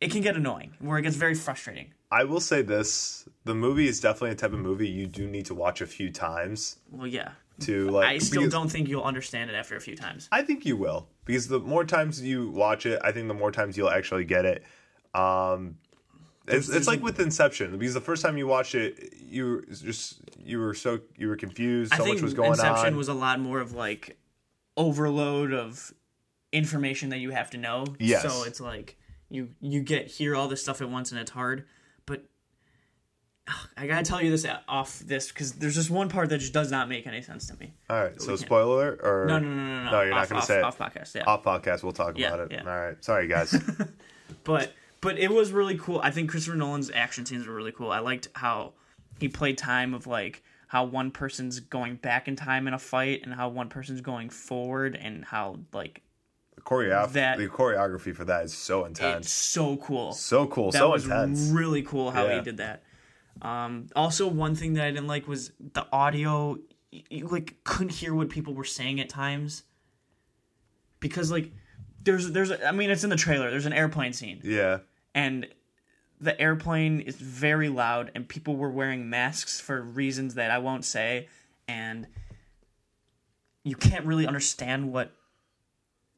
it 0.00 0.10
can 0.10 0.20
get 0.22 0.36
annoying 0.36 0.72
where 0.80 0.98
it 0.98 1.02
gets 1.02 1.16
very 1.16 1.34
frustrating. 1.34 1.92
I 2.10 2.24
will 2.24 2.40
say 2.40 2.62
this: 2.62 3.28
the 3.44 3.54
movie 3.54 3.86
is 3.88 4.00
definitely 4.00 4.30
a 4.30 4.34
type 4.36 4.52
of 4.52 4.60
movie 4.60 4.88
you 4.88 5.06
do 5.06 5.26
need 5.26 5.46
to 5.46 5.54
watch 5.54 5.80
a 5.80 5.86
few 5.86 6.10
times 6.10 6.76
Well, 6.90 7.06
yeah. 7.06 7.30
to 7.60 7.90
like. 7.90 8.08
I 8.08 8.18
still 8.18 8.48
don't 8.48 8.70
think 8.70 8.88
you'll 8.88 9.02
understand 9.02 9.50
it 9.50 9.54
after 9.54 9.76
a 9.76 9.80
few 9.80 9.96
times. 9.96 10.28
I 10.32 10.42
think 10.42 10.64
you 10.64 10.76
will 10.76 11.08
because 11.26 11.48
the 11.48 11.58
more 11.60 11.84
times 11.84 12.22
you 12.22 12.48
watch 12.50 12.86
it, 12.86 12.98
I 13.04 13.12
think 13.12 13.28
the 13.28 13.34
more 13.34 13.50
times 13.52 13.76
you'll 13.76 13.90
actually 13.90 14.24
get 14.24 14.44
it. 14.46 14.62
Um, 15.14 15.76
it's, 16.46 16.68
it's 16.70 16.86
like 16.86 17.02
with 17.02 17.20
Inception 17.20 17.76
because 17.78 17.92
the 17.94 18.00
first 18.00 18.22
time 18.22 18.38
you 18.38 18.46
watched 18.46 18.74
it, 18.74 19.12
you 19.20 19.44
were 19.46 19.64
just 19.74 20.20
you 20.42 20.58
were 20.60 20.72
so 20.72 21.00
you 21.16 21.28
were 21.28 21.36
confused. 21.36 21.92
So 21.94 22.06
much 22.06 22.22
was 22.22 22.32
going 22.32 22.50
Inception 22.52 22.86
on. 22.86 22.96
was 22.96 23.08
a 23.08 23.14
lot 23.14 23.38
more 23.40 23.60
of 23.60 23.72
like 23.74 24.16
overload 24.78 25.52
of 25.52 25.92
information 26.52 27.10
that 27.10 27.18
you 27.18 27.30
have 27.32 27.50
to 27.50 27.58
know. 27.58 27.84
Yes. 27.98 28.22
So 28.22 28.44
it's 28.44 28.60
like 28.60 28.96
you 29.28 29.50
you 29.60 29.82
get 29.82 30.06
hear 30.06 30.34
all 30.34 30.48
this 30.48 30.62
stuff 30.62 30.80
at 30.80 30.88
once 30.88 31.12
and 31.12 31.20
it's 31.20 31.30
hard. 31.32 31.66
But 32.06 32.24
ugh, 33.48 33.68
I 33.76 33.86
gotta 33.86 34.04
tell 34.04 34.22
you 34.22 34.30
this 34.30 34.46
off 34.66 35.00
this 35.00 35.28
because 35.28 35.52
there's 35.52 35.74
just 35.74 35.90
one 35.90 36.08
part 36.08 36.30
that 36.30 36.38
just 36.38 36.52
does 36.54 36.70
not 36.70 36.88
make 36.88 37.06
any 37.06 37.20
sense 37.20 37.46
to 37.48 37.56
me. 37.58 37.74
All 37.90 38.02
right, 38.02 38.20
so 38.22 38.36
spoiler 38.36 38.98
or 39.02 39.26
No, 39.28 39.38
no, 39.38 39.48
no, 39.48 39.54
no, 39.56 39.84
no. 39.84 39.90
No, 39.90 40.00
you're 40.02 40.14
not 40.14 40.28
gonna 40.28 40.40
off- 40.40 40.46
say 40.46 40.58
it. 40.58 40.64
off 40.64 40.78
podcast. 40.78 41.14
Yeah. 41.14 41.24
off 41.26 41.42
podcast. 41.44 41.82
We'll 41.82 41.92
talk 41.92 42.16
Yeah, 42.16 42.28
about 42.34 42.50
it. 42.50 42.52
yeah. 42.52 42.60
All 42.70 42.80
right, 42.86 43.04
sorry 43.04 43.28
guys. 43.28 43.54
but 44.44 44.72
but 45.00 45.18
it 45.18 45.30
was 45.30 45.52
really 45.52 45.76
cool. 45.76 46.00
I 46.02 46.10
think 46.10 46.30
Christopher 46.30 46.56
Nolan's 46.56 46.90
action 46.90 47.26
scenes 47.26 47.46
were 47.46 47.54
really 47.54 47.72
cool. 47.72 47.90
I 47.90 47.98
liked 47.98 48.28
how 48.34 48.72
he 49.20 49.28
played 49.28 49.58
time 49.58 49.92
of 49.94 50.06
like 50.06 50.42
how 50.68 50.84
one 50.84 51.10
person's 51.10 51.60
going 51.60 51.96
back 51.96 52.28
in 52.28 52.36
time 52.36 52.68
in 52.68 52.74
a 52.74 52.78
fight 52.78 53.22
and 53.24 53.34
how 53.34 53.48
one 53.48 53.68
person's 53.68 54.00
going 54.00 54.30
forward 54.30 54.94
and 54.96 55.24
how 55.24 55.58
like 55.72 56.02
the, 56.54 56.60
choreography, 56.62 57.12
That- 57.12 57.38
the 57.38 57.48
choreography 57.48 58.14
for 58.14 58.24
that 58.26 58.44
is 58.44 58.54
so 58.56 58.84
it's 58.84 59.00
intense, 59.00 59.30
so 59.30 59.76
cool. 59.78 60.12
so 60.12 60.46
cool, 60.46 60.70
that 60.70 60.78
so 60.78 60.90
was 60.90 61.04
intense. 61.04 61.48
really 61.50 61.82
cool 61.82 62.10
how 62.10 62.24
Yeah. 62.26 62.36
he 62.36 62.40
did 62.42 62.58
that. 62.58 62.82
Um, 63.42 63.86
also, 63.96 64.26
one 64.26 64.54
thing 64.54 64.74
that 64.74 64.84
I 64.84 64.90
didn't 64.90 65.06
like 65.06 65.26
was 65.28 65.52
the 65.72 65.86
audio. 65.92 66.58
You, 66.90 67.02
you, 67.10 67.26
like 67.28 67.56
couldn't 67.64 67.92
hear 67.92 68.14
what 68.14 68.30
people 68.30 68.54
were 68.54 68.64
saying 68.64 68.98
at 69.00 69.08
times 69.08 69.62
because 71.00 71.30
like 71.30 71.52
there's 72.02 72.30
there's 72.32 72.50
a, 72.50 72.66
I 72.66 72.72
mean 72.72 72.90
it's 72.90 73.04
in 73.04 73.10
the 73.10 73.16
trailer. 73.16 73.50
There's 73.50 73.66
an 73.66 73.72
airplane 73.72 74.12
scene 74.12 74.40
yeah, 74.42 74.78
and 75.14 75.46
the 76.20 76.40
airplane 76.40 77.00
is 77.00 77.16
very 77.16 77.68
loud 77.68 78.10
and 78.14 78.28
people 78.28 78.56
were 78.56 78.70
wearing 78.70 79.08
masks 79.08 79.60
for 79.60 79.80
reasons 79.80 80.34
that 80.34 80.50
I 80.50 80.58
won't 80.58 80.84
say 80.84 81.28
and 81.66 82.06
you 83.64 83.76
can't 83.76 84.06
really 84.06 84.26
understand 84.26 84.92
what 84.92 85.12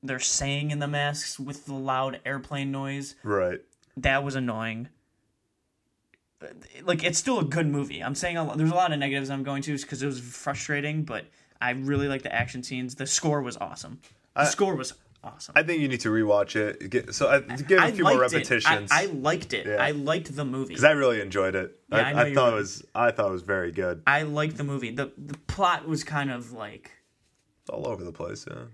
they're 0.02 0.18
saying 0.18 0.70
in 0.70 0.78
the 0.78 0.88
masks 0.88 1.38
with 1.38 1.66
the 1.66 1.74
loud 1.74 2.20
airplane 2.24 2.70
noise 2.70 3.16
right. 3.22 3.60
that 3.96 4.24
was 4.24 4.34
annoying. 4.34 4.88
Like 6.82 7.04
it's 7.04 7.18
still 7.18 7.38
a 7.38 7.44
good 7.44 7.66
movie. 7.66 8.02
I'm 8.02 8.14
saying 8.14 8.38
a 8.38 8.44
lot, 8.44 8.56
there's 8.56 8.70
a 8.70 8.74
lot 8.74 8.92
of 8.92 8.98
negatives 8.98 9.28
I'm 9.28 9.42
going 9.42 9.62
to 9.62 9.76
because 9.76 10.02
it 10.02 10.06
was 10.06 10.20
frustrating, 10.20 11.02
but 11.02 11.26
I 11.60 11.70
really 11.72 12.08
like 12.08 12.22
the 12.22 12.34
action 12.34 12.62
scenes. 12.62 12.94
The 12.94 13.06
score 13.06 13.42
was 13.42 13.58
awesome. 13.58 14.00
The 14.34 14.46
score 14.46 14.74
was 14.74 14.94
awesome. 15.22 15.54
I 15.56 15.62
think 15.62 15.80
you 15.80 15.88
need 15.88 16.00
to 16.00 16.11
rewatch 16.11 16.56
it. 16.56 16.90
Get, 16.90 17.14
so 17.14 17.28
uh, 17.28 17.42
I, 17.48 17.56
give 17.56 17.78
it 17.83 17.90
a 17.90 17.92
few 17.92 18.04
more 18.04 18.18
repetitions. 18.20 18.90
I, 18.90 19.02
I 19.02 19.06
liked 19.06 19.52
it. 19.52 19.66
Yeah. 19.66 19.76
I 19.76 19.90
liked 19.92 20.35
the 20.35 20.44
movie. 20.44 20.68
because 20.68 20.85
I 20.85 20.92
really 20.92 21.20
enjoyed 21.20 21.54
it. 21.54 21.78
Yeah, 21.90 21.98
I 21.98 22.22
I, 22.22 22.35
thought 22.35 22.52
it 22.52 22.56
was 22.56 22.85
I 22.94 23.11
thought 23.11 23.28
it 23.28 23.33
was 23.33 23.42
very 23.42 23.72
good. 23.72 24.02
I 24.06 24.22
liked 24.22 24.56
the 24.56 24.64
movie. 24.64 24.90
the 24.90 25.12
The 25.16 25.38
plot 25.46 25.87
was 25.87 26.04
kind 26.04 26.30
of 26.30 26.52
like 26.52 26.90
It's 27.62 27.70
all 27.70 27.88
over 27.88 28.04
the 28.04 28.12
place. 28.12 28.46
Yeah. 28.50 28.64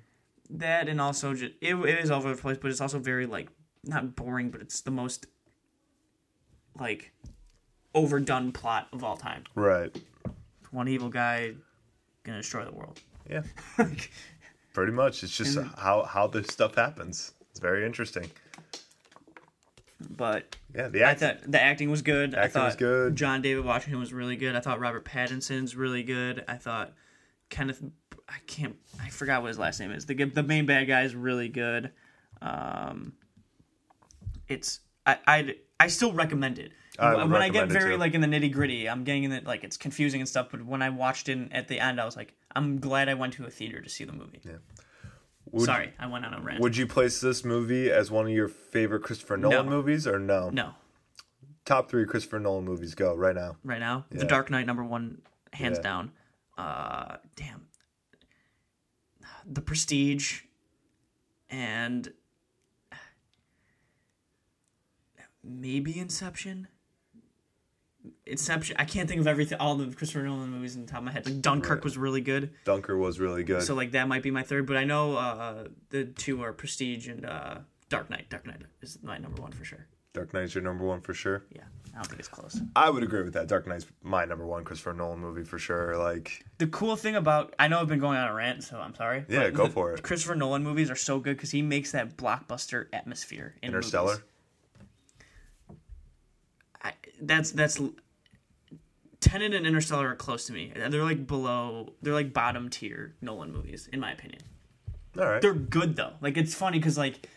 that, 0.50 0.88
and 0.88 1.00
also 1.00 1.35
just 1.35 1.54
it, 1.61 1.74
it 1.74 1.98
is 2.00 2.11
all 2.11 2.18
over 2.20 2.35
the 2.35 2.40
place, 2.40 2.59
but 2.61 2.70
it's 2.70 2.80
also 2.80 2.98
very 2.98 3.26
like 3.26 3.48
not 3.85 4.14
boring, 4.16 4.50
but 4.50 4.61
it's 4.61 4.80
the 4.80 4.90
most 4.90 5.26
like 6.78 7.12
overdone 7.94 8.52
plot 8.52 8.88
of 8.92 9.02
all 9.02 9.16
time. 9.16 9.44
Right. 9.54 9.96
One 10.70 10.88
evil 10.88 11.09
guy 11.09 11.54
gonna 12.24 12.38
destroy 12.38 12.64
the 12.64 12.72
world. 12.72 13.00
Yeah. 13.28 13.42
Pretty 14.76 14.92
much. 14.92 15.22
It's 15.24 15.34
just 15.34 15.58
how 15.78 16.02
how 16.02 16.26
this 16.26 16.48
stuff 16.48 16.74
happens. 16.74 17.32
It's 17.50 17.60
very 17.60 17.86
interesting. 17.86 18.30
But 20.10 20.54
Yeah. 20.74 20.88
The 20.88 21.02
I 21.02 21.14
thought 21.14 21.50
the 21.50 21.58
acting 21.58 21.90
was 21.90 22.02
good. 22.02 22.34
I 22.34 22.40
Acting 22.40 22.52
thought 22.52 22.64
was 22.66 22.76
good. 22.76 23.16
John 23.16 23.40
David 23.40 23.64
Washington 23.64 23.98
was 23.98 24.12
really 24.12 24.36
good. 24.36 24.54
I 24.54 24.60
thought 24.60 24.78
Robert 24.78 25.06
Pattinson's 25.06 25.74
really 25.74 26.02
good. 26.02 26.44
I 26.46 26.56
thought 26.56 26.92
Kenneth. 27.48 27.82
I 28.28 28.36
can't. 28.46 28.76
I 29.00 29.08
forgot 29.08 29.40
what 29.40 29.48
his 29.48 29.58
last 29.58 29.80
name 29.80 29.92
is. 29.92 30.04
The 30.04 30.24
the 30.24 30.42
main 30.42 30.66
bad 30.66 30.84
guy 30.88 31.04
is 31.04 31.14
really 31.14 31.48
good. 31.48 31.92
Um, 32.42 33.14
it's 34.46 34.80
I 35.06 35.16
I 35.26 35.54
I 35.80 35.86
still 35.86 36.12
recommend 36.12 36.58
it. 36.58 36.72
I 36.98 37.14
when 37.24 37.40
I 37.40 37.48
get 37.48 37.70
very 37.70 37.96
like 37.96 38.12
in 38.12 38.20
the 38.20 38.26
nitty 38.26 38.52
gritty, 38.52 38.90
I'm 38.90 39.04
getting 39.04 39.24
in 39.24 39.32
it 39.32 39.46
like 39.46 39.64
it's 39.64 39.78
confusing 39.78 40.20
and 40.20 40.28
stuff. 40.28 40.48
But 40.50 40.66
when 40.66 40.82
I 40.82 40.90
watched 40.90 41.30
it 41.30 41.48
at 41.52 41.66
the 41.66 41.80
end, 41.80 41.98
I 41.98 42.04
was 42.04 42.14
like, 42.14 42.34
I'm 42.56 42.80
glad 42.80 43.08
I 43.08 43.14
went 43.14 43.34
to 43.34 43.44
a 43.44 43.50
theater 43.50 43.80
to 43.80 43.88
see 43.88 44.04
the 44.04 44.12
movie. 44.12 44.40
would, 45.52 45.66
Sorry, 45.66 45.92
I 45.98 46.06
went 46.06 46.24
on 46.24 46.32
a 46.34 46.40
rant. 46.40 46.60
Would 46.60 46.76
you 46.76 46.86
place 46.86 47.20
this 47.20 47.44
movie 47.44 47.90
as 47.90 48.10
one 48.10 48.24
of 48.26 48.32
your 48.32 48.48
favorite 48.48 49.02
Christopher 49.02 49.36
Nolan 49.36 49.66
No. 49.66 49.70
movies 49.70 50.06
or 50.06 50.18
no? 50.18 50.48
no, 50.50 50.74
Top 51.66 51.90
three 51.90 52.06
Christopher 52.06 52.38
Nolan 52.40 52.64
movies. 52.64 52.94
Go 52.94 53.14
right 53.14 53.34
now. 53.34 53.56
right 53.62 53.78
now. 53.80 54.06
The 54.10 54.24
Dark 54.24 54.50
Knight 54.50 54.66
number 54.66 54.82
one, 54.84 55.20
hands 55.52 55.78
Yeah. 55.78 55.82
down. 55.82 56.12
Uh, 56.56 57.16
damn. 57.36 57.66
The 59.44 59.60
Prestige, 59.60 60.42
and 61.50 62.12
maybe 65.44 65.98
Inception. 65.98 66.68
Inception. 68.26 68.76
I 68.78 68.84
can't 68.84 69.08
think 69.08 69.20
of 69.20 69.26
everything. 69.28 69.58
All 69.58 69.76
the 69.76 69.94
Christopher 69.94 70.24
Nolan 70.24 70.50
movies 70.50 70.74
on 70.76 70.84
the 70.84 70.88
top 70.90 70.98
of 70.98 71.04
my 71.04 71.12
head. 71.12 71.26
Like 71.26 71.40
Dunkirk 71.42 71.78
Right. 71.78 71.84
was 71.84 71.96
really 71.96 72.20
good, 72.20 72.50
Dunkirk 72.64 72.98
was 72.98 73.20
really 73.20 73.44
good. 73.44 73.62
so 73.62 73.74
like 73.74 73.92
that 73.92 74.08
might 74.08 74.22
be 74.22 74.30
my 74.32 74.42
third. 74.42 74.66
But 74.66 74.76
I 74.76 74.84
know 74.84 75.16
uh, 75.16 75.68
the 75.90 76.04
two 76.06 76.42
are 76.42 76.52
Prestige 76.52 77.06
and 77.08 77.24
uh, 77.24 77.58
Dark 77.88 78.10
Knight. 78.10 78.28
Dark 78.28 78.46
Knight 78.46 78.62
is 78.82 78.98
my 79.02 79.16
number 79.18 79.40
one 79.40 79.52
for 79.52 79.64
sure. 79.64 79.86
Dark 80.12 80.32
Knight's 80.34 80.54
your 80.54 80.64
number 80.64 80.82
one 80.84 81.00
for 81.02 81.12
sure. 81.12 81.44
Yeah, 81.54 81.60
I 81.92 81.98
don't 81.98 82.06
think 82.06 82.18
it's 82.20 82.28
close. 82.28 82.58
I 82.74 82.88
would 82.88 83.02
agree 83.02 83.22
with 83.22 83.34
that. 83.34 83.48
Dark 83.48 83.66
Knight's 83.66 83.84
my 84.02 84.24
number 84.24 84.46
one 84.46 84.64
Christopher 84.64 84.94
Nolan 84.94 85.18
movie 85.20 85.44
for 85.44 85.58
sure. 85.58 85.96
Like, 85.98 86.42
The 86.56 86.66
cool 86.68 86.96
thing 86.96 87.16
about 87.16 87.54
I 87.58 87.68
know 87.68 87.80
I've 87.80 87.86
been 87.86 88.00
going 88.00 88.16
on 88.16 88.26
a 88.28 88.34
rant, 88.34 88.64
so 88.64 88.78
I'm 88.78 88.94
sorry. 88.94 89.24
Yeah, 89.28 89.50
go 89.50 89.66
the- 89.66 89.72
for 89.74 89.92
it. 89.92 90.02
Christopher 90.02 90.34
Nolan 90.34 90.62
movies 90.64 90.90
are 90.90 90.96
so 90.96 91.20
good 91.20 91.36
because 91.36 91.50
he 91.50 91.60
makes 91.62 91.92
that 91.92 92.16
blockbuster 92.16 92.86
atmosphere 92.94 93.54
in 93.62 93.68
Interstellar. 93.68 94.16
I, 96.82 96.92
that's 97.20 97.50
that's 97.52 97.78
Tenet 99.20 99.55
and 99.55 99.66
Interstellar 99.66 100.11
are 100.11 100.14
close 100.14 100.46
to 100.46 100.52
me. 100.52 100.72
They're 100.74 101.05
like 101.05 101.26
below. 101.26 101.94
They're 102.02 102.14
like 102.14 102.33
bottom 102.33 102.68
tier 102.68 103.14
Nolan 103.20 103.52
movies, 103.52 103.88
in 103.92 104.00
my 104.00 104.12
opinion. 104.12 104.42
All 105.18 105.26
right. 105.26 105.42
They're 105.42 105.55
good 105.55 105.96
though. 105.96 106.12
Like 106.20 106.37
it's 106.37 106.55
funny 106.55 106.79
because 106.79 106.98
like 106.98 107.29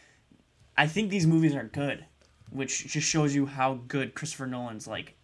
I 0.77 0.87
think 0.87 1.09
these 1.09 1.25
movies 1.27 1.55
are 1.55 1.63
good, 1.63 2.05
which 2.51 2.87
just 2.87 3.07
shows 3.07 3.33
you 3.33 3.45
how 3.45 3.79
good 3.87 4.13
Christopher 4.13 4.47
Nolan's 4.47 4.87
like 4.87 5.15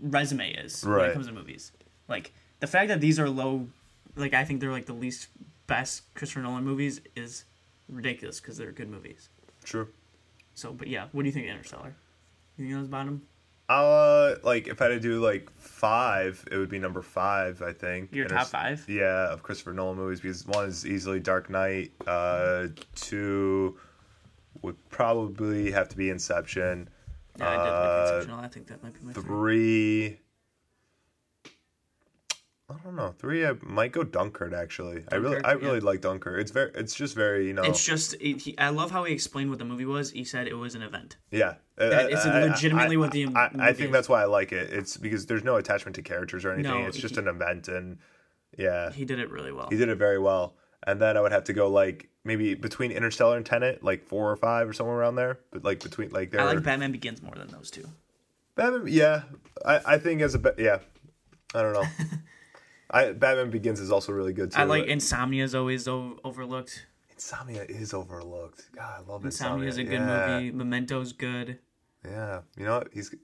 resume 0.00 0.52
is 0.52 0.84
when 0.84 1.00
it 1.10 1.12
comes 1.12 1.26
to 1.26 1.32
movies. 1.32 1.72
Like 2.08 2.32
the 2.60 2.66
fact 2.66 2.88
that 2.88 3.00
these 3.00 3.18
are 3.18 3.28
low, 3.28 3.68
like 4.14 4.34
I 4.34 4.44
think 4.44 4.60
they're 4.60 4.72
like 4.72 4.86
the 4.86 4.92
least 4.92 5.28
best 5.66 6.02
Christopher 6.14 6.40
Nolan 6.40 6.64
movies 6.64 7.00
is 7.14 7.44
ridiculous 7.88 8.40
because 8.40 8.56
they're 8.56 8.72
good 8.72 8.88
movies. 8.88 9.28
True. 9.64 9.88
So, 10.54 10.72
but 10.72 10.88
yeah, 10.88 11.06
what 11.12 11.22
do 11.22 11.28
you 11.28 11.32
think 11.32 11.46
of 11.46 11.50
Interstellar? 11.50 11.94
You 12.56 12.64
think 12.64 12.74
that 12.74 12.80
was 12.80 12.88
bottom? 12.88 13.22
Uh, 13.68 14.36
like 14.44 14.68
if 14.68 14.80
I 14.80 14.84
had 14.84 14.90
to 14.90 15.00
do 15.00 15.20
like 15.20 15.50
five, 15.58 16.44
it 16.50 16.56
would 16.56 16.68
be 16.68 16.78
number 16.78 17.02
five. 17.02 17.62
I 17.62 17.72
think 17.72 18.14
Your 18.14 18.24
Inter- 18.26 18.36
top 18.36 18.46
five? 18.46 18.84
Yeah, 18.88 19.32
of 19.32 19.42
Christopher 19.42 19.72
Nolan 19.72 19.96
movies 19.96 20.20
because 20.20 20.46
one 20.46 20.66
is 20.66 20.86
easily 20.86 21.18
Dark 21.20 21.50
Knight. 21.50 21.90
Uh, 22.06 22.68
two 22.94 23.76
would 24.62 24.76
probably 24.90 25.70
have 25.72 25.88
to 25.88 25.96
be 25.96 26.10
Inception. 26.10 26.88
Yeah, 27.38 27.48
I 27.48 27.52
did 27.52 27.60
Uh, 27.60 28.04
like 28.04 28.08
Exceptional. 28.14 28.44
I 28.44 28.48
think 28.48 28.66
that 28.68 28.82
might 28.82 28.94
be 28.94 29.00
my 29.06 29.12
three. 29.12 29.22
Three. 29.24 30.20
I 32.68 32.74
don't 32.82 32.96
know. 32.96 33.14
Three, 33.18 33.46
I 33.46 33.52
might 33.62 33.92
go 33.92 34.02
Dunkirk 34.02 34.52
Actually, 34.52 35.04
I 35.12 35.16
really, 35.16 35.42
I 35.44 35.52
really 35.52 35.78
yeah. 35.78 35.84
like 35.84 36.00
Dunkirk. 36.00 36.40
It's 36.40 36.50
very, 36.50 36.72
it's 36.74 36.94
just 36.96 37.14
very, 37.14 37.46
you 37.46 37.52
know, 37.52 37.62
It's 37.62 37.84
just 37.84 38.14
it, 38.14 38.40
he, 38.40 38.58
I 38.58 38.70
love 38.70 38.90
how 38.90 39.04
he 39.04 39.12
explained 39.12 39.50
what 39.50 39.60
the 39.60 39.64
movie 39.64 39.84
was. 39.84 40.10
He 40.10 40.24
said 40.24 40.48
it 40.48 40.54
was 40.54 40.74
an 40.74 40.82
event. 40.82 41.16
yeah. 41.30 41.54
Uh, 41.78 41.90
that 41.90 42.10
is 42.10 42.24
I- 42.26 42.40
I- 42.40 42.44
legitimately 42.46 42.96
I- 42.96 42.98
what 42.98 43.10
the 43.12 43.26
I, 43.36 43.50
I 43.60 43.72
think 43.72 43.88
is. 43.88 43.92
that's 43.92 44.08
why 44.08 44.22
I 44.22 44.24
like 44.24 44.50
it. 44.50 44.70
It's 44.72 44.96
because 44.96 45.26
there's 45.26 45.44
no 45.44 45.56
attachment 45.56 45.94
to 45.96 46.02
characters 46.02 46.44
or 46.44 46.52
anything. 46.52 46.72
No, 46.82 46.86
it's 46.88 46.96
just 46.96 47.14
he- 47.14 47.20
an 47.20 47.28
event, 47.28 47.68
and 47.68 47.98
yeah, 48.58 48.90
He 48.90 49.04
did 49.04 49.20
it 49.20 49.30
really 49.30 49.52
well. 49.52 49.68
he 49.70 49.76
did 49.76 49.88
it 49.88 49.96
very 49.96 50.18
well. 50.18 50.56
And 50.86 51.00
then 51.00 51.16
I 51.16 51.20
would 51.20 51.32
have 51.32 51.44
to 51.44 51.52
go 51.52 51.68
like 51.68 52.08
maybe 52.24 52.54
between 52.54 52.90
Interstellar 52.92 53.36
and 53.36 53.44
Tenet, 53.46 53.84
like 53.84 54.02
four 54.04 54.30
or 54.30 54.36
five 54.36 54.68
or 54.68 54.72
somewhere 54.72 54.96
around 54.96 55.14
there. 55.16 55.38
But 55.52 55.62
like 55.64 55.82
between 55.82 56.10
like 56.10 56.30
there. 56.32 56.40
I 56.40 56.44
like 56.44 56.62
Batman 56.64 56.90
Begins 56.92 57.22
more 57.22 57.34
than 57.36 57.48
those 57.48 57.70
two. 57.70 57.84
Batman, 58.56 58.84
yeah, 58.86 59.22
I, 59.64 59.80
I 59.94 59.98
think 59.98 60.20
as 60.22 60.34
a 60.34 60.54
yeah, 60.58 60.78
I 61.54 61.62
don't 61.62 61.72
know. 61.74 61.84
I 62.90 63.12
Batman 63.12 63.50
Begins 63.50 63.80
is 63.80 63.90
also 63.90 64.12
really 64.12 64.32
good 64.32 64.52
too. 64.52 64.58
I 64.60 64.64
like 64.64 64.82
but 64.84 64.90
Insomnia 64.90 65.44
is 65.44 65.54
always 65.54 65.88
o- 65.88 66.18
overlooked. 66.24 66.86
Insomnia 67.12 67.64
is 67.64 67.94
overlooked. 67.94 68.68
God, 68.74 69.02
I 69.02 69.10
love 69.10 69.24
Insomnia 69.24 69.66
Insomnia. 69.66 69.68
is 69.68 69.78
a 69.78 69.84
good 69.84 69.92
yeah. 70.00 70.40
movie. 70.40 70.52
Memento's 70.52 71.12
good. 71.12 71.58
Yeah, 72.04 72.42
you 72.56 72.64
know 72.64 72.78
what? 72.78 72.88
he's 72.92 73.14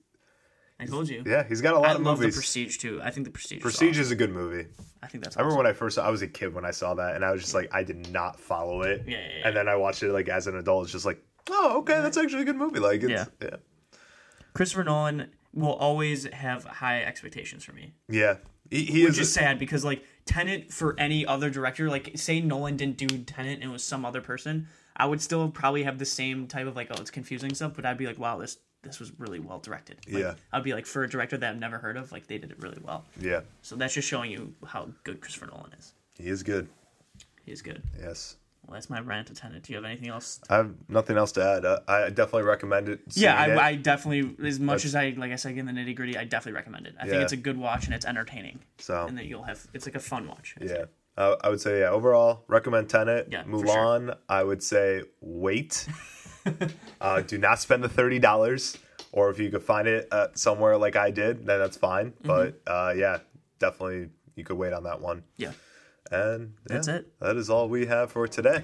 I 0.81 0.87
told 0.87 1.09
you. 1.09 1.22
yeah 1.25 1.44
he's 1.46 1.61
got 1.61 1.75
a 1.75 1.79
lot 1.79 1.94
of 1.94 2.01
movies. 2.01 2.01
I 2.01 2.01
of 2.01 2.07
love 2.07 2.18
movies. 2.20 2.35
the 2.35 2.38
Prestige 2.40 2.79
too. 2.79 3.01
I 3.05 3.11
think 3.12 3.27
the 3.27 3.31
Prestige. 3.31 3.59
is 3.59 3.62
Prestige 3.62 3.90
awesome. 3.90 4.01
is 4.03 4.11
a 4.11 4.16
good 4.16 4.33
movie. 4.33 4.66
I 5.03 5.07
think 5.07 5.22
that's. 5.22 5.37
I 5.37 5.40
remember 5.40 5.59
when 5.59 5.66
I 5.66 5.72
first 5.75 5.94
saw, 5.96 6.07
I 6.07 6.11
was 6.11 6.22
a 6.22 6.29
kid 6.29 6.53
when 6.55 6.64
I 6.64 6.72
saw 6.72 6.94
that, 6.94 7.14
and 7.14 7.25
I 7.25 7.31
was 7.31 7.40
just 7.42 7.55
like 7.55 7.68
I 7.72 7.85
did 7.85 8.11
not 8.11 8.40
follow 8.40 8.83
it. 8.83 9.05
Yeah, 9.07 9.18
yeah, 9.18 9.27
yeah. 9.38 9.48
And 9.48 9.57
then 9.57 9.68
I 9.68 9.77
watched 9.77 10.03
it 10.03 10.12
like 10.12 10.29
as 10.29 10.46
an 10.48 10.57
adult. 10.57 10.85
It's 10.85 10.92
just 10.92 11.07
like, 11.07 11.22
oh, 11.51 11.79
okay, 11.79 12.01
that's 12.01 12.16
actually 12.16 12.42
a 12.42 12.46
good 12.46 12.57
movie. 12.57 12.81
Like, 12.81 13.03
it's, 13.05 13.11
Yeah. 13.11 13.25
yeah, 13.40 13.57
Christopher 14.55 14.85
Nolan 14.85 15.31
will 15.54 15.72
always 15.74 16.24
have 16.32 16.64
high 16.64 17.02
expectations 17.02 17.64
for 17.64 17.72
me, 17.72 17.92
yeah. 18.08 18.36
He, 18.70 18.84
he 18.84 19.02
which 19.04 19.12
is. 19.14 19.18
is 19.20 19.32
sad 19.32 19.58
because 19.58 19.84
like 19.84 20.02
Tenet 20.24 20.72
for 20.72 20.94
any 20.98 21.26
other 21.26 21.50
director, 21.50 21.90
like 21.90 22.12
say 22.16 22.40
Nolan 22.40 22.76
didn't 22.76 22.96
do 22.96 23.06
Tenet 23.08 23.54
and 23.60 23.64
it 23.64 23.72
was 23.72 23.84
some 23.84 24.04
other 24.04 24.20
person, 24.22 24.66
I 24.96 25.04
would 25.06 25.20
still 25.20 25.50
probably 25.50 25.82
have 25.82 25.98
the 25.98 26.06
same 26.06 26.46
type 26.46 26.66
of 26.66 26.74
like 26.76 26.88
oh 26.90 27.00
it's 27.00 27.10
confusing 27.10 27.52
stuff, 27.54 27.72
but 27.74 27.84
I'd 27.84 27.98
be 27.98 28.06
like 28.06 28.18
wow 28.18 28.38
this 28.38 28.58
this 28.82 28.98
was 28.98 29.12
really 29.18 29.38
well 29.38 29.58
directed. 29.60 29.98
Like, 30.10 30.22
Yeah. 30.22 30.34
I'd 30.52 30.64
be 30.64 30.72
like 30.74 30.86
for 30.86 31.04
a 31.04 31.08
director 31.08 31.36
that 31.36 31.50
I've 31.52 31.60
never 31.60 31.78
heard 31.78 31.96
of, 31.96 32.10
like 32.12 32.26
they 32.26 32.38
did 32.38 32.50
it 32.50 32.58
really 32.60 32.80
well. 32.82 33.04
yeah, 33.20 33.42
So 33.62 33.76
that's 33.76 33.94
just 33.94 34.08
showing 34.08 34.30
you 34.32 34.54
how 34.66 34.88
good 35.04 35.20
Christopher 35.20 35.46
Nolan 35.46 35.72
is. 35.78 35.92
he 36.18 36.28
is 36.28 36.42
good. 36.42 36.68
He 37.44 37.52
is 37.52 37.62
good. 37.62 37.82
Yes. 38.00 38.36
Well, 38.66 38.75
that's 38.75 38.88
my 38.88 39.01
rant 39.01 39.27
to 39.27 39.35
Tenet. 39.35 39.64
Do 39.64 39.72
you 39.72 39.77
have 39.77 39.85
anything 39.85 40.09
else? 40.09 40.40
I 40.48 40.57
have 40.57 40.72
nothing 40.88 41.16
else 41.16 41.33
to 41.33 41.44
add. 41.44 41.64
Uh, 41.64 41.81
I 41.88 42.11
definitely 42.11 42.44
recommend 42.44 42.88
it. 42.88 43.01
Yeah, 43.11 43.44
seeing 43.44 43.57
it. 43.57 43.61
I, 43.61 43.68
I 43.70 43.75
definitely, 43.75 44.37
as 44.46 44.61
much 44.61 44.85
That's- 44.85 44.85
as 44.87 44.94
I, 44.94 45.14
like 45.18 45.33
I 45.33 45.37
said, 45.37 45.59
in 45.59 45.66
the 45.66 45.72
nitty 45.72 45.97
gritty, 45.97 46.16
I 46.16 46.24
definitely 46.24 46.57
recommend 46.57 46.86
it. 46.86 46.95
I 47.01 47.07
think 47.09 47.22
it's 47.22 47.32
a 47.32 47.36
good 47.36 47.59
watch 47.59 47.86
and 47.86 47.95
it's 47.95 48.07
entertaining. 48.07 48.61
So 48.78 49.07
And 49.07 49.18
that 49.18 49.26
you'll 49.26 49.43
have, 49.43 49.66
it's 49.74 49.84
like 49.86 49.97
a 49.97 50.01
fun 50.01 50.28
watch. 50.28 50.55
I'd 50.61 50.68
yeah, 50.68 50.84
uh, 51.16 51.36
I 51.43 51.49
would 51.49 51.61
say 51.61 51.80
yeah. 51.80 51.91
Overall, 51.91 52.45
recommend 52.47 52.89
Tenet. 52.89 53.28
Yeah, 53.30 53.43
Mulan, 53.45 54.16
I 54.28 54.43
would 54.45 54.62
say 54.62 55.03
wait. 55.20 55.86
uh, 57.01 57.20
do 57.20 57.39
not 57.39 57.61
spend 57.61 57.84
the 57.84 57.89
thirty 57.89 58.18
dollars, 58.18 58.78
or 59.12 59.30
if 59.30 59.39
you 59.39 59.51
could 59.51 59.62
find 59.62 59.86
it 59.86 60.09
uh, 60.11 60.28
somewhere 60.34 60.76
like 60.76 60.97
I 60.97 61.11
did, 61.11 61.47
then 61.47 61.59
that's 61.59 61.76
fine. 61.76 62.12
Mm-hmm. 62.12 62.26
But 62.26 62.62
uh, 62.66 62.95
yeah, 62.97 63.18
definitely 63.59 64.09
you 64.36 64.45
could 64.45 64.57
wait 64.57 64.72
on 64.72 64.84
that 64.84 65.01
one. 65.01 65.22
Yeah. 65.36 65.53
And 66.12 66.52
yeah, 66.68 66.74
That's 66.74 66.88
it. 66.88 67.12
That 67.20 67.36
is 67.36 67.48
all 67.50 67.68
we 67.68 67.86
have 67.86 68.12
for 68.12 68.28
today. 68.28 68.62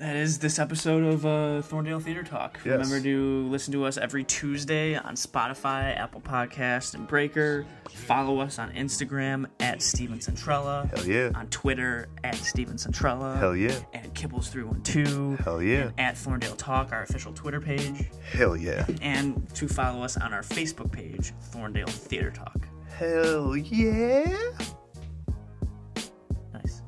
That 0.00 0.16
is 0.16 0.40
this 0.40 0.58
episode 0.58 1.04
of 1.04 1.24
uh, 1.24 1.62
Thorndale 1.62 2.02
Theater 2.02 2.24
Talk. 2.24 2.58
Yes. 2.64 2.72
Remember 2.72 3.00
to 3.00 3.46
listen 3.48 3.72
to 3.74 3.84
us 3.84 3.96
every 3.96 4.24
Tuesday 4.24 4.96
on 4.96 5.14
Spotify, 5.14 5.96
Apple 5.96 6.20
Podcast, 6.20 6.94
and 6.94 7.06
Breaker. 7.06 7.64
Follow 7.90 8.40
us 8.40 8.58
on 8.58 8.72
Instagram 8.72 9.46
at 9.60 9.80
Steven 9.82 10.18
Centrella. 10.18 10.92
Hell 10.94 11.06
yeah. 11.06 11.30
On 11.36 11.46
Twitter 11.46 12.08
at 12.24 12.34
Steven 12.34 12.74
Centrella. 12.74 13.38
Hell 13.38 13.54
yeah. 13.54 13.78
And 13.92 14.12
Kibbles312. 14.14 15.38
Hell 15.38 15.62
yeah. 15.62 15.90
And 15.96 16.00
at 16.00 16.16
Thorndale 16.16 16.56
Talk, 16.58 16.90
our 16.90 17.02
official 17.04 17.32
Twitter 17.32 17.60
page. 17.60 18.10
Hell 18.32 18.56
yeah. 18.56 18.84
And 19.00 19.48
to 19.54 19.68
follow 19.68 20.02
us 20.02 20.16
on 20.16 20.34
our 20.34 20.42
Facebook 20.42 20.90
page, 20.90 21.32
Thorndale 21.52 21.88
Theater 21.88 22.32
Talk. 22.32 22.66
Hell 22.98 23.56
yeah. 23.56 24.36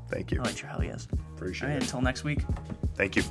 Thank 0.09 0.31
you. 0.31 0.41
I 0.43 0.51
your 0.51 0.69
hell 0.69 0.85
yes. 0.85 1.09
Appreciate 1.37 1.69
All 1.69 1.75
right, 1.75 1.83
it. 1.83 1.85
until 1.85 2.01
next 2.01 2.25
week. 2.25 2.41
Thank 2.95 3.17
you. 3.17 3.23